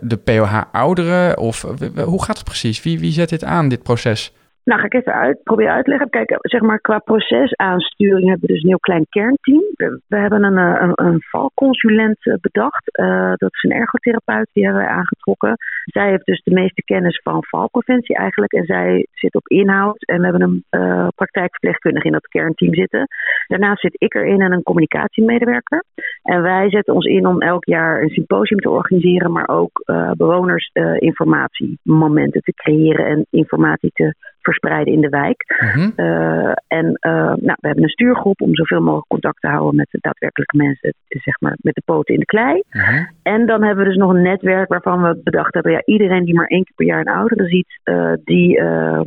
De 0.01 0.19
POH 0.23 0.61
ouderen? 0.71 1.37
Of 1.37 1.65
hoe 1.95 2.23
gaat 2.23 2.35
het 2.37 2.45
precies? 2.45 2.76
Wie, 2.81 2.99
zet 3.11 3.29
dit 3.29 3.43
aan, 3.43 3.69
dit 3.69 3.83
proces? 3.83 4.31
Nou, 4.67 4.79
ga 4.79 4.85
ik 4.85 4.93
even 4.93 5.13
uit, 5.13 5.43
proberen 5.43 5.73
uit 5.73 5.83
te 5.83 5.89
leggen. 5.89 6.09
Kijk, 6.09 6.37
zeg 6.41 6.61
maar, 6.61 6.79
qua 6.79 6.99
procesaansturing 6.99 8.27
hebben 8.29 8.47
we 8.47 8.53
dus 8.53 8.61
een 8.61 8.69
heel 8.69 8.79
klein 8.79 9.05
kernteam. 9.09 9.63
We, 10.07 10.17
hebben 10.17 10.43
een, 10.43 10.57
een, 10.57 10.91
een 10.95 11.21
valconsulent 11.21 12.37
bedacht. 12.41 12.99
Uh, 12.99 13.33
dat 13.35 13.53
is 13.53 13.63
een 13.63 13.77
ergotherapeut, 13.77 14.49
die 14.53 14.63
hebben 14.63 14.81
wij 14.81 14.91
aangetrokken. 14.91 15.55
Zij 15.83 16.09
heeft 16.09 16.25
dus 16.25 16.41
de 16.43 16.53
meeste 16.53 16.83
kennis 16.83 17.19
van 17.23 17.43
valpreventie 17.43 18.15
eigenlijk. 18.15 18.53
En 18.53 18.65
zij 18.65 19.07
zit 19.13 19.35
op 19.35 19.47
inhoud. 19.47 20.03
En 20.03 20.17
we 20.17 20.23
hebben 20.23 20.41
een 20.41 20.63
uh, 20.71 21.07
praktijkverpleegkundige 21.15 22.05
in 22.05 22.11
dat 22.11 22.27
kernteam 22.27 22.73
zitten. 22.73 23.07
Daarnaast 23.47 23.81
zit 23.81 23.95
ik 23.97 24.13
erin 24.13 24.41
en 24.41 24.51
een 24.51 24.63
communicatiemedewerker. 24.63 25.83
En 26.21 26.41
wij 26.41 26.69
zetten 26.69 26.93
ons 26.93 27.05
in 27.05 27.27
om 27.27 27.41
elk 27.41 27.65
jaar 27.65 28.01
een 28.01 28.09
symposium 28.09 28.59
te 28.59 28.69
organiseren. 28.69 29.31
Maar 29.31 29.47
ook 29.47 29.83
uh, 29.85 30.11
bewoners 30.11 30.69
informatiemomenten 30.99 32.41
te 32.41 32.53
creëren 32.53 33.05
en 33.05 33.25
informatie 33.29 33.91
te 33.93 34.15
verspreiden 34.51 34.93
in 34.93 35.01
de 35.01 35.09
wijk. 35.09 35.43
Mm 35.59 35.69
-hmm. 35.69 35.91
uh, 35.95 36.53
en 36.67 36.85
uh, 36.85 37.33
nou, 37.47 37.57
we 37.61 37.67
hebben 37.67 37.83
een 37.83 37.97
stuurgroep 37.97 38.41
om 38.41 38.55
zoveel 38.55 38.81
mogelijk 38.81 39.07
contact 39.07 39.41
te 39.41 39.47
houden 39.47 39.75
met 39.75 39.87
de 39.91 39.97
daadwerkelijke 40.01 40.57
mensen, 40.57 40.93
zeg 41.07 41.39
maar 41.39 41.55
met 41.61 41.75
de 41.75 41.81
poten 41.85 42.13
in 42.13 42.19
de 42.19 42.25
klei. 42.25 42.63
Mm 42.71 42.81
-hmm. 42.81 43.07
En 43.23 43.45
dan 43.45 43.63
hebben 43.63 43.83
we 43.83 43.89
dus 43.89 43.99
nog 43.99 44.13
een 44.13 44.21
netwerk 44.21 44.69
waarvan 44.69 45.01
we 45.01 45.19
bedacht 45.23 45.53
hebben, 45.53 45.71
ja, 45.71 45.81
iedereen 45.85 46.25
die 46.25 46.35
maar 46.35 46.47
één 46.47 46.63
keer 46.63 46.75
per 46.75 46.85
jaar 46.85 46.99
een 46.99 47.17
oudere 47.19 47.47
ziet, 47.47 47.79
uh, 47.83 48.13
die. 48.23 48.59
Uh, 48.59 49.01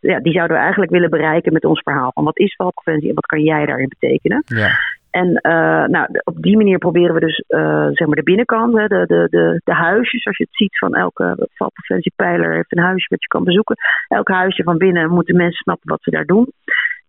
ja, 0.00 0.20
die 0.20 0.32
zouden 0.32 0.56
we 0.56 0.62
eigenlijk 0.62 0.92
willen 0.92 1.10
bereiken 1.10 1.52
met 1.52 1.64
ons 1.64 1.80
verhaal. 1.80 2.10
Van 2.12 2.24
wat 2.24 2.38
is 2.38 2.54
valpreventie 2.54 3.08
en 3.08 3.14
wat 3.14 3.26
kan 3.26 3.42
jij 3.42 3.66
daarin 3.66 3.88
betekenen? 3.98 4.42
Ja. 4.46 4.70
En 5.22 5.28
uh, 5.28 5.84
nou, 5.84 6.06
op 6.24 6.42
die 6.42 6.56
manier 6.56 6.78
proberen 6.78 7.14
we 7.14 7.20
dus 7.20 7.44
uh, 7.48 7.88
zeg 7.92 8.06
maar 8.06 8.16
de 8.16 8.22
binnenkant, 8.22 8.78
hè, 8.78 8.86
de, 8.86 9.06
de, 9.06 9.26
de, 9.30 9.60
de 9.64 9.74
huisjes, 9.74 10.26
als 10.26 10.36
je 10.36 10.44
het 10.44 10.56
ziet 10.56 10.78
van 10.78 10.94
elke 10.94 11.48
valpreventiepijler 11.54 12.54
heeft 12.54 12.76
een 12.76 12.82
huisje 12.82 13.06
wat 13.08 13.22
je 13.22 13.28
kan 13.28 13.44
bezoeken. 13.44 13.76
Elk 14.08 14.28
huisje 14.28 14.62
van 14.62 14.78
binnen 14.78 15.10
moeten 15.10 15.36
mensen 15.36 15.62
snappen 15.62 15.88
wat 15.88 16.02
ze 16.02 16.10
daar 16.10 16.24
doen. 16.24 16.52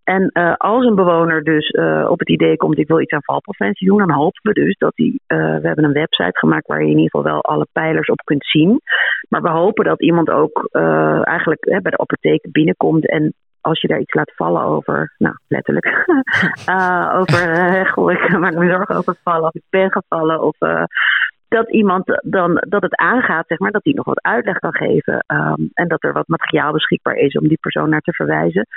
En 0.04 0.30
uh, 0.34 0.54
als 0.58 0.86
een 0.86 0.96
bewoner 0.96 1.44
dus 1.44 1.72
op 2.10 2.20
het 2.20 2.30
idee 2.30 2.58
komt, 2.58 2.78
ik 2.78 2.88
wil 2.88 3.02
iets 3.02 3.14
aan 3.14 3.24
valpreventie 3.24 3.88
doen, 3.88 3.98
dan 3.98 4.12
hopen 4.12 4.42
we 4.42 4.54
dus 4.54 4.78
dat 4.78 4.96
die, 4.96 5.22
we 5.28 5.60
hebben 5.62 5.84
een 5.84 6.02
website 6.04 6.38
gemaakt 6.38 6.68
waar 6.68 6.84
je 6.84 6.92
in 6.92 6.98
ieder 6.98 7.10
geval 7.10 7.32
wel 7.32 7.42
alle 7.42 7.68
pijlers 7.72 8.08
op 8.08 8.22
kunt 8.24 8.46
zien. 8.46 8.82
Maar 9.30 9.42
we 9.42 9.50
hopen 9.50 9.86
dat 9.86 10.02
iemand 10.02 10.30
ook 10.30 10.68
eigenlijk 11.24 11.62
bij 11.66 11.92
de 11.92 11.98
apotheek 11.98 12.48
binnenkomt 12.52 13.10
en 13.10 13.34
als 13.62 13.82
je 13.82 13.88
daar 13.88 14.00
iets 14.00 14.14
laat 14.14 14.36
vallen 14.36 14.64
over, 14.64 15.14
nou 15.18 15.36
letterlijk, 15.48 15.86
uh, 16.70 17.14
over, 17.20 17.54
uh, 17.60 18.12
ik 18.12 18.38
maak 18.40 18.56
me 18.56 18.70
zorgen 18.70 18.96
over 18.96 19.16
vallen 19.24 19.48
of 19.48 19.56
ik 19.56 19.64
ben 19.70 19.92
gevallen 19.92 20.42
of 20.42 20.56
uh, 20.60 20.84
dat 21.48 21.72
iemand 21.72 22.22
dan, 22.24 22.66
dat 22.70 22.82
het 22.82 22.96
aangaat, 22.96 23.48
zeg 23.48 23.60
maar, 23.60 23.72
dat 23.72 23.84
die 23.84 23.96
nog 23.96 24.06
wat 24.06 24.22
uitleg 24.22 24.60
kan 24.60 24.74
geven 24.74 25.24
um, 25.28 25.70
en 25.74 25.88
dat 25.88 26.04
er 26.04 26.14
wat 26.14 26.28
materiaal 26.28 26.72
beschikbaar 26.72 27.16
is 27.16 27.38
om 27.38 27.48
die 27.48 27.58
persoon 27.62 27.90
naar 27.90 28.02
te 28.02 28.14
verwijzen. 28.14 28.68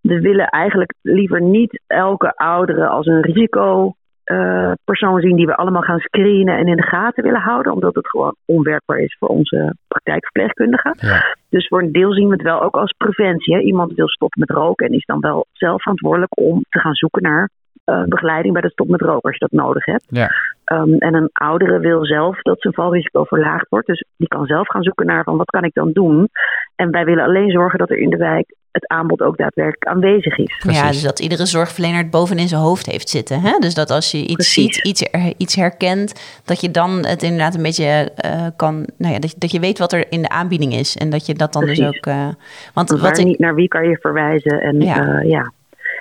We 0.00 0.20
willen 0.20 0.48
eigenlijk 0.48 0.94
liever 1.02 1.42
niet 1.42 1.82
elke 1.86 2.32
oudere 2.34 2.86
als 2.86 3.06
een 3.06 3.22
risico 3.22 3.94
uh, 4.30 4.72
persoon 4.84 5.20
zien 5.20 5.36
die 5.36 5.46
we 5.46 5.56
allemaal 5.56 5.82
gaan 5.82 5.98
screenen 5.98 6.58
en 6.58 6.66
in 6.66 6.76
de 6.76 6.82
gaten 6.82 7.22
willen 7.22 7.40
houden, 7.40 7.72
omdat 7.72 7.94
het 7.94 8.08
gewoon 8.08 8.34
onwerkbaar 8.44 8.98
is 8.98 9.16
voor 9.18 9.28
onze 9.28 9.74
praktijkverpleegkundigen. 9.88 10.94
Ja. 10.98 11.36
Dus 11.48 11.66
voor 11.68 11.82
een 11.82 11.92
deel 11.92 12.12
zien 12.12 12.28
we 12.28 12.32
het 12.32 12.42
wel 12.42 12.62
ook 12.62 12.76
als 12.76 12.94
preventie. 12.96 13.54
Hè? 13.54 13.60
Iemand 13.60 13.92
wil 13.92 14.08
stoppen 14.08 14.40
met 14.40 14.50
roken 14.50 14.86
en 14.86 14.94
is 14.94 15.04
dan 15.04 15.20
wel 15.20 15.46
zelf 15.52 15.82
verantwoordelijk 15.82 16.38
om 16.38 16.64
te 16.68 16.78
gaan 16.78 16.94
zoeken 16.94 17.22
naar 17.22 17.50
uh, 17.86 18.04
begeleiding 18.04 18.52
bij 18.52 18.62
de 18.62 18.70
stop 18.70 18.88
met 18.88 19.00
roken 19.00 19.22
als 19.22 19.36
je 19.38 19.46
dat 19.48 19.64
nodig 19.64 19.84
hebt. 19.84 20.06
Ja. 20.08 20.30
Um, 20.72 20.98
en 20.98 21.14
een 21.14 21.30
oudere 21.32 21.78
wil 21.78 22.04
zelf 22.04 22.42
dat 22.42 22.60
zijn 22.60 22.74
valrisico 22.74 23.24
verlaagd 23.24 23.68
wordt. 23.68 23.86
Dus 23.86 24.04
die 24.16 24.28
kan 24.28 24.46
zelf 24.46 24.68
gaan 24.68 24.82
zoeken 24.82 25.06
naar 25.06 25.24
van 25.24 25.36
wat 25.36 25.50
kan 25.50 25.64
ik 25.64 25.74
dan 25.74 25.92
doen. 25.92 26.28
En 26.76 26.90
wij 26.90 27.04
willen 27.04 27.24
alleen 27.24 27.50
zorgen 27.50 27.78
dat 27.78 27.90
er 27.90 27.98
in 27.98 28.10
de 28.10 28.16
wijk 28.16 28.54
het 28.72 28.88
aanbod 28.88 29.20
ook 29.20 29.36
daadwerkelijk 29.36 29.84
aanwezig 29.84 30.38
is. 30.38 30.56
Precies. 30.58 30.80
Ja, 30.80 30.88
dus 30.90 31.02
dat 31.02 31.20
iedere 31.20 31.46
zorgverlener 31.46 31.98
het 31.98 32.10
bovenin 32.10 32.48
zijn 32.48 32.60
hoofd 32.60 32.86
heeft 32.86 33.08
zitten. 33.08 33.40
Hè? 33.40 33.58
Dus 33.58 33.74
dat 33.74 33.90
als 33.90 34.10
je 34.10 34.18
iets 34.18 34.34
Precies. 34.34 34.74
ziet, 34.74 34.84
iets, 34.84 35.02
iets 35.36 35.54
herkent, 35.54 36.40
dat 36.44 36.60
je 36.60 36.70
dan 36.70 37.06
het 37.06 37.22
inderdaad 37.22 37.54
een 37.54 37.62
beetje 37.62 38.12
uh, 38.24 38.46
kan. 38.56 38.86
Nou 38.96 39.12
ja, 39.12 39.18
dat, 39.18 39.34
dat 39.38 39.50
je 39.50 39.60
weet 39.60 39.78
wat 39.78 39.92
er 39.92 40.12
in 40.12 40.22
de 40.22 40.28
aanbieding 40.28 40.74
is. 40.74 40.96
En 40.96 41.10
dat 41.10 41.26
je 41.26 41.34
dat 41.34 41.52
dan 41.52 41.62
Precies. 41.62 41.84
dus 41.84 41.96
ook. 41.96 42.06
Uh, 42.06 42.28
want 42.74 42.90
Waar 42.90 43.00
wat 43.00 43.18
ik, 43.18 43.24
niet, 43.26 43.38
naar 43.38 43.54
wie 43.54 43.68
kan 43.68 43.88
je 43.88 43.98
verwijzen? 44.00 44.60
En 44.60 44.80
ja. 44.80 45.08
Uh, 45.08 45.30
ja. 45.30 45.52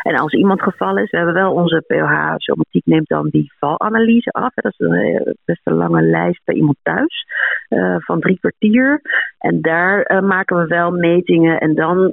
En 0.02 0.16
als 0.16 0.34
iemand 0.34 0.62
gevallen 0.62 1.04
is, 1.04 1.10
we 1.10 1.18
hebben 1.18 1.36
wel 1.36 1.54
onze 1.54 1.84
POH, 1.88 2.34
somatiek 2.38 2.86
neemt 2.86 3.08
dan 3.08 3.30
die 3.30 3.54
valanalyse 3.60 4.32
af. 4.32 4.54
Dat 4.54 4.72
is 4.78 4.88
een 4.88 5.36
best 5.46 5.62
een 5.64 5.74
lange 5.74 6.02
lijst 6.02 6.42
bij 6.46 6.56
iemand 6.56 6.78
thuis 6.82 7.26
uh, 7.70 7.96
van 7.98 8.20
drie 8.20 8.40
kwartier. 8.40 9.02
En 9.38 9.62
daar 9.62 10.12
uh, 10.12 10.20
maken 10.20 10.58
we 10.58 10.68
wel 10.68 10.92
metingen 10.92 11.60
en 11.60 11.76
dan 11.76 12.12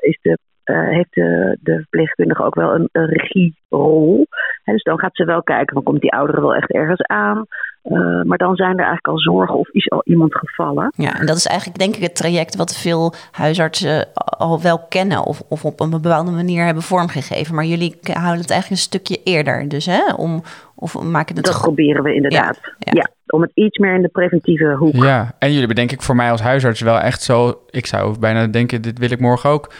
is 0.00 0.18
de 0.22 0.38
uh, 0.70 0.88
heeft 0.88 1.14
de, 1.14 1.58
de 1.60 1.74
verpleegkundige 1.74 2.44
ook 2.44 2.54
wel 2.54 2.74
een, 2.74 2.88
een 2.92 3.06
regierol. 3.06 4.26
He, 4.62 4.72
dus 4.72 4.82
dan 4.82 4.98
gaat 4.98 5.16
ze 5.16 5.24
wel 5.24 5.42
kijken, 5.42 5.74
van 5.74 5.82
komt 5.82 6.00
die 6.00 6.12
oudere 6.12 6.40
wel 6.40 6.54
echt 6.54 6.72
ergens 6.72 7.02
aan? 7.02 7.46
Uh, 7.90 8.22
maar 8.22 8.38
dan 8.38 8.56
zijn 8.56 8.70
er 8.70 8.84
eigenlijk 8.84 9.06
al 9.06 9.18
zorgen 9.18 9.58
of 9.58 9.68
is 9.68 9.90
al 9.90 10.02
iemand 10.04 10.34
gevallen. 10.34 10.92
Ja, 10.96 11.18
en 11.18 11.26
dat 11.26 11.36
is 11.36 11.46
eigenlijk 11.46 11.78
denk 11.78 11.96
ik 11.96 12.02
het 12.02 12.16
traject 12.16 12.56
wat 12.56 12.76
veel 12.76 13.14
huisartsen 13.30 14.06
al 14.14 14.62
wel 14.62 14.78
kennen 14.88 15.24
of, 15.24 15.42
of 15.48 15.64
op 15.64 15.80
een 15.80 15.90
bepaalde 15.90 16.30
manier 16.30 16.64
hebben 16.64 16.82
vormgegeven. 16.82 17.54
Maar 17.54 17.64
jullie 17.64 17.96
houden 18.02 18.40
het 18.40 18.50
eigenlijk 18.50 18.70
een 18.70 18.76
stukje 18.76 19.20
eerder. 19.24 19.68
Dus 19.68 19.86
hè, 19.86 20.12
om, 20.16 20.42
of 20.74 21.02
maken 21.02 21.36
het 21.36 21.44
Dat 21.44 21.60
proberen 21.60 22.02
we 22.02 22.14
inderdaad. 22.14 22.58
Ja, 22.62 22.72
ja. 22.78 22.92
ja, 22.92 23.08
om 23.26 23.42
het 23.42 23.50
iets 23.54 23.78
meer 23.78 23.94
in 23.94 24.02
de 24.02 24.08
preventieve 24.08 24.74
hoek. 24.74 24.94
Ja, 24.94 25.32
en 25.38 25.52
jullie 25.52 25.68
bedenk 25.68 25.92
ik 25.92 26.02
voor 26.02 26.16
mij 26.16 26.30
als 26.30 26.40
huisarts 26.40 26.80
wel 26.80 27.00
echt 27.00 27.22
zo. 27.22 27.60
Ik 27.70 27.86
zou 27.86 28.18
bijna 28.18 28.46
denken, 28.46 28.82
dit 28.82 28.98
wil 28.98 29.10
ik 29.10 29.20
morgen 29.20 29.50
ook 29.50 29.72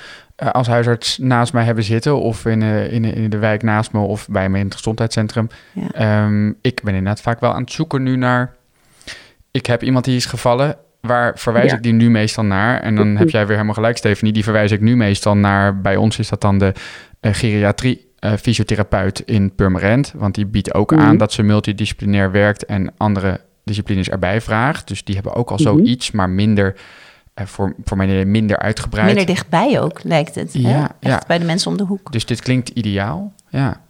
uh, 0.42 0.51
als 0.51 0.66
huisarts 0.66 1.18
naast 1.18 1.53
mij 1.53 1.64
hebben 1.64 1.85
zitten 1.85 2.20
of 2.20 2.44
in, 2.46 2.61
uh, 2.61 2.92
in, 2.92 3.05
in, 3.05 3.31
de 3.31 3.38
wijk 3.38 3.62
naast 3.62 3.92
me 3.92 4.01
of 4.01 4.29
bij 4.29 4.49
me 4.49 4.59
in 4.59 4.64
het 4.64 4.75
gezondheidscentrum. 4.75 5.49
Ja. 5.72 6.25
Um, 6.25 6.57
ik 6.61 6.81
ben 6.85 6.94
inderdaad 6.94 7.20
vaak 7.22 7.40
wel 7.40 7.53
aan 7.55 7.61
het 7.62 7.72
zoeken 7.72 8.03
nu 8.03 8.16
naar. 8.16 8.55
Ik 9.51 9.66
heb 9.66 9.83
iemand 9.83 10.05
die 10.05 10.16
is 10.16 10.27
gevallen. 10.27 10.77
Waar 11.01 11.38
verwijs 11.38 11.70
Ja. 11.70 11.77
ik 11.77 11.83
die 11.83 11.92
nu 11.92 12.11
meestal 12.11 12.44
naar? 12.44 12.81
En 12.81 12.94
dan 12.96 13.16
heb 13.16 13.31
jij 13.37 13.42
weer 13.42 13.53
helemaal 13.55 13.75
gelijk, 13.75 13.96
Stephanie. 13.96 14.33
Die 14.33 14.42
verwijs 14.44 14.70
ik 14.70 14.81
nu 14.81 14.96
meestal 14.96 15.37
naar. 15.37 15.81
Bij 15.81 15.96
ons 15.96 16.18
is 16.18 16.29
dat 16.29 16.40
dan 16.40 16.59
de 16.59 16.72
uh, 17.20 17.35
geriatrie 17.35 18.05
fysiotherapeut 18.40 19.20
in 19.20 19.55
Purmerend. 19.55 20.12
Want 20.16 20.35
die 20.35 20.46
biedt 20.46 20.75
ook 20.75 20.90
Mhm. 20.90 21.01
aan 21.01 21.16
dat 21.16 21.33
ze 21.33 21.42
multidisciplinair 21.42 22.31
werkt 22.31 22.64
en 22.64 22.92
andere 22.96 23.41
disciplines 23.64 24.09
erbij 24.09 24.41
vraagt. 24.41 24.89
Dus 24.89 25.05
die 25.05 25.14
hebben 25.14 25.34
ook 25.34 25.51
al 25.51 25.57
Mhm. 25.57 25.64
zoiets, 25.64 26.11
maar 26.11 26.30
minder 26.30 26.74
voor, 27.45 27.74
voor 27.84 27.97
mij 27.97 28.24
minder 28.24 28.59
uitgebreid. 28.59 29.07
Minder 29.07 29.26
dichtbij 29.26 29.80
ook, 29.80 30.05
lijkt 30.05 30.34
het. 30.34 30.53
Ja, 30.53 30.68
hè? 30.68 30.80
Echt 30.80 30.91
ja. 31.01 31.22
bij 31.26 31.39
de 31.39 31.45
mensen 31.45 31.70
om 31.70 31.76
de 31.76 31.84
hoek. 31.84 32.12
Dus 32.12 32.26
dit 32.26 32.43
klinkt 32.43 32.68
ideaal. 32.68 33.32
Ja. 33.49 33.80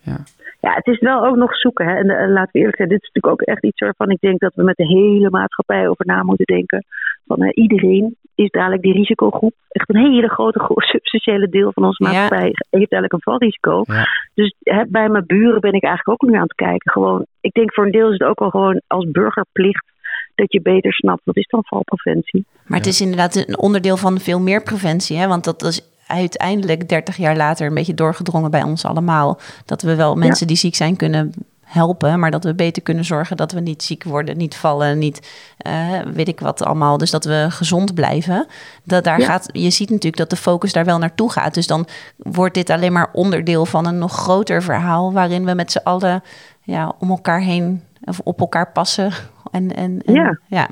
ja. 0.00 0.16
Ja, 0.60 0.72
het 0.74 0.86
is 0.86 1.00
wel 1.00 1.26
ook 1.26 1.36
nog 1.36 1.56
zoeken. 1.56 1.86
Hè. 1.86 1.94
En 1.94 2.10
eh, 2.10 2.28
laten 2.28 2.52
we 2.52 2.58
eerlijk 2.58 2.76
zijn, 2.76 2.88
dit 2.88 3.02
is 3.02 3.10
natuurlijk 3.12 3.40
ook 3.40 3.48
echt 3.48 3.64
iets 3.64 3.80
waarvan 3.80 4.10
ik 4.10 4.20
denk 4.20 4.40
dat 4.40 4.54
we 4.54 4.62
met 4.62 4.76
de 4.76 4.86
hele 4.86 5.30
maatschappij 5.30 5.88
over 5.88 6.06
na 6.06 6.22
moeten 6.22 6.44
denken. 6.46 6.84
Van 7.26 7.42
eh, 7.42 7.62
iedereen 7.62 8.16
is 8.34 8.50
dadelijk 8.50 8.82
die 8.82 8.92
risicogroep. 8.92 9.54
Echt 9.68 9.88
een 9.88 10.12
hele 10.12 10.28
grote 10.28 10.58
gro- 10.58 10.80
substantiële 10.80 11.48
deel 11.48 11.72
van 11.72 11.84
onze 11.84 12.04
Ja. 12.04 12.08
maatschappij 12.10 12.44
heeft 12.70 12.92
eigenlijk 12.92 13.12
een 13.12 13.32
valrisico. 13.32 13.82
Ja. 13.86 14.06
Dus 14.34 14.54
hè, 14.60 14.82
bij 14.88 15.08
mijn 15.08 15.26
buren 15.26 15.60
ben 15.60 15.72
ik 15.72 15.82
eigenlijk 15.84 16.22
ook 16.22 16.30
nu 16.30 16.36
aan 16.36 16.42
het 16.42 16.54
kijken. 16.54 16.92
Gewoon, 16.92 17.26
ik 17.40 17.52
denk 17.52 17.74
voor 17.74 17.84
een 17.84 17.90
deel 17.92 18.06
is 18.06 18.18
het 18.18 18.28
ook 18.28 18.38
wel 18.38 18.50
gewoon 18.50 18.80
als 18.86 19.10
burgerplicht 19.10 19.91
dat 20.34 20.52
je 20.52 20.62
beter 20.62 20.92
snapt 20.92 21.20
wat 21.24 21.36
is 21.36 21.46
dan 21.48 21.64
valpreventie. 21.64 22.44
Maar 22.66 22.78
het 22.78 22.86
is 22.86 23.00
inderdaad 23.00 23.34
een 23.36 23.58
onderdeel 23.58 23.96
van 23.96 24.20
veel 24.20 24.40
meer 24.40 24.62
preventie. 24.62 25.16
Hè? 25.16 25.26
Want 25.26 25.44
dat 25.44 25.62
is 25.62 25.80
uiteindelijk 26.06 26.88
30 26.88 27.16
jaar 27.16 27.36
later 27.36 27.66
een 27.66 27.74
beetje 27.74 27.94
doorgedrongen 27.94 28.50
bij 28.50 28.62
ons 28.62 28.84
allemaal. 28.84 29.40
Dat 29.64 29.82
we 29.82 29.94
wel 29.94 30.14
mensen 30.14 30.46
die 30.46 30.56
ziek 30.56 30.74
zijn 30.74 30.96
kunnen 30.96 31.32
helpen, 31.60 32.18
maar 32.18 32.30
dat 32.30 32.44
we 32.44 32.54
beter 32.54 32.82
kunnen 32.82 33.04
zorgen 33.04 33.36
dat 33.36 33.52
we 33.52 33.60
niet 33.60 33.82
ziek 33.82 34.04
worden, 34.04 34.36
niet 34.36 34.56
vallen, 34.56 34.98
niet 34.98 35.28
eh, 35.56 36.00
weet 36.14 36.28
ik 36.28 36.40
wat 36.40 36.62
allemaal. 36.62 36.98
Dus 36.98 37.10
dat 37.10 37.24
we 37.24 37.46
gezond 37.48 37.94
blijven. 37.94 38.46
Dat 38.84 39.04
daar 39.04 39.20
Ja. 39.20 39.26
gaat, 39.26 39.48
je 39.52 39.70
ziet 39.70 39.88
natuurlijk 39.90 40.16
dat 40.16 40.30
de 40.30 40.36
focus 40.36 40.72
daar 40.72 40.84
wel 40.84 40.98
naartoe 40.98 41.30
gaat. 41.30 41.54
Dus 41.54 41.66
dan 41.66 41.86
wordt 42.16 42.54
dit 42.54 42.70
alleen 42.70 42.92
maar 42.92 43.10
onderdeel 43.12 43.66
van 43.66 43.86
een 43.86 43.98
nog 43.98 44.12
groter 44.12 44.62
verhaal 44.62 45.12
waarin 45.12 45.44
we 45.44 45.54
met 45.54 45.72
z'n 45.72 45.80
allen 45.84 46.22
ja, 46.62 46.92
om 46.98 47.10
elkaar 47.10 47.40
heen 47.40 47.82
of 48.04 48.20
op 48.24 48.40
elkaar 48.40 48.72
passen. 48.72 49.12
En, 49.52 49.70
en, 49.70 50.00
en 50.06 50.14
Ja. 50.14 50.38
ja. 50.48 50.68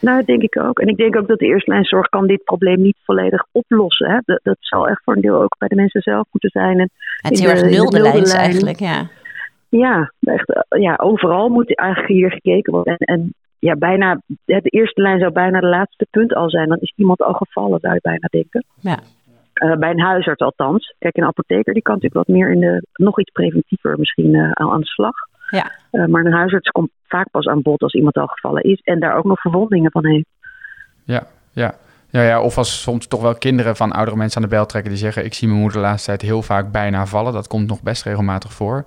Nou, 0.00 0.16
dat 0.16 0.26
denk 0.26 0.42
ik 0.42 0.58
ook. 0.58 0.78
En 0.78 0.88
ik 0.88 0.96
denk 0.96 1.16
ook 1.16 1.28
dat 1.28 1.38
de 1.38 1.46
eerste 1.46 1.70
lijn 1.70 1.84
zorg 1.84 2.08
kan 2.08 2.26
dit 2.26 2.44
probleem 2.44 2.80
niet 2.82 2.96
volledig 3.04 3.44
oplossen. 3.52 4.10
Hè. 4.10 4.18
Dat, 4.24 4.40
dat 4.42 4.56
zal 4.60 4.88
echt 4.88 5.02
voor 5.04 5.14
een 5.14 5.20
deel 5.22 5.42
ook 5.42 5.56
bij 5.58 5.68
de 5.68 5.74
mensen 5.74 6.00
zelf 6.00 6.26
moeten 6.30 6.50
zijn. 6.50 6.78
En 6.78 6.90
Het 7.16 7.32
is 7.32 7.40
heel 7.40 7.54
de- 7.54 7.60
erg 7.60 7.70
nulde 7.70 8.00
lijns 8.00 8.32
lijn- 8.32 8.44
eigenlijk, 8.44 8.78
ja. 8.78 9.08
Ja, 9.68 10.12
echt, 10.20 10.52
eh, 10.68 10.82
ja, 10.82 10.94
overal 11.02 11.48
moet 11.48 11.76
eigenlijk 11.76 12.08
hier 12.12 12.30
gekeken 12.32 12.72
worden. 12.72 12.96
En, 12.96 13.06
en 13.16 13.34
ja, 13.58 13.76
bijna, 13.76 14.20
de 14.44 14.60
eerste 14.62 15.00
lijn 15.02 15.18
zou 15.20 15.32
bijna 15.32 15.60
de 15.60 15.66
laatste 15.66 16.06
punt 16.10 16.34
al 16.34 16.50
zijn. 16.50 16.68
Dan 16.68 16.78
is 16.80 16.92
iemand 16.96 17.22
al 17.22 17.32
gevallen, 17.32 17.80
zou 17.80 17.94
je 17.94 18.00
bijna 18.02 18.28
denken. 18.30 18.64
Ja. 18.80 18.98
Eh, 19.52 19.76
bij 19.76 19.90
een 19.90 20.00
huisarts 20.00 20.42
althans. 20.42 20.94
Kijk, 20.98 21.16
een 21.16 21.24
apotheker 21.24 21.72
die 21.72 21.82
kan 21.82 21.94
natuurlijk 21.94 22.26
wat 22.26 22.36
meer 22.36 22.50
in 22.50 22.60
de, 22.60 22.86
nog 22.94 23.20
iets 23.20 23.30
preventiever 23.32 23.98
misschien 23.98 24.36
aan 24.36 24.70
aan 24.70 24.80
de 24.80 24.86
slag. 24.86 25.14
Ja. 25.54 25.72
Eh, 25.90 26.04
maar 26.04 26.24
een 26.24 26.32
huisarts 26.32 26.70
komt 26.70 26.90
vaak 27.06 27.30
pas 27.30 27.46
aan 27.46 27.62
bod 27.62 27.82
als 27.82 27.92
iemand 27.94 28.16
al 28.16 28.26
gevallen 28.26 28.62
is. 28.62 28.80
En 28.84 29.00
daar 29.00 29.16
ook 29.16 29.24
nog 29.24 29.40
verwondingen 29.40 29.90
van 29.90 30.06
heeft. 30.06 30.26
Ja, 31.04 31.26
ja. 31.52 31.74
Ja, 32.10 32.22
ja, 32.22 32.40
of 32.42 32.58
als 32.58 32.82
soms 32.82 33.06
toch 33.06 33.20
wel 33.22 33.34
kinderen 33.34 33.76
van 33.76 33.92
oudere 33.92 34.16
mensen 34.16 34.42
aan 34.42 34.48
de 34.48 34.54
bel 34.54 34.66
trekken 34.66 34.90
die 34.90 35.00
zeggen: 35.00 35.24
Ik 35.24 35.34
zie 35.34 35.48
mijn 35.48 35.60
moeder 35.60 35.78
de 35.80 35.84
laatste 35.86 36.06
tijd 36.06 36.22
heel 36.22 36.42
vaak 36.42 36.70
bijna 36.72 37.06
vallen. 37.06 37.32
Dat 37.32 37.46
komt 37.46 37.68
nog 37.68 37.82
best 37.82 38.02
regelmatig 38.02 38.52
voor. 38.52 38.84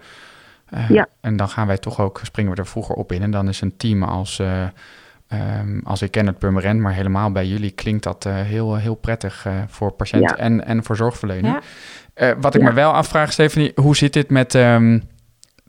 Eh, 0.69 0.89
Ja. 0.89 1.07
En 1.21 1.35
dan 1.37 1.49
gaan 1.49 1.67
wij 1.67 1.77
toch 1.77 1.99
ook, 2.01 2.19
springen 2.23 2.51
we 2.51 2.57
er 2.57 2.67
vroeger 2.67 2.95
op 2.95 3.11
in. 3.11 3.21
En 3.21 3.31
dan 3.31 3.47
is 3.47 3.61
een 3.61 3.77
team 3.77 4.03
als, 4.03 4.39
eh 4.39 4.63
ehm, 5.27 5.79
als 5.83 6.01
ik 6.01 6.11
ken 6.11 6.27
het 6.27 6.37
Purmerend, 6.39 6.79
maar 6.79 6.93
helemaal 6.93 7.31
bij 7.31 7.45
jullie 7.45 7.71
klinkt 7.71 8.03
dat 8.03 8.25
eh, 8.25 8.33
heel, 8.35 8.75
heel 8.75 8.95
prettig 8.95 9.45
eh, 9.45 9.53
voor 9.67 9.91
patiënt 9.91 10.29
Ja. 10.29 10.35
en, 10.37 10.65
en 10.65 10.83
voor 10.83 10.95
zorgverlener. 10.95 11.51
Ja. 11.51 11.61
Eh, 12.13 12.31
wat 12.41 12.55
ik 12.55 12.61
Ja. 12.61 12.67
me 12.67 12.73
wel 12.73 12.91
afvraag, 12.91 13.31
Stephanie, 13.31 13.71
hoe 13.75 13.95
zit 13.95 14.13
dit 14.13 14.29
met 14.29 14.55
ehm, 14.55 14.99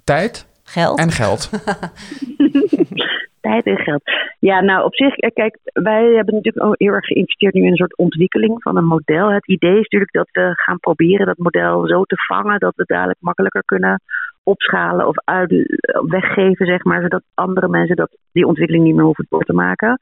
tijd 0.05 0.47
Geld. 0.69 0.99
en 0.99 1.11
geld? 1.11 1.51
Tijd 3.41 3.65
en 3.65 3.77
geld. 3.77 4.03
Ja, 4.39 4.61
nou 4.61 4.85
op 4.85 4.95
zich, 4.95 5.17
eh, 5.17 5.31
kijk, 5.35 5.59
wij 5.73 6.05
hebben 6.05 6.35
natuurlijk 6.35 6.65
ook 6.65 6.75
heel 6.79 6.93
erg 6.93 7.07
geïnvesteerd 7.07 7.55
nu 7.55 7.63
in 7.63 7.71
een 7.71 7.77
soort 7.77 7.97
ontwikkeling 7.97 8.63
van 8.63 8.77
een 8.77 8.85
model. 8.85 9.33
Het 9.33 9.49
idee 9.49 9.71
is 9.71 9.77
natuurlijk 9.77 10.13
dat 10.13 10.29
we 10.33 10.53
gaan 10.55 10.79
proberen 10.79 11.27
dat 11.27 11.39
model 11.39 11.87
zo 11.87 12.05
te 12.05 12.17
vangen 12.27 12.59
dat 12.59 12.75
we 12.75 12.83
het 12.83 12.89
dadelijk 12.89 13.19
makkelijker 13.21 13.65
kunnen 13.65 14.01
opschalen 14.43 15.07
of 15.07 15.17
uit, 15.25 15.79
weggeven, 16.09 16.67
zeg 16.67 16.85
maar, 16.85 17.03
zodat 17.03 17.23
andere 17.35 17.69
mensen 17.69 17.97
dat, 17.97 18.17
die 18.33 18.47
ontwikkeling 18.47 18.85
niet 18.85 18.95
meer 18.95 19.05
hoeven 19.05 19.27
door 19.29 19.45
te 19.45 19.53
maken. 19.53 19.99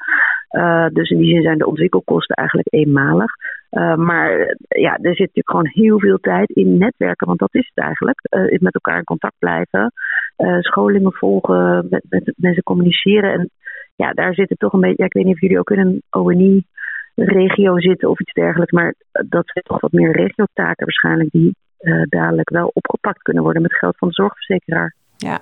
Eh, 0.49 0.87
dus 0.93 1.11
in 1.11 1.19
die 1.19 1.33
zin 1.33 1.43
zijn 1.43 1.59
de 1.59 1.67
ontwikkelkosten 1.67 2.37
eigenlijk 2.37 2.69
eenmalig. 2.73 3.31
Eh, 3.77 3.95
maar 3.95 4.39
eh, 4.39 4.83
ja, 4.83 4.91
er 4.91 5.15
zit 5.15 5.19
natuurlijk 5.35 5.51
gewoon 5.51 5.69
heel 5.69 6.01
veel 6.01 6.19
tijd 6.21 6.51
in 6.51 6.79
netwerken, 6.79 7.27
want 7.27 7.39
dat 7.39 7.55
is 7.55 7.73
het 7.75 7.85
eigenlijk. 7.85 8.21
Eh, 8.23 8.59
met 8.61 8.75
elkaar 8.75 8.99
in 8.99 9.05
contact 9.05 9.39
blijven, 9.39 9.93
scholingen 10.61 11.13
volgen, 11.13 11.87
met, 11.91 12.05
met 12.09 12.33
mensen 12.37 12.63
communiceren. 12.63 13.33
En 13.33 13.51
ja, 13.97 14.13
daar 14.13 14.35
zitten 14.35 14.57
toch 14.57 14.73
een 14.73 14.81
beetje, 14.81 14.97
ja, 14.99 15.05
ik 15.05 15.13
weet 15.13 15.25
niet 15.25 15.35
of 15.35 15.41
jullie 15.41 15.59
ook 15.59 15.71
in 15.71 15.79
een 15.79 16.03
ONI-regio 16.11 17.81
zitten 17.81 18.11
of 18.11 18.21
iets 18.21 18.33
dergelijks, 18.33 18.73
maar 18.73 18.95
dat 19.13 19.47
zijn 19.47 19.65
toch 19.65 19.81
wat 19.81 19.93
meer 19.93 20.13
regiotaken 20.13 20.85
waarschijnlijk 20.85 21.31
die 21.31 21.57
dadelijk 22.09 22.51
wel 22.51 22.71
opgepakt 22.73 23.23
kunnen 23.23 23.43
worden 23.43 23.63
met 23.63 23.77
geld 23.77 23.97
van 23.99 24.09
de 24.09 24.15
zorgverzekeraar. 24.15 24.95
Ja. 25.17 25.41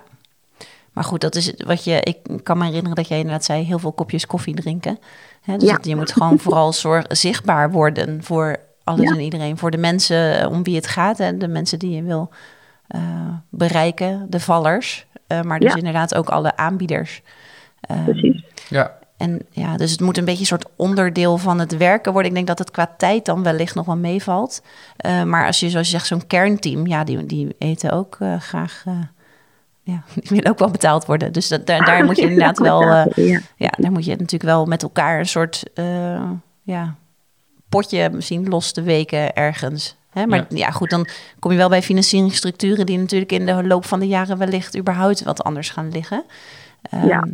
Maar 0.95 1.03
goed, 1.03 1.21
dat 1.21 1.35
is 1.35 1.53
wat 1.65 1.83
je. 1.83 1.99
Ik 2.01 2.17
kan 2.43 2.57
me 2.57 2.63
herinneren 2.65 2.95
dat 2.95 3.07
jij 3.07 3.17
inderdaad 3.17 3.45
zei: 3.45 3.63
heel 3.63 3.79
veel 3.79 3.91
kopjes 3.91 4.25
koffie 4.27 4.55
drinken. 4.55 4.99
Hè, 5.41 5.57
dus 5.57 5.69
Ja. 5.69 5.77
je 5.81 5.95
moet 5.95 6.11
gewoon 6.11 6.39
vooral 6.39 6.73
zorg, 6.73 7.05
zichtbaar 7.07 7.71
worden 7.71 8.23
voor 8.23 8.57
alles 8.83 9.09
Ja. 9.09 9.15
en 9.15 9.21
iedereen. 9.21 9.57
Voor 9.57 9.71
de 9.71 9.77
mensen 9.77 10.39
eh, 10.39 10.49
om 10.51 10.63
wie 10.63 10.75
het 10.75 10.87
gaat 10.87 11.19
en 11.19 11.39
de 11.39 11.47
mensen 11.47 11.79
die 11.79 11.95
je 11.95 12.03
wil 12.03 12.29
eh, 12.87 13.01
bereiken, 13.49 14.25
de 14.29 14.39
vallers. 14.39 15.05
Eh, 15.27 15.41
maar 15.41 15.59
dus 15.59 15.71
Ja. 15.71 15.77
inderdaad 15.77 16.15
ook 16.15 16.29
alle 16.29 16.57
aanbieders. 16.57 17.21
Eh, 17.81 18.03
Precies. 18.03 18.43
Ja, 18.69 18.97
En 19.17 19.41
ja, 19.51 19.77
dus 19.77 19.91
het 19.91 19.99
moet 20.01 20.17
een 20.17 20.25
beetje 20.25 20.39
een 20.39 20.45
soort 20.45 20.65
onderdeel 20.75 21.37
van 21.37 21.59
het 21.59 21.77
werken 21.77 22.11
worden. 22.11 22.29
Ik 22.29 22.35
denk 22.35 22.47
dat 22.47 22.59
het 22.59 22.71
qua 22.71 22.93
tijd 22.97 23.25
dan 23.25 23.43
wellicht 23.43 23.75
nog 23.75 23.85
wel 23.85 23.97
meevalt. 23.97 24.61
Eh, 24.97 25.23
maar 25.23 25.45
als 25.45 25.59
je, 25.59 25.69
zoals 25.69 25.85
je 25.87 25.91
zegt, 25.93 26.07
zo'n 26.07 26.27
kernteam, 26.27 26.87
ja, 26.87 27.03
die, 27.03 27.25
die 27.25 27.55
eten 27.59 27.91
ook 27.91 28.17
eh, 28.19 28.39
graag. 28.39 28.83
Ja, 29.85 30.03
die 30.13 30.29
willen 30.29 30.51
ook 30.51 30.59
wel 30.59 30.69
betaald 30.71 31.05
worden. 31.05 31.33
Dus 31.33 31.47
dat, 31.47 31.67
daar, 31.67 31.85
daar 31.85 32.05
moet 32.05 32.15
je 32.15 32.21
inderdaad 32.21 32.59
wel. 32.59 32.81
eh, 32.81 33.27
ja. 33.29 33.39
ja, 33.55 33.73
daar 33.77 33.91
moet 33.91 34.05
je 34.05 34.11
natuurlijk 34.11 34.43
wel 34.43 34.65
met 34.65 34.83
elkaar 34.83 35.19
een 35.19 35.27
soort 35.27 35.63
eh, 35.73 36.29
ja, 36.61 36.95
potje 37.69 38.09
misschien 38.09 38.47
los 38.49 38.71
te 38.71 38.81
weken 38.81 39.33
ergens. 39.35 39.95
Hè? 40.09 40.25
Maar 40.25 40.39
Ja. 40.39 40.45
ja. 40.49 40.71
goed, 40.71 40.89
dan 40.89 41.07
kom 41.39 41.51
je 41.51 41.57
wel 41.57 41.69
bij 41.69 41.81
financieringsstructuren 41.81 42.85
die 42.85 42.97
natuurlijk 42.97 43.31
in 43.31 43.45
de 43.45 43.63
loop 43.67 43.85
van 43.85 43.99
de 43.99 44.07
jaren 44.07 44.37
wellicht 44.37 44.77
überhaupt 44.77 45.23
wat 45.23 45.43
anders 45.43 45.69
gaan 45.69 45.91
liggen. 45.91 46.23
Ehm, 46.89 47.07
Ja. 47.07 47.27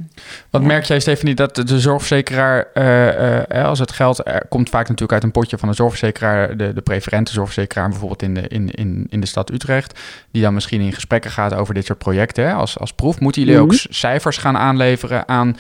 Wat 0.50 0.62
Ja. 0.62 0.68
merk 0.68 0.84
jij, 0.84 1.00
Stephanie, 1.00 1.36
dat 1.36 1.56
de 1.56 1.80
zorgverzekeraar, 1.80 2.68
eh, 2.74 3.58
eh, 3.60 3.66
als 3.66 3.80
het 3.80 3.92
geld 3.92 4.28
er 4.28 4.46
komt 4.50 4.70
vaak 4.70 4.84
natuurlijk 4.88 5.12
uit 5.12 5.24
een 5.24 5.32
potje 5.32 5.58
van 5.58 5.70
een 5.70 5.76
zorgverzekeraar, 5.76 6.58
de, 6.58 6.74
de 6.74 6.82
preferente 6.82 7.32
zorgverzekeraar 7.32 7.90
bijvoorbeeld 7.90 8.22
in 8.22 8.34
de, 8.34 8.48
in, 8.48 8.70
in, 8.72 9.06
in 9.10 9.20
de 9.20 9.28
stad 9.28 9.52
Utrecht, 9.52 10.00
die 10.32 10.42
dan 10.42 10.54
misschien 10.54 10.82
in 10.82 10.94
gesprekken 10.94 11.32
gaat 11.32 11.54
over 11.54 11.74
dit 11.74 11.86
soort 11.86 12.00
projecten 12.00 12.46
hè, 12.46 12.54
als, 12.54 12.80
als 12.80 12.94
proef. 12.94 13.20
Moeten 13.20 13.42
jullie 13.44 13.60
ook 13.60 13.68
Mhm. 13.72 13.86
cijfers 13.90 14.38
gaan 14.38 14.58
aanleveren 14.58 15.28
aan 15.28 15.58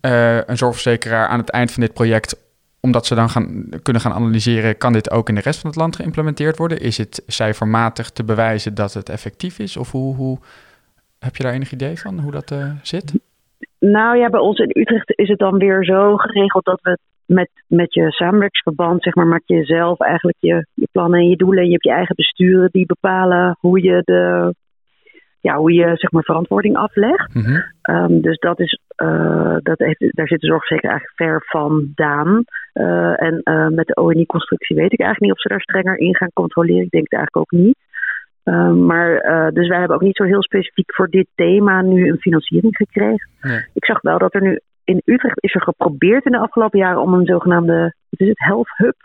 eh, 0.00 0.36
een 0.46 0.56
zorgverzekeraar 0.56 1.28
aan 1.28 1.38
het 1.38 1.50
eind 1.50 1.72
van 1.72 1.82
dit 1.82 1.92
project, 1.92 2.36
omdat 2.80 3.06
ze 3.06 3.14
dan 3.14 3.30
gaan, 3.30 3.66
kunnen 3.82 4.02
gaan 4.02 4.12
analyseren, 4.12 4.78
kan 4.78 4.92
dit 4.92 5.10
ook 5.10 5.28
in 5.28 5.34
de 5.34 5.40
rest 5.40 5.60
van 5.60 5.70
het 5.70 5.78
land 5.78 5.96
geïmplementeerd 5.96 6.56
worden? 6.58 6.80
Is 6.80 6.96
het 6.98 7.22
cijfermatig 7.26 8.10
te 8.10 8.24
bewijzen 8.24 8.74
dat 8.74 8.94
het 8.94 9.08
effectief 9.08 9.58
is? 9.58 9.76
Of 9.76 9.90
hoe, 9.90 10.14
hoe 10.16 10.38
heb 11.18 11.36
je 11.36 11.42
daar 11.42 11.52
enig 11.52 11.72
idee 11.72 11.98
van, 12.00 12.18
hoe 12.18 12.32
dat 12.32 12.50
eh, 12.50 12.70
zit? 12.82 13.12
Nou 13.80 14.16
ja, 14.16 14.28
bij 14.28 14.40
ons 14.40 14.58
in 14.58 14.80
Utrecht 14.80 15.18
is 15.18 15.28
het 15.28 15.38
dan 15.38 15.58
weer 15.58 15.84
zo 15.84 16.16
geregeld 16.16 16.64
dat 16.64 16.80
we 16.82 16.98
met, 17.26 17.50
met 17.66 17.94
je 17.94 18.10
samenwerksverband, 18.10 19.02
zeg 19.02 19.14
maar, 19.14 19.26
maak 19.26 19.42
je 19.44 19.64
zelf 19.64 20.00
eigenlijk 20.00 20.38
je, 20.40 20.66
je 20.74 20.88
plannen 20.92 21.20
en 21.20 21.28
je 21.28 21.36
doelen. 21.36 21.58
En 21.58 21.66
je 21.66 21.72
hebt 21.72 21.84
je 21.84 21.92
eigen 21.92 22.14
besturen 22.14 22.68
die 22.70 22.86
bepalen 22.86 23.56
hoe 23.60 23.82
je 23.82 24.02
de 24.04 24.54
ja, 25.40 25.56
hoe 25.56 25.72
je 25.72 25.90
zeg 25.94 26.10
maar 26.10 26.22
verantwoording 26.22 26.76
aflegt. 26.76 27.34
Mhm. 27.34 27.60
Um, 27.90 28.20
dus 28.20 28.38
dat 28.38 28.60
is, 28.60 28.78
uh, 29.02 29.56
dat 29.62 29.78
heeft, 29.78 30.16
daar 30.16 30.28
zit 30.28 30.40
de 30.40 30.46
zorgverzekeraar 30.46 31.00
eigenlijk 31.00 31.16
ver 31.16 31.60
vandaan. 31.60 32.44
Uh, 32.74 33.22
en 33.22 33.40
uh, 33.44 33.68
met 33.68 33.86
de 33.86 33.94
ONI-constructie 33.94 34.76
weet 34.76 34.92
ik 34.92 35.00
eigenlijk 35.00 35.20
niet 35.20 35.32
of 35.32 35.40
ze 35.40 35.48
daar 35.48 35.60
strenger 35.60 35.98
in 35.98 36.16
gaan 36.16 36.32
controleren. 36.32 36.84
Ik 36.84 36.90
denk 36.90 37.10
het 37.10 37.18
eigenlijk 37.18 37.52
ook 37.52 37.60
niet. 37.60 37.76
Um, 38.44 38.86
maar 38.86 39.20
dus 39.52 39.68
wij 39.68 39.78
hebben 39.78 39.96
ook 39.96 40.02
niet 40.02 40.16
zo 40.16 40.24
heel 40.24 40.42
specifiek 40.42 40.94
voor 40.94 41.08
dit 41.08 41.26
thema 41.34 41.82
nu 41.82 42.08
een 42.08 42.20
financiering 42.20 42.76
gekregen. 42.76 43.28
Nee. 43.40 43.66
Ik 43.72 43.84
zag 43.84 44.00
wel 44.00 44.18
dat 44.18 44.34
er 44.34 44.42
nu 44.42 44.60
in 44.84 45.02
Utrecht 45.04 45.42
is 45.42 45.54
er 45.54 45.62
geprobeerd 45.62 46.24
in 46.24 46.32
de 46.32 46.38
afgelopen 46.38 46.78
jaren 46.78 47.02
om 47.02 47.14
een 47.14 47.26
zogenaamde, 47.26 47.94
wat 48.08 48.20
is 48.20 48.28
het, 48.28 48.38
health 48.38 48.68
hub. 48.76 48.96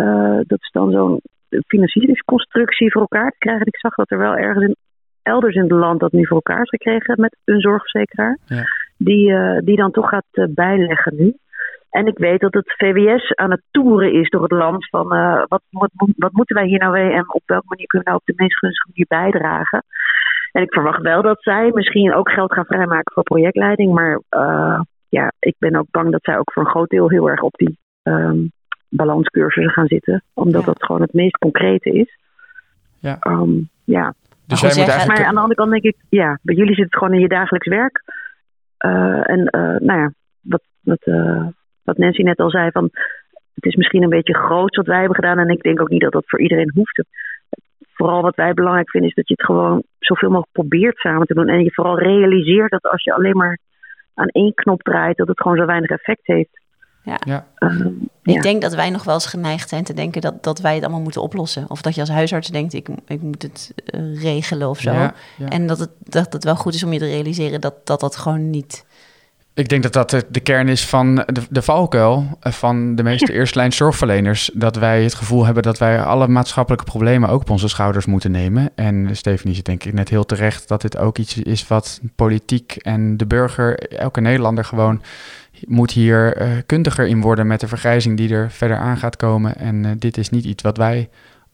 Uh, 0.00 0.40
dat 0.46 0.60
is 0.60 0.70
dan 0.72 0.90
zo'n 0.90 1.20
financieringsconstructie 1.66 2.92
voor 2.92 3.00
elkaar 3.00 3.30
te 3.30 3.38
krijgen. 3.38 3.66
Ik 3.66 3.78
zag 3.78 3.94
dat 3.94 4.10
er 4.10 4.18
wel 4.18 4.36
ergens 4.36 4.64
in, 4.64 4.76
elders 5.22 5.54
in 5.54 5.62
het 5.62 5.70
land 5.70 6.00
dat 6.00 6.12
nu 6.12 6.26
voor 6.26 6.36
elkaar 6.36 6.62
is 6.62 6.68
gekregen 6.68 7.20
met 7.20 7.36
een 7.44 7.60
zorgverzekeraar. 7.60 8.38
Ja. 8.44 8.64
Die, 8.96 9.30
uh, 9.30 9.58
die 9.58 9.76
dan 9.76 9.90
toch 9.90 10.08
gaat 10.08 10.54
bijleggen 10.54 11.14
nu. 11.16 11.36
En 11.94 12.06
ik 12.06 12.18
weet 12.18 12.40
dat 12.40 12.54
het 12.54 12.74
VWS 12.76 13.34
aan 13.34 13.50
het 13.50 13.62
toeren 13.70 14.12
is 14.12 14.28
door 14.28 14.42
het 14.42 14.52
land 14.52 14.88
van 14.88 15.14
uh, 15.16 15.42
wat, 15.48 15.62
wat, 15.70 15.90
wat, 16.16 16.32
moeten 16.32 16.56
wij 16.56 16.66
hier 16.66 16.78
nou 16.78 16.92
mee 16.92 17.12
en 17.12 17.34
op 17.34 17.42
welke 17.44 17.66
manier 17.68 17.86
kunnen 17.86 18.06
we 18.06 18.12
nou 18.12 18.22
op 18.26 18.36
de 18.36 18.42
meest 18.42 18.58
gunstige 18.58 18.88
manier 18.88 19.30
bijdragen. 19.30 19.84
En 20.52 20.62
ik 20.62 20.72
verwacht 20.72 21.02
wel 21.02 21.22
dat 21.22 21.42
zij 21.42 21.70
misschien 21.74 22.14
ook 22.14 22.30
geld 22.30 22.52
gaan 22.52 22.64
vrijmaken 22.64 23.12
voor 23.12 23.22
projectleiding. 23.22 23.92
Maar 23.92 24.20
uh, 24.30 24.80
ja, 25.08 25.32
ik 25.38 25.54
ben 25.58 25.76
ook 25.76 25.90
bang 25.90 26.10
dat 26.10 26.22
zij 26.22 26.38
ook 26.38 26.52
voor 26.52 26.62
een 26.62 26.70
groot 26.70 26.88
deel 26.88 27.10
heel 27.10 27.30
erg 27.30 27.40
op 27.40 27.54
die 27.56 27.78
ehm, 28.02 28.38
balanscursussen 28.88 29.72
gaan 29.72 29.86
zitten. 29.86 30.22
Omdat 30.32 30.60
Ja. 30.60 30.66
dat 30.66 30.84
gewoon 30.84 31.00
het 31.00 31.12
meest 31.12 31.36
concrete 31.36 31.90
is. 31.90 32.18
Ja. 32.98 33.16
Ehm, 33.20 33.50
ja. 33.84 34.14
Dus 34.46 34.60
jij 34.60 34.68
moet 34.68 34.78
zeg, 34.78 34.88
eigenlijk... 34.88 35.18
Maar 35.18 35.26
aan 35.26 35.34
de 35.34 35.40
andere 35.40 35.60
kant 35.60 35.70
denk 35.70 35.94
ik, 35.94 35.96
ja, 36.08 36.38
bij 36.42 36.54
jullie 36.54 36.74
zit 36.74 36.84
het 36.84 36.96
gewoon 36.96 37.14
in 37.14 37.20
je 37.20 37.28
dagelijks 37.28 37.68
werk. 37.68 38.02
Eh, 38.76 39.30
en 39.30 39.46
eh, 39.46 39.76
nou 39.80 40.00
ja, 40.00 40.12
wat, 40.40 40.62
wat, 40.80 41.02
eh, 41.02 41.46
wat 41.84 41.98
Nancy 41.98 42.22
net 42.22 42.38
al 42.38 42.50
zei, 42.50 42.70
van 42.70 42.90
het 43.54 43.64
is 43.64 43.74
misschien 43.74 44.02
een 44.02 44.08
beetje 44.08 44.34
groot 44.34 44.76
wat 44.76 44.86
wij 44.86 44.98
hebben 44.98 45.14
gedaan. 45.14 45.38
En 45.38 45.48
ik 45.48 45.62
denk 45.62 45.80
ook 45.80 45.88
niet 45.88 46.00
dat 46.00 46.12
dat 46.12 46.24
voor 46.26 46.40
iedereen 46.40 46.72
hoeft. 46.74 47.04
Vooral 47.92 48.22
wat 48.22 48.36
wij 48.36 48.54
belangrijk 48.54 48.90
vinden 48.90 49.10
is 49.10 49.16
dat 49.16 49.28
je 49.28 49.34
het 49.36 49.46
gewoon 49.46 49.82
zoveel 49.98 50.28
mogelijk 50.28 50.52
probeert 50.52 50.96
samen 50.96 51.26
te 51.26 51.34
doen. 51.34 51.48
En 51.48 51.64
je 51.64 51.72
vooral 51.72 51.98
realiseert 51.98 52.70
dat 52.70 52.82
als 52.82 53.04
je 53.04 53.14
alleen 53.14 53.36
maar 53.36 53.58
aan 54.14 54.28
één 54.28 54.54
knop 54.54 54.82
draait, 54.82 55.16
dat 55.16 55.28
het 55.28 55.40
gewoon 55.40 55.56
zo 55.56 55.66
weinig 55.66 55.90
effect 55.90 56.26
heeft. 56.26 56.62
Ja. 57.04 57.46
Ehm, 57.54 57.86
Ik 58.22 58.34
ja. 58.34 58.40
denk 58.40 58.62
dat 58.62 58.74
wij 58.74 58.90
nog 58.90 59.04
wel 59.04 59.14
eens 59.14 59.26
geneigd 59.26 59.68
zijn 59.68 59.84
te 59.84 59.92
denken 59.92 60.20
dat, 60.20 60.42
dat 60.42 60.60
wij 60.60 60.74
het 60.74 60.82
allemaal 60.82 61.00
moeten 61.00 61.22
oplossen. 61.22 61.70
Of 61.70 61.82
dat 61.82 61.94
je 61.94 62.00
als 62.00 62.10
huisarts 62.10 62.48
denkt, 62.48 62.72
ik, 62.72 62.88
ik 63.06 63.20
moet 63.22 63.42
het 63.42 63.72
eh, 63.86 64.22
regelen 64.22 64.68
of 64.68 64.80
zo. 64.80 64.92
Ja, 64.92 65.14
ja. 65.38 65.48
En 65.48 65.66
dat 65.66 65.78
het, 65.78 65.90
dat 65.98 66.32
het 66.32 66.44
wel 66.44 66.56
goed 66.56 66.74
is 66.74 66.84
om 66.84 66.92
je 66.92 66.98
te 66.98 67.04
realiseren 67.04 67.60
dat 67.60 67.86
dat, 67.86 68.00
dat 68.00 68.16
gewoon 68.16 68.50
niet... 68.50 68.86
Ik 69.54 69.68
denk 69.68 69.82
dat 69.82 69.92
dat 69.92 70.24
de, 70.30 70.40
kern 70.40 70.68
is 70.68 70.86
van 70.86 71.14
de, 71.14 71.42
de 71.50 71.62
valkuil 71.62 72.38
eh, 72.40 72.52
van 72.52 72.94
de 72.94 73.02
meeste 73.02 73.32
eerste 73.32 73.58
lijn 73.58 73.72
zorgverleners. 73.72 74.50
Dat 74.54 74.76
wij 74.76 75.02
het 75.02 75.14
gevoel 75.14 75.44
hebben 75.44 75.62
dat 75.62 75.78
wij 75.78 76.02
alle 76.02 76.28
maatschappelijke 76.28 76.84
problemen 76.84 77.28
ook 77.28 77.40
op 77.40 77.50
onze 77.50 77.68
schouders 77.68 78.06
moeten 78.06 78.30
nemen. 78.30 78.70
En 78.74 79.16
Stephanie 79.16 79.54
zit 79.54 79.64
denk 79.64 79.84
ik 79.84 79.92
net 79.92 80.08
heel 80.08 80.26
terecht 80.26 80.68
dat 80.68 80.80
dit 80.80 80.96
ook 80.96 81.18
iets 81.18 81.38
is 81.38 81.68
wat 81.68 82.00
politiek 82.14 82.76
en 82.76 83.16
de 83.16 83.26
burger, 83.26 83.78
elke 83.78 84.20
Nederlander 84.20 84.64
gewoon 84.64 85.02
moet 85.66 85.90
hier 85.90 86.36
eh, 86.36 86.48
kundiger 86.66 87.06
in 87.06 87.20
worden 87.20 87.46
met 87.46 87.60
de 87.60 87.68
vergrijzing 87.68 88.16
die 88.16 88.34
er 88.34 88.50
verder 88.50 88.76
aan 88.76 88.96
gaat 88.96 89.16
komen. 89.16 89.56
En 89.56 89.84
eh, 89.84 89.90
dit 89.98 90.16
is 90.16 90.30
niet 90.30 90.44
iets 90.44 90.62
wat 90.62 90.76
wij 90.76 91.08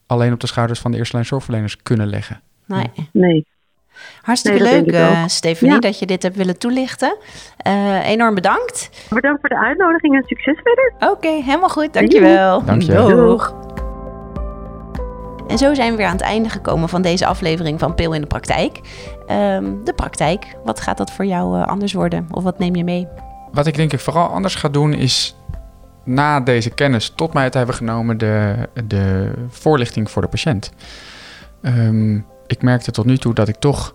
alleen 0.07 0.33
op 0.33 0.41
de 0.41 0.47
schouders 0.47 0.81
van 0.81 0.91
de 0.91 0.97
eerste 0.97 1.15
lijn 1.15 1.27
zorgverleners 1.27 1.77
kunnen 1.77 2.07
leggen. 2.07 2.41
Nee. 2.67 2.91
Nee. 3.13 3.47
Hartstikke 4.23 4.63
Nee, 4.63 4.73
leuk, 4.83 4.91
Ja. 5.61 5.79
dat 5.79 5.99
je 5.99 6.07
dit 6.07 6.23
hebt 6.23 6.37
willen 6.37 6.59
toelichten. 6.59 7.17
Eh, 7.57 8.09
enorm 8.09 8.35
bedankt. 8.35 8.91
Bedankt 9.11 9.41
voor 9.41 9.49
de 9.49 9.59
uitnodiging 9.59 10.15
en 10.15 10.23
succes 10.27 10.59
verder. 10.63 10.93
Oké, 11.11 11.29
helemaal 11.29 11.69
goed. 11.69 11.93
Dankjewel. 11.93 12.65
Dank 12.65 12.83
je. 12.83 12.93
Doeg. 12.93 13.55
En 15.49 15.59
zo 15.59 15.75
zijn 15.75 15.91
we 15.91 15.97
weer 15.97 16.07
aan 16.07 16.13
het 16.13 16.21
einde 16.21 16.49
gekomen 16.49 16.89
van 16.89 17.03
deze 17.03 17.27
aflevering 17.27 17.79
van 17.79 17.95
Pil 17.95 18.13
in 18.13 18.21
de 18.21 18.27
Praktijk. 18.27 18.81
Ehm, 19.27 19.65
de 19.85 19.93
praktijk, 19.93 20.47
wat 20.65 20.81
gaat 20.81 20.97
dat 20.99 21.11
voor 21.13 21.25
jou 21.25 21.61
eh, 21.61 21.67
anders 21.67 21.93
worden? 21.93 22.27
Of 22.31 22.43
wat 22.43 22.59
neem 22.59 22.75
je 22.75 22.85
mee? 22.85 23.07
Wat 23.53 23.67
ik 23.67 23.77
denk 23.77 23.93
ik 23.93 24.01
vooral 24.01 24.27
anders 24.29 24.55
ga 24.55 24.69
doen 24.69 24.93
is 24.95 25.37
na 26.05 26.41
deze 26.41 26.71
kennis 26.71 27.13
tot 27.17 27.33
mij 27.33 27.51
te 27.51 27.57
hebben 27.59 27.75
genomen 27.77 28.19
de, 28.19 28.55
de 28.85 29.33
voorlichting 29.49 30.11
voor 30.11 30.23
de 30.23 30.29
patiënt. 30.29 30.73
Ehm, 31.63 32.21
ik 32.51 32.63
merkte 32.63 32.91
tot 32.91 33.05
nu 33.05 33.19
toe 33.19 33.35
dat 33.35 33.49
ik 33.49 33.57
toch 33.57 33.95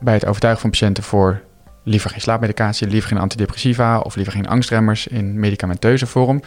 bij 0.00 0.14
het 0.14 0.26
overtuigen 0.26 0.60
van 0.60 0.70
patiënten 0.70 1.02
voor 1.02 1.42
liever 1.82 2.10
geen 2.10 2.20
slaapmedicatie, 2.20 2.88
liever 2.88 3.08
geen 3.08 3.18
antidepressiva 3.18 3.98
of 3.98 4.14
liever 4.14 4.32
geen 4.32 4.48
angstremmers 4.48 5.06
in 5.06 5.40
medicamenteuze 5.40 6.06
vorm, 6.06 6.42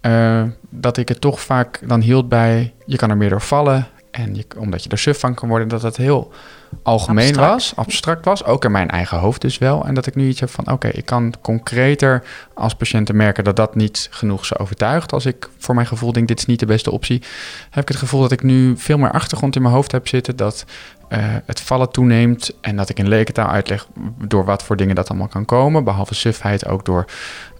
eh, 0.00 0.42
dat 0.70 0.96
ik 0.96 1.08
het 1.08 1.20
toch 1.20 1.40
vaak 1.40 1.80
dan 1.84 2.00
hield 2.00 2.28
bij 2.28 2.72
je 2.86 2.96
kan 2.96 3.10
er 3.10 3.16
meer 3.16 3.30
door 3.30 3.40
vallen 3.40 3.86
en 4.10 4.34
je, 4.34 4.44
omdat 4.58 4.84
je 4.84 4.88
er 4.88 4.98
suf 4.98 5.18
van 5.18 5.34
kan 5.34 5.48
worden, 5.48 5.68
dat 5.68 5.82
het 5.82 5.96
heel 5.96 6.32
algemeen 6.82 7.26
Abstract. 7.26 7.52
was, 7.52 7.76
abstract 7.76 8.24
was, 8.24 8.44
ook 8.44 8.64
in 8.64 8.70
mijn 8.72 8.90
eigen 8.90 9.18
hoofd 9.18 9.40
dus 9.40 9.58
wel. 9.58 9.84
En 9.86 9.94
dat 9.94 10.06
ik 10.06 10.14
nu 10.14 10.28
iets 10.28 10.40
heb 10.40 10.50
van, 10.50 10.70
oké, 10.70 10.88
ik 10.88 11.04
kan 11.04 11.34
concreter 11.40 12.22
als 12.54 12.74
patiënten 12.74 13.16
merken 13.16 13.44
dat 13.44 13.56
dat 13.56 13.74
niet 13.74 14.08
genoeg 14.10 14.46
ze 14.46 14.58
overtuigt. 14.58 15.12
Als 15.12 15.26
ik 15.26 15.48
voor 15.58 15.74
mijn 15.74 15.86
gevoel 15.86 16.12
denk, 16.12 16.28
dit 16.28 16.38
is 16.38 16.46
niet 16.46 16.60
de 16.60 16.66
beste 16.66 16.90
optie, 16.90 17.22
heb 17.70 17.82
ik 17.82 17.88
het 17.88 17.96
gevoel 17.96 18.20
dat 18.20 18.32
ik 18.32 18.42
nu 18.42 18.74
veel 18.76 18.98
meer 18.98 19.10
achtergrond 19.10 19.56
in 19.56 19.62
mijn 19.62 19.74
hoofd 19.74 19.92
heb 19.92 20.08
zitten, 20.08 20.36
dat 20.36 20.64
eh, 21.08 21.18
het 21.46 21.60
vallen 21.60 21.90
toeneemt 21.90 22.50
en 22.60 22.76
dat 22.76 22.88
ik 22.88 22.98
in 22.98 23.08
lekentaal 23.08 23.48
uitleg 23.48 23.86
door 24.28 24.44
wat 24.44 24.62
voor 24.62 24.76
dingen 24.76 24.94
dat 24.94 25.08
allemaal 25.08 25.28
kan 25.28 25.44
komen, 25.44 25.84
behalve 25.84 26.14
sufheid 26.14 26.66
ook 26.66 26.84
door... 26.84 27.04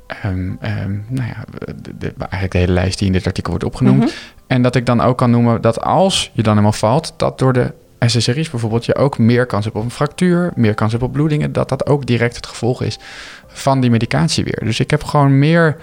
ehm, 0.06 0.52
ehm, 0.60 0.92
nou 1.08 1.28
ja, 1.28 1.44
de, 1.82 1.98
de- 1.98 2.12
eigenlijk 2.18 2.52
de 2.52 2.58
hele 2.58 2.72
lijst 2.72 2.98
die 2.98 3.06
in 3.06 3.12
dit 3.12 3.26
artikel 3.26 3.50
wordt 3.50 3.66
opgenoemd. 3.66 3.98
Mhm. 3.98 4.08
En 4.46 4.62
dat 4.62 4.74
ik 4.74 4.86
dan 4.86 5.00
ook 5.00 5.18
kan 5.18 5.30
noemen 5.30 5.60
dat 5.60 5.80
als 5.80 6.30
je 6.34 6.42
dan 6.42 6.52
helemaal 6.52 6.72
valt, 6.78 7.14
dat 7.16 7.38
door 7.38 7.52
de 7.52 7.72
SSRI's 7.98 8.50
bijvoorbeeld 8.50 8.84
je 8.84 8.94
ook 8.94 9.18
meer 9.18 9.46
kans 9.46 9.64
hebt 9.64 9.76
op 9.76 9.82
een 9.82 9.90
fractuur, 9.90 10.52
meer 10.54 10.74
kans 10.74 10.92
hebt 10.92 11.04
op 11.04 11.12
bloedingen, 11.12 11.52
dat 11.52 11.68
dat 11.68 11.86
ook 11.86 12.06
direct 12.06 12.36
het 12.36 12.46
gevolg 12.46 12.82
is 12.82 12.98
van 13.46 13.80
die 13.80 13.90
medicatie 13.90 14.44
weer. 14.44 14.60
Dus 14.64 14.80
ik 14.80 14.90
heb 14.90 15.04
gewoon 15.04 15.38
meer 15.38 15.76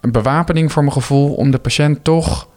bewapening 0.00 0.72
voor 0.72 0.82
mijn 0.82 0.94
gevoel 0.94 1.34
om 1.34 1.50
de 1.50 1.58
patiënt 1.58 2.04
toch, 2.04 2.48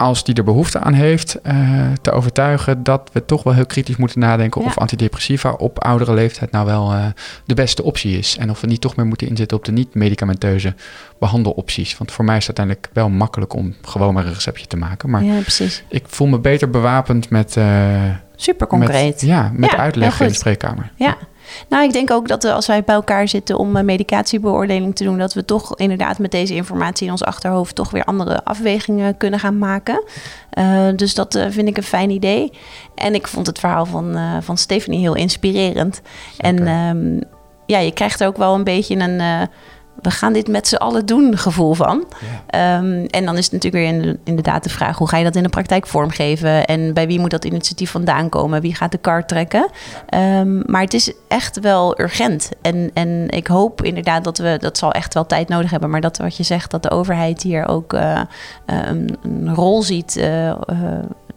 als 0.00 0.24
die 0.24 0.34
er 0.34 0.44
behoefte 0.44 0.78
aan 0.78 0.92
heeft, 0.92 1.40
eh, 1.42 1.54
te 2.02 2.10
overtuigen 2.10 2.82
dat 2.82 3.10
we 3.12 3.24
toch 3.24 3.42
wel 3.42 3.54
heel 3.54 3.66
kritisch 3.66 3.96
moeten 3.96 4.20
nadenken 4.20 4.60
Ja. 4.60 4.66
of 4.66 4.78
antidepressiva 4.78 5.50
op 5.50 5.84
oudere 5.84 6.14
leeftijd 6.14 6.50
nou 6.50 6.66
wel 6.66 6.92
eh, 6.92 7.04
de 7.46 7.54
beste 7.54 7.82
optie 7.82 8.18
is. 8.18 8.36
En 8.36 8.50
of 8.50 8.60
we 8.60 8.66
niet 8.66 8.80
toch 8.80 8.96
meer 8.96 9.06
moeten 9.06 9.28
inzetten 9.28 9.56
op 9.56 9.64
de 9.64 9.72
niet-medicamenteuze 9.72 10.74
behandelopties. 11.18 11.98
Want 11.98 12.12
voor 12.12 12.24
mij 12.24 12.36
is 12.36 12.46
het 12.46 12.58
uiteindelijk 12.58 12.94
wel 12.96 13.08
makkelijk 13.08 13.54
om 13.54 13.74
gewoon 13.82 14.14
maar 14.14 14.26
een 14.26 14.32
receptje 14.34 14.66
te 14.66 14.76
maken. 14.76 15.10
Maar 15.10 15.24
Ja, 15.24 15.40
precies. 15.40 15.84
ik 15.88 16.04
voel 16.06 16.26
me 16.28 16.38
beter 16.38 16.70
bewapend 16.70 17.30
met, 17.30 17.56
eh, 17.56 17.64
Super 18.36 18.66
concreet. 18.66 19.04
met, 19.04 19.20
ja, 19.20 19.50
met 19.54 19.70
Ja, 19.70 19.76
uitleg 19.76 20.20
in 20.20 20.28
de 20.28 20.34
spreekkamer. 20.34 20.92
Ja. 20.96 21.16
Nou, 21.68 21.84
ik 21.84 21.92
denk 21.92 22.10
ook 22.10 22.28
dat 22.28 22.42
we, 22.42 22.52
als 22.52 22.66
wij 22.66 22.84
bij 22.84 22.94
elkaar 22.94 23.28
zitten 23.28 23.58
om 23.58 23.76
een 23.76 23.84
medicatiebeoordeling 23.84 24.96
te 24.96 25.04
doen, 25.04 25.18
dat 25.18 25.34
we 25.34 25.44
toch 25.44 25.76
inderdaad 25.76 26.18
met 26.18 26.30
deze 26.30 26.54
informatie 26.54 27.06
in 27.06 27.12
ons 27.12 27.24
achterhoofd 27.24 27.74
toch 27.74 27.90
weer 27.90 28.04
andere 28.04 28.44
afwegingen 28.44 29.16
kunnen 29.16 29.40
gaan 29.40 29.58
maken. 29.58 30.04
Eh, 30.50 30.88
dus 30.96 31.14
dat 31.14 31.34
eh, 31.34 31.46
vind 31.48 31.68
ik 31.68 31.76
een 31.76 31.82
fijn 31.82 32.10
idee. 32.10 32.52
En 32.94 33.14
ik 33.14 33.26
vond 33.26 33.46
het 33.46 33.58
verhaal 33.58 33.86
van, 33.86 34.16
eh, 34.16 34.36
van 34.40 34.56
Stephanie 34.58 35.00
heel 35.00 35.14
inspirerend. 35.14 36.00
En 36.36 36.66
ehm, 36.66 37.20
ja, 37.66 37.78
je 37.78 37.92
krijgt 37.92 38.20
er 38.20 38.26
ook 38.26 38.36
wel 38.36 38.54
een 38.54 38.64
beetje 38.64 38.96
een. 38.96 39.48
We 40.02 40.10
gaan 40.10 40.32
dit 40.32 40.48
met 40.48 40.68
z'n 40.68 40.74
allen 40.74 41.06
doen 41.06 41.36
gevoel 41.38 41.74
van. 41.74 42.04
Ehm, 42.46 43.04
en 43.10 43.24
dan 43.24 43.36
is 43.36 43.44
het 43.44 43.52
natuurlijk 43.52 43.84
weer 43.84 44.02
in- 44.02 44.18
inderdaad 44.24 44.62
de 44.62 44.68
vraag... 44.70 44.98
hoe 44.98 45.08
ga 45.08 45.16
je 45.16 45.24
dat 45.24 45.36
in 45.36 45.42
de 45.42 45.48
praktijk 45.48 45.86
vormgeven? 45.86 46.66
En 46.66 46.94
bij 46.94 47.06
wie 47.06 47.20
moet 47.20 47.30
dat 47.30 47.44
initiatief 47.44 47.90
vandaan 47.90 48.28
komen? 48.28 48.60
Wie 48.60 48.74
gaat 48.74 48.92
de 48.92 48.98
kaart 48.98 49.28
trekken? 49.28 49.68
Ehm, 50.06 50.70
maar 50.70 50.80
het 50.82 50.94
is 50.94 51.12
echt 51.28 51.60
wel 51.60 52.00
urgent. 52.00 52.50
En, 52.62 52.90
en 52.94 53.28
ik 53.28 53.46
hoop 53.46 53.82
inderdaad 53.82 54.24
dat 54.24 54.38
we... 54.38 54.56
dat 54.60 54.78
zal 54.78 54.92
echt 54.92 55.14
wel 55.14 55.26
tijd 55.26 55.48
nodig 55.48 55.70
hebben... 55.70 55.90
maar 55.90 56.00
dat 56.00 56.16
wat 56.18 56.36
je 56.36 56.42
zegt, 56.42 56.70
dat 56.70 56.82
de 56.82 56.90
overheid 56.90 57.42
hier 57.42 57.68
ook 57.68 57.92
eh, 57.92 58.20
eh, 58.20 58.24
een, 58.66 59.16
een 59.22 59.54
rol 59.54 59.82
ziet... 59.82 60.16
eh, 60.16 60.52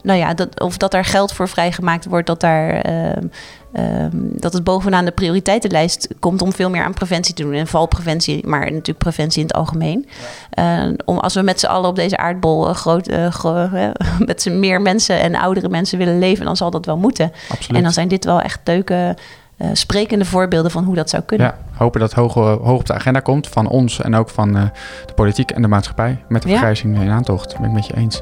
nou 0.01 0.19
ja, 0.19 0.33
dat, 0.33 0.59
of 0.61 0.77
dat 0.77 0.93
er 0.93 1.05
geld 1.05 1.33
voor 1.33 1.49
vrijgemaakt 1.49 2.05
wordt... 2.05 2.27
dat 2.27 2.39
daar... 2.39 2.85
ehm, 3.73 3.85
ehm, 3.93 4.09
dat 4.39 4.53
het 4.53 4.63
bovenaan 4.63 5.05
de 5.05 5.11
prioriteitenlijst 5.11 6.07
komt 6.19 6.41
om 6.41 6.53
veel 6.53 6.69
meer 6.69 6.83
aan 6.83 6.93
preventie 6.93 7.33
te 7.33 7.43
doen. 7.43 7.53
En 7.53 7.67
valpreventie, 7.67 8.47
maar 8.47 8.59
natuurlijk 8.59 8.97
preventie 8.97 9.41
in 9.41 9.47
het 9.47 9.55
algemeen. 9.55 10.07
Eh, 10.49 10.83
om, 11.05 11.17
als 11.17 11.33
we 11.33 11.41
met 11.41 11.59
z'n 11.59 11.65
allen 11.65 11.89
op 11.89 11.95
deze 11.95 12.17
aardbol 12.17 12.69
eh, 12.69 12.75
groot, 12.75 13.11
gro- 13.29 13.69
eh, 13.73 13.89
met 14.19 14.41
z'n 14.41 14.59
meer 14.59 14.81
mensen 14.81 15.19
en 15.19 15.35
oudere 15.35 15.69
mensen 15.69 15.97
willen 15.97 16.19
leven, 16.19 16.45
dan 16.45 16.57
zal 16.57 16.71
dat 16.71 16.85
wel 16.85 16.97
moeten. 16.97 17.31
Absoluut. 17.49 17.77
En 17.77 17.83
dan 17.83 17.91
zijn 17.93 18.07
dit 18.07 18.25
wel 18.25 18.41
echt 18.41 18.59
leuke, 18.63 19.15
eh, 19.63 19.69
sprekende 19.73 20.25
voorbeelden 20.25 20.71
van 20.71 20.83
hoe 20.83 20.95
dat 20.95 21.09
zou 21.09 21.23
kunnen. 21.23 21.47
Ja, 21.47 21.55
hopen 21.77 21.99
dat 21.99 22.13
hoog, 22.13 22.33
hoog 22.33 22.79
op 22.79 22.85
de 22.85 22.93
agenda 22.93 23.19
komt 23.19 23.47
van 23.47 23.67
ons 23.67 24.01
en 24.01 24.15
ook 24.15 24.29
van 24.29 24.57
eh, 24.57 24.63
de 25.05 25.13
politiek 25.13 25.51
en 25.51 25.61
de 25.61 25.67
maatschappij 25.67 26.23
met 26.27 26.41
de 26.41 26.47
Ja. 26.47 26.53
vergrijzing 26.53 27.01
in 27.01 27.09
aantocht. 27.09 27.57
Ben 27.59 27.67
ik 27.69 27.75
met 27.75 27.85
je 27.87 27.95
eens. 27.95 28.21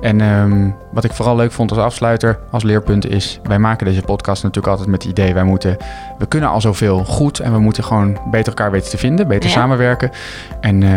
En 0.00 0.20
ehm, 0.20 0.70
wat 0.92 1.04
ik 1.04 1.12
vooral 1.12 1.36
leuk 1.36 1.52
vond 1.52 1.70
als 1.70 1.80
afsluiter, 1.80 2.38
als 2.50 2.62
leerpunt 2.62 3.08
is, 3.08 3.40
wij 3.42 3.58
maken 3.58 3.86
deze 3.86 4.02
podcast 4.02 4.42
natuurlijk 4.42 4.72
altijd 4.72 4.88
met 4.90 5.02
het 5.02 5.10
idee, 5.18 5.34
wij 5.34 5.44
moeten, 5.44 5.76
we 6.18 6.26
kunnen 6.26 6.48
al 6.48 6.60
zoveel 6.60 7.04
goed 7.04 7.38
en 7.38 7.52
we 7.52 7.58
moeten 7.58 7.84
gewoon 7.84 8.18
beter 8.30 8.48
elkaar 8.48 8.70
weten 8.70 8.90
te 8.90 8.98
vinden, 8.98 9.28
beter 9.28 9.48
Ja. 9.48 9.54
samenwerken. 9.54 10.10
En 10.60 10.82
eh, 10.82 10.88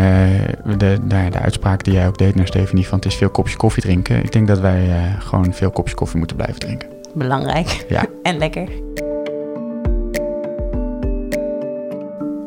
de, 0.64 0.76
de, 1.06 1.28
de 1.30 1.38
uitspraak 1.38 1.84
die 1.84 1.92
jij 1.94 2.06
ook 2.06 2.18
deed 2.18 2.34
naar 2.34 2.46
Stephanie 2.46 2.88
van 2.88 2.98
het 2.98 3.06
is 3.06 3.14
veel 3.14 3.30
kopjes 3.30 3.56
koffie 3.56 3.82
drinken. 3.82 4.16
Ik 4.24 4.32
denk 4.32 4.46
dat 4.48 4.58
wij 4.60 4.90
gewoon 5.18 5.52
veel 5.54 5.70
kopjes 5.70 5.94
koffie 5.94 6.18
moeten 6.18 6.36
blijven 6.36 6.60
drinken. 6.60 6.88
Belangrijk 7.14 7.84
Ja. 7.88 8.04
en 8.22 8.38
lekker. 8.38 8.68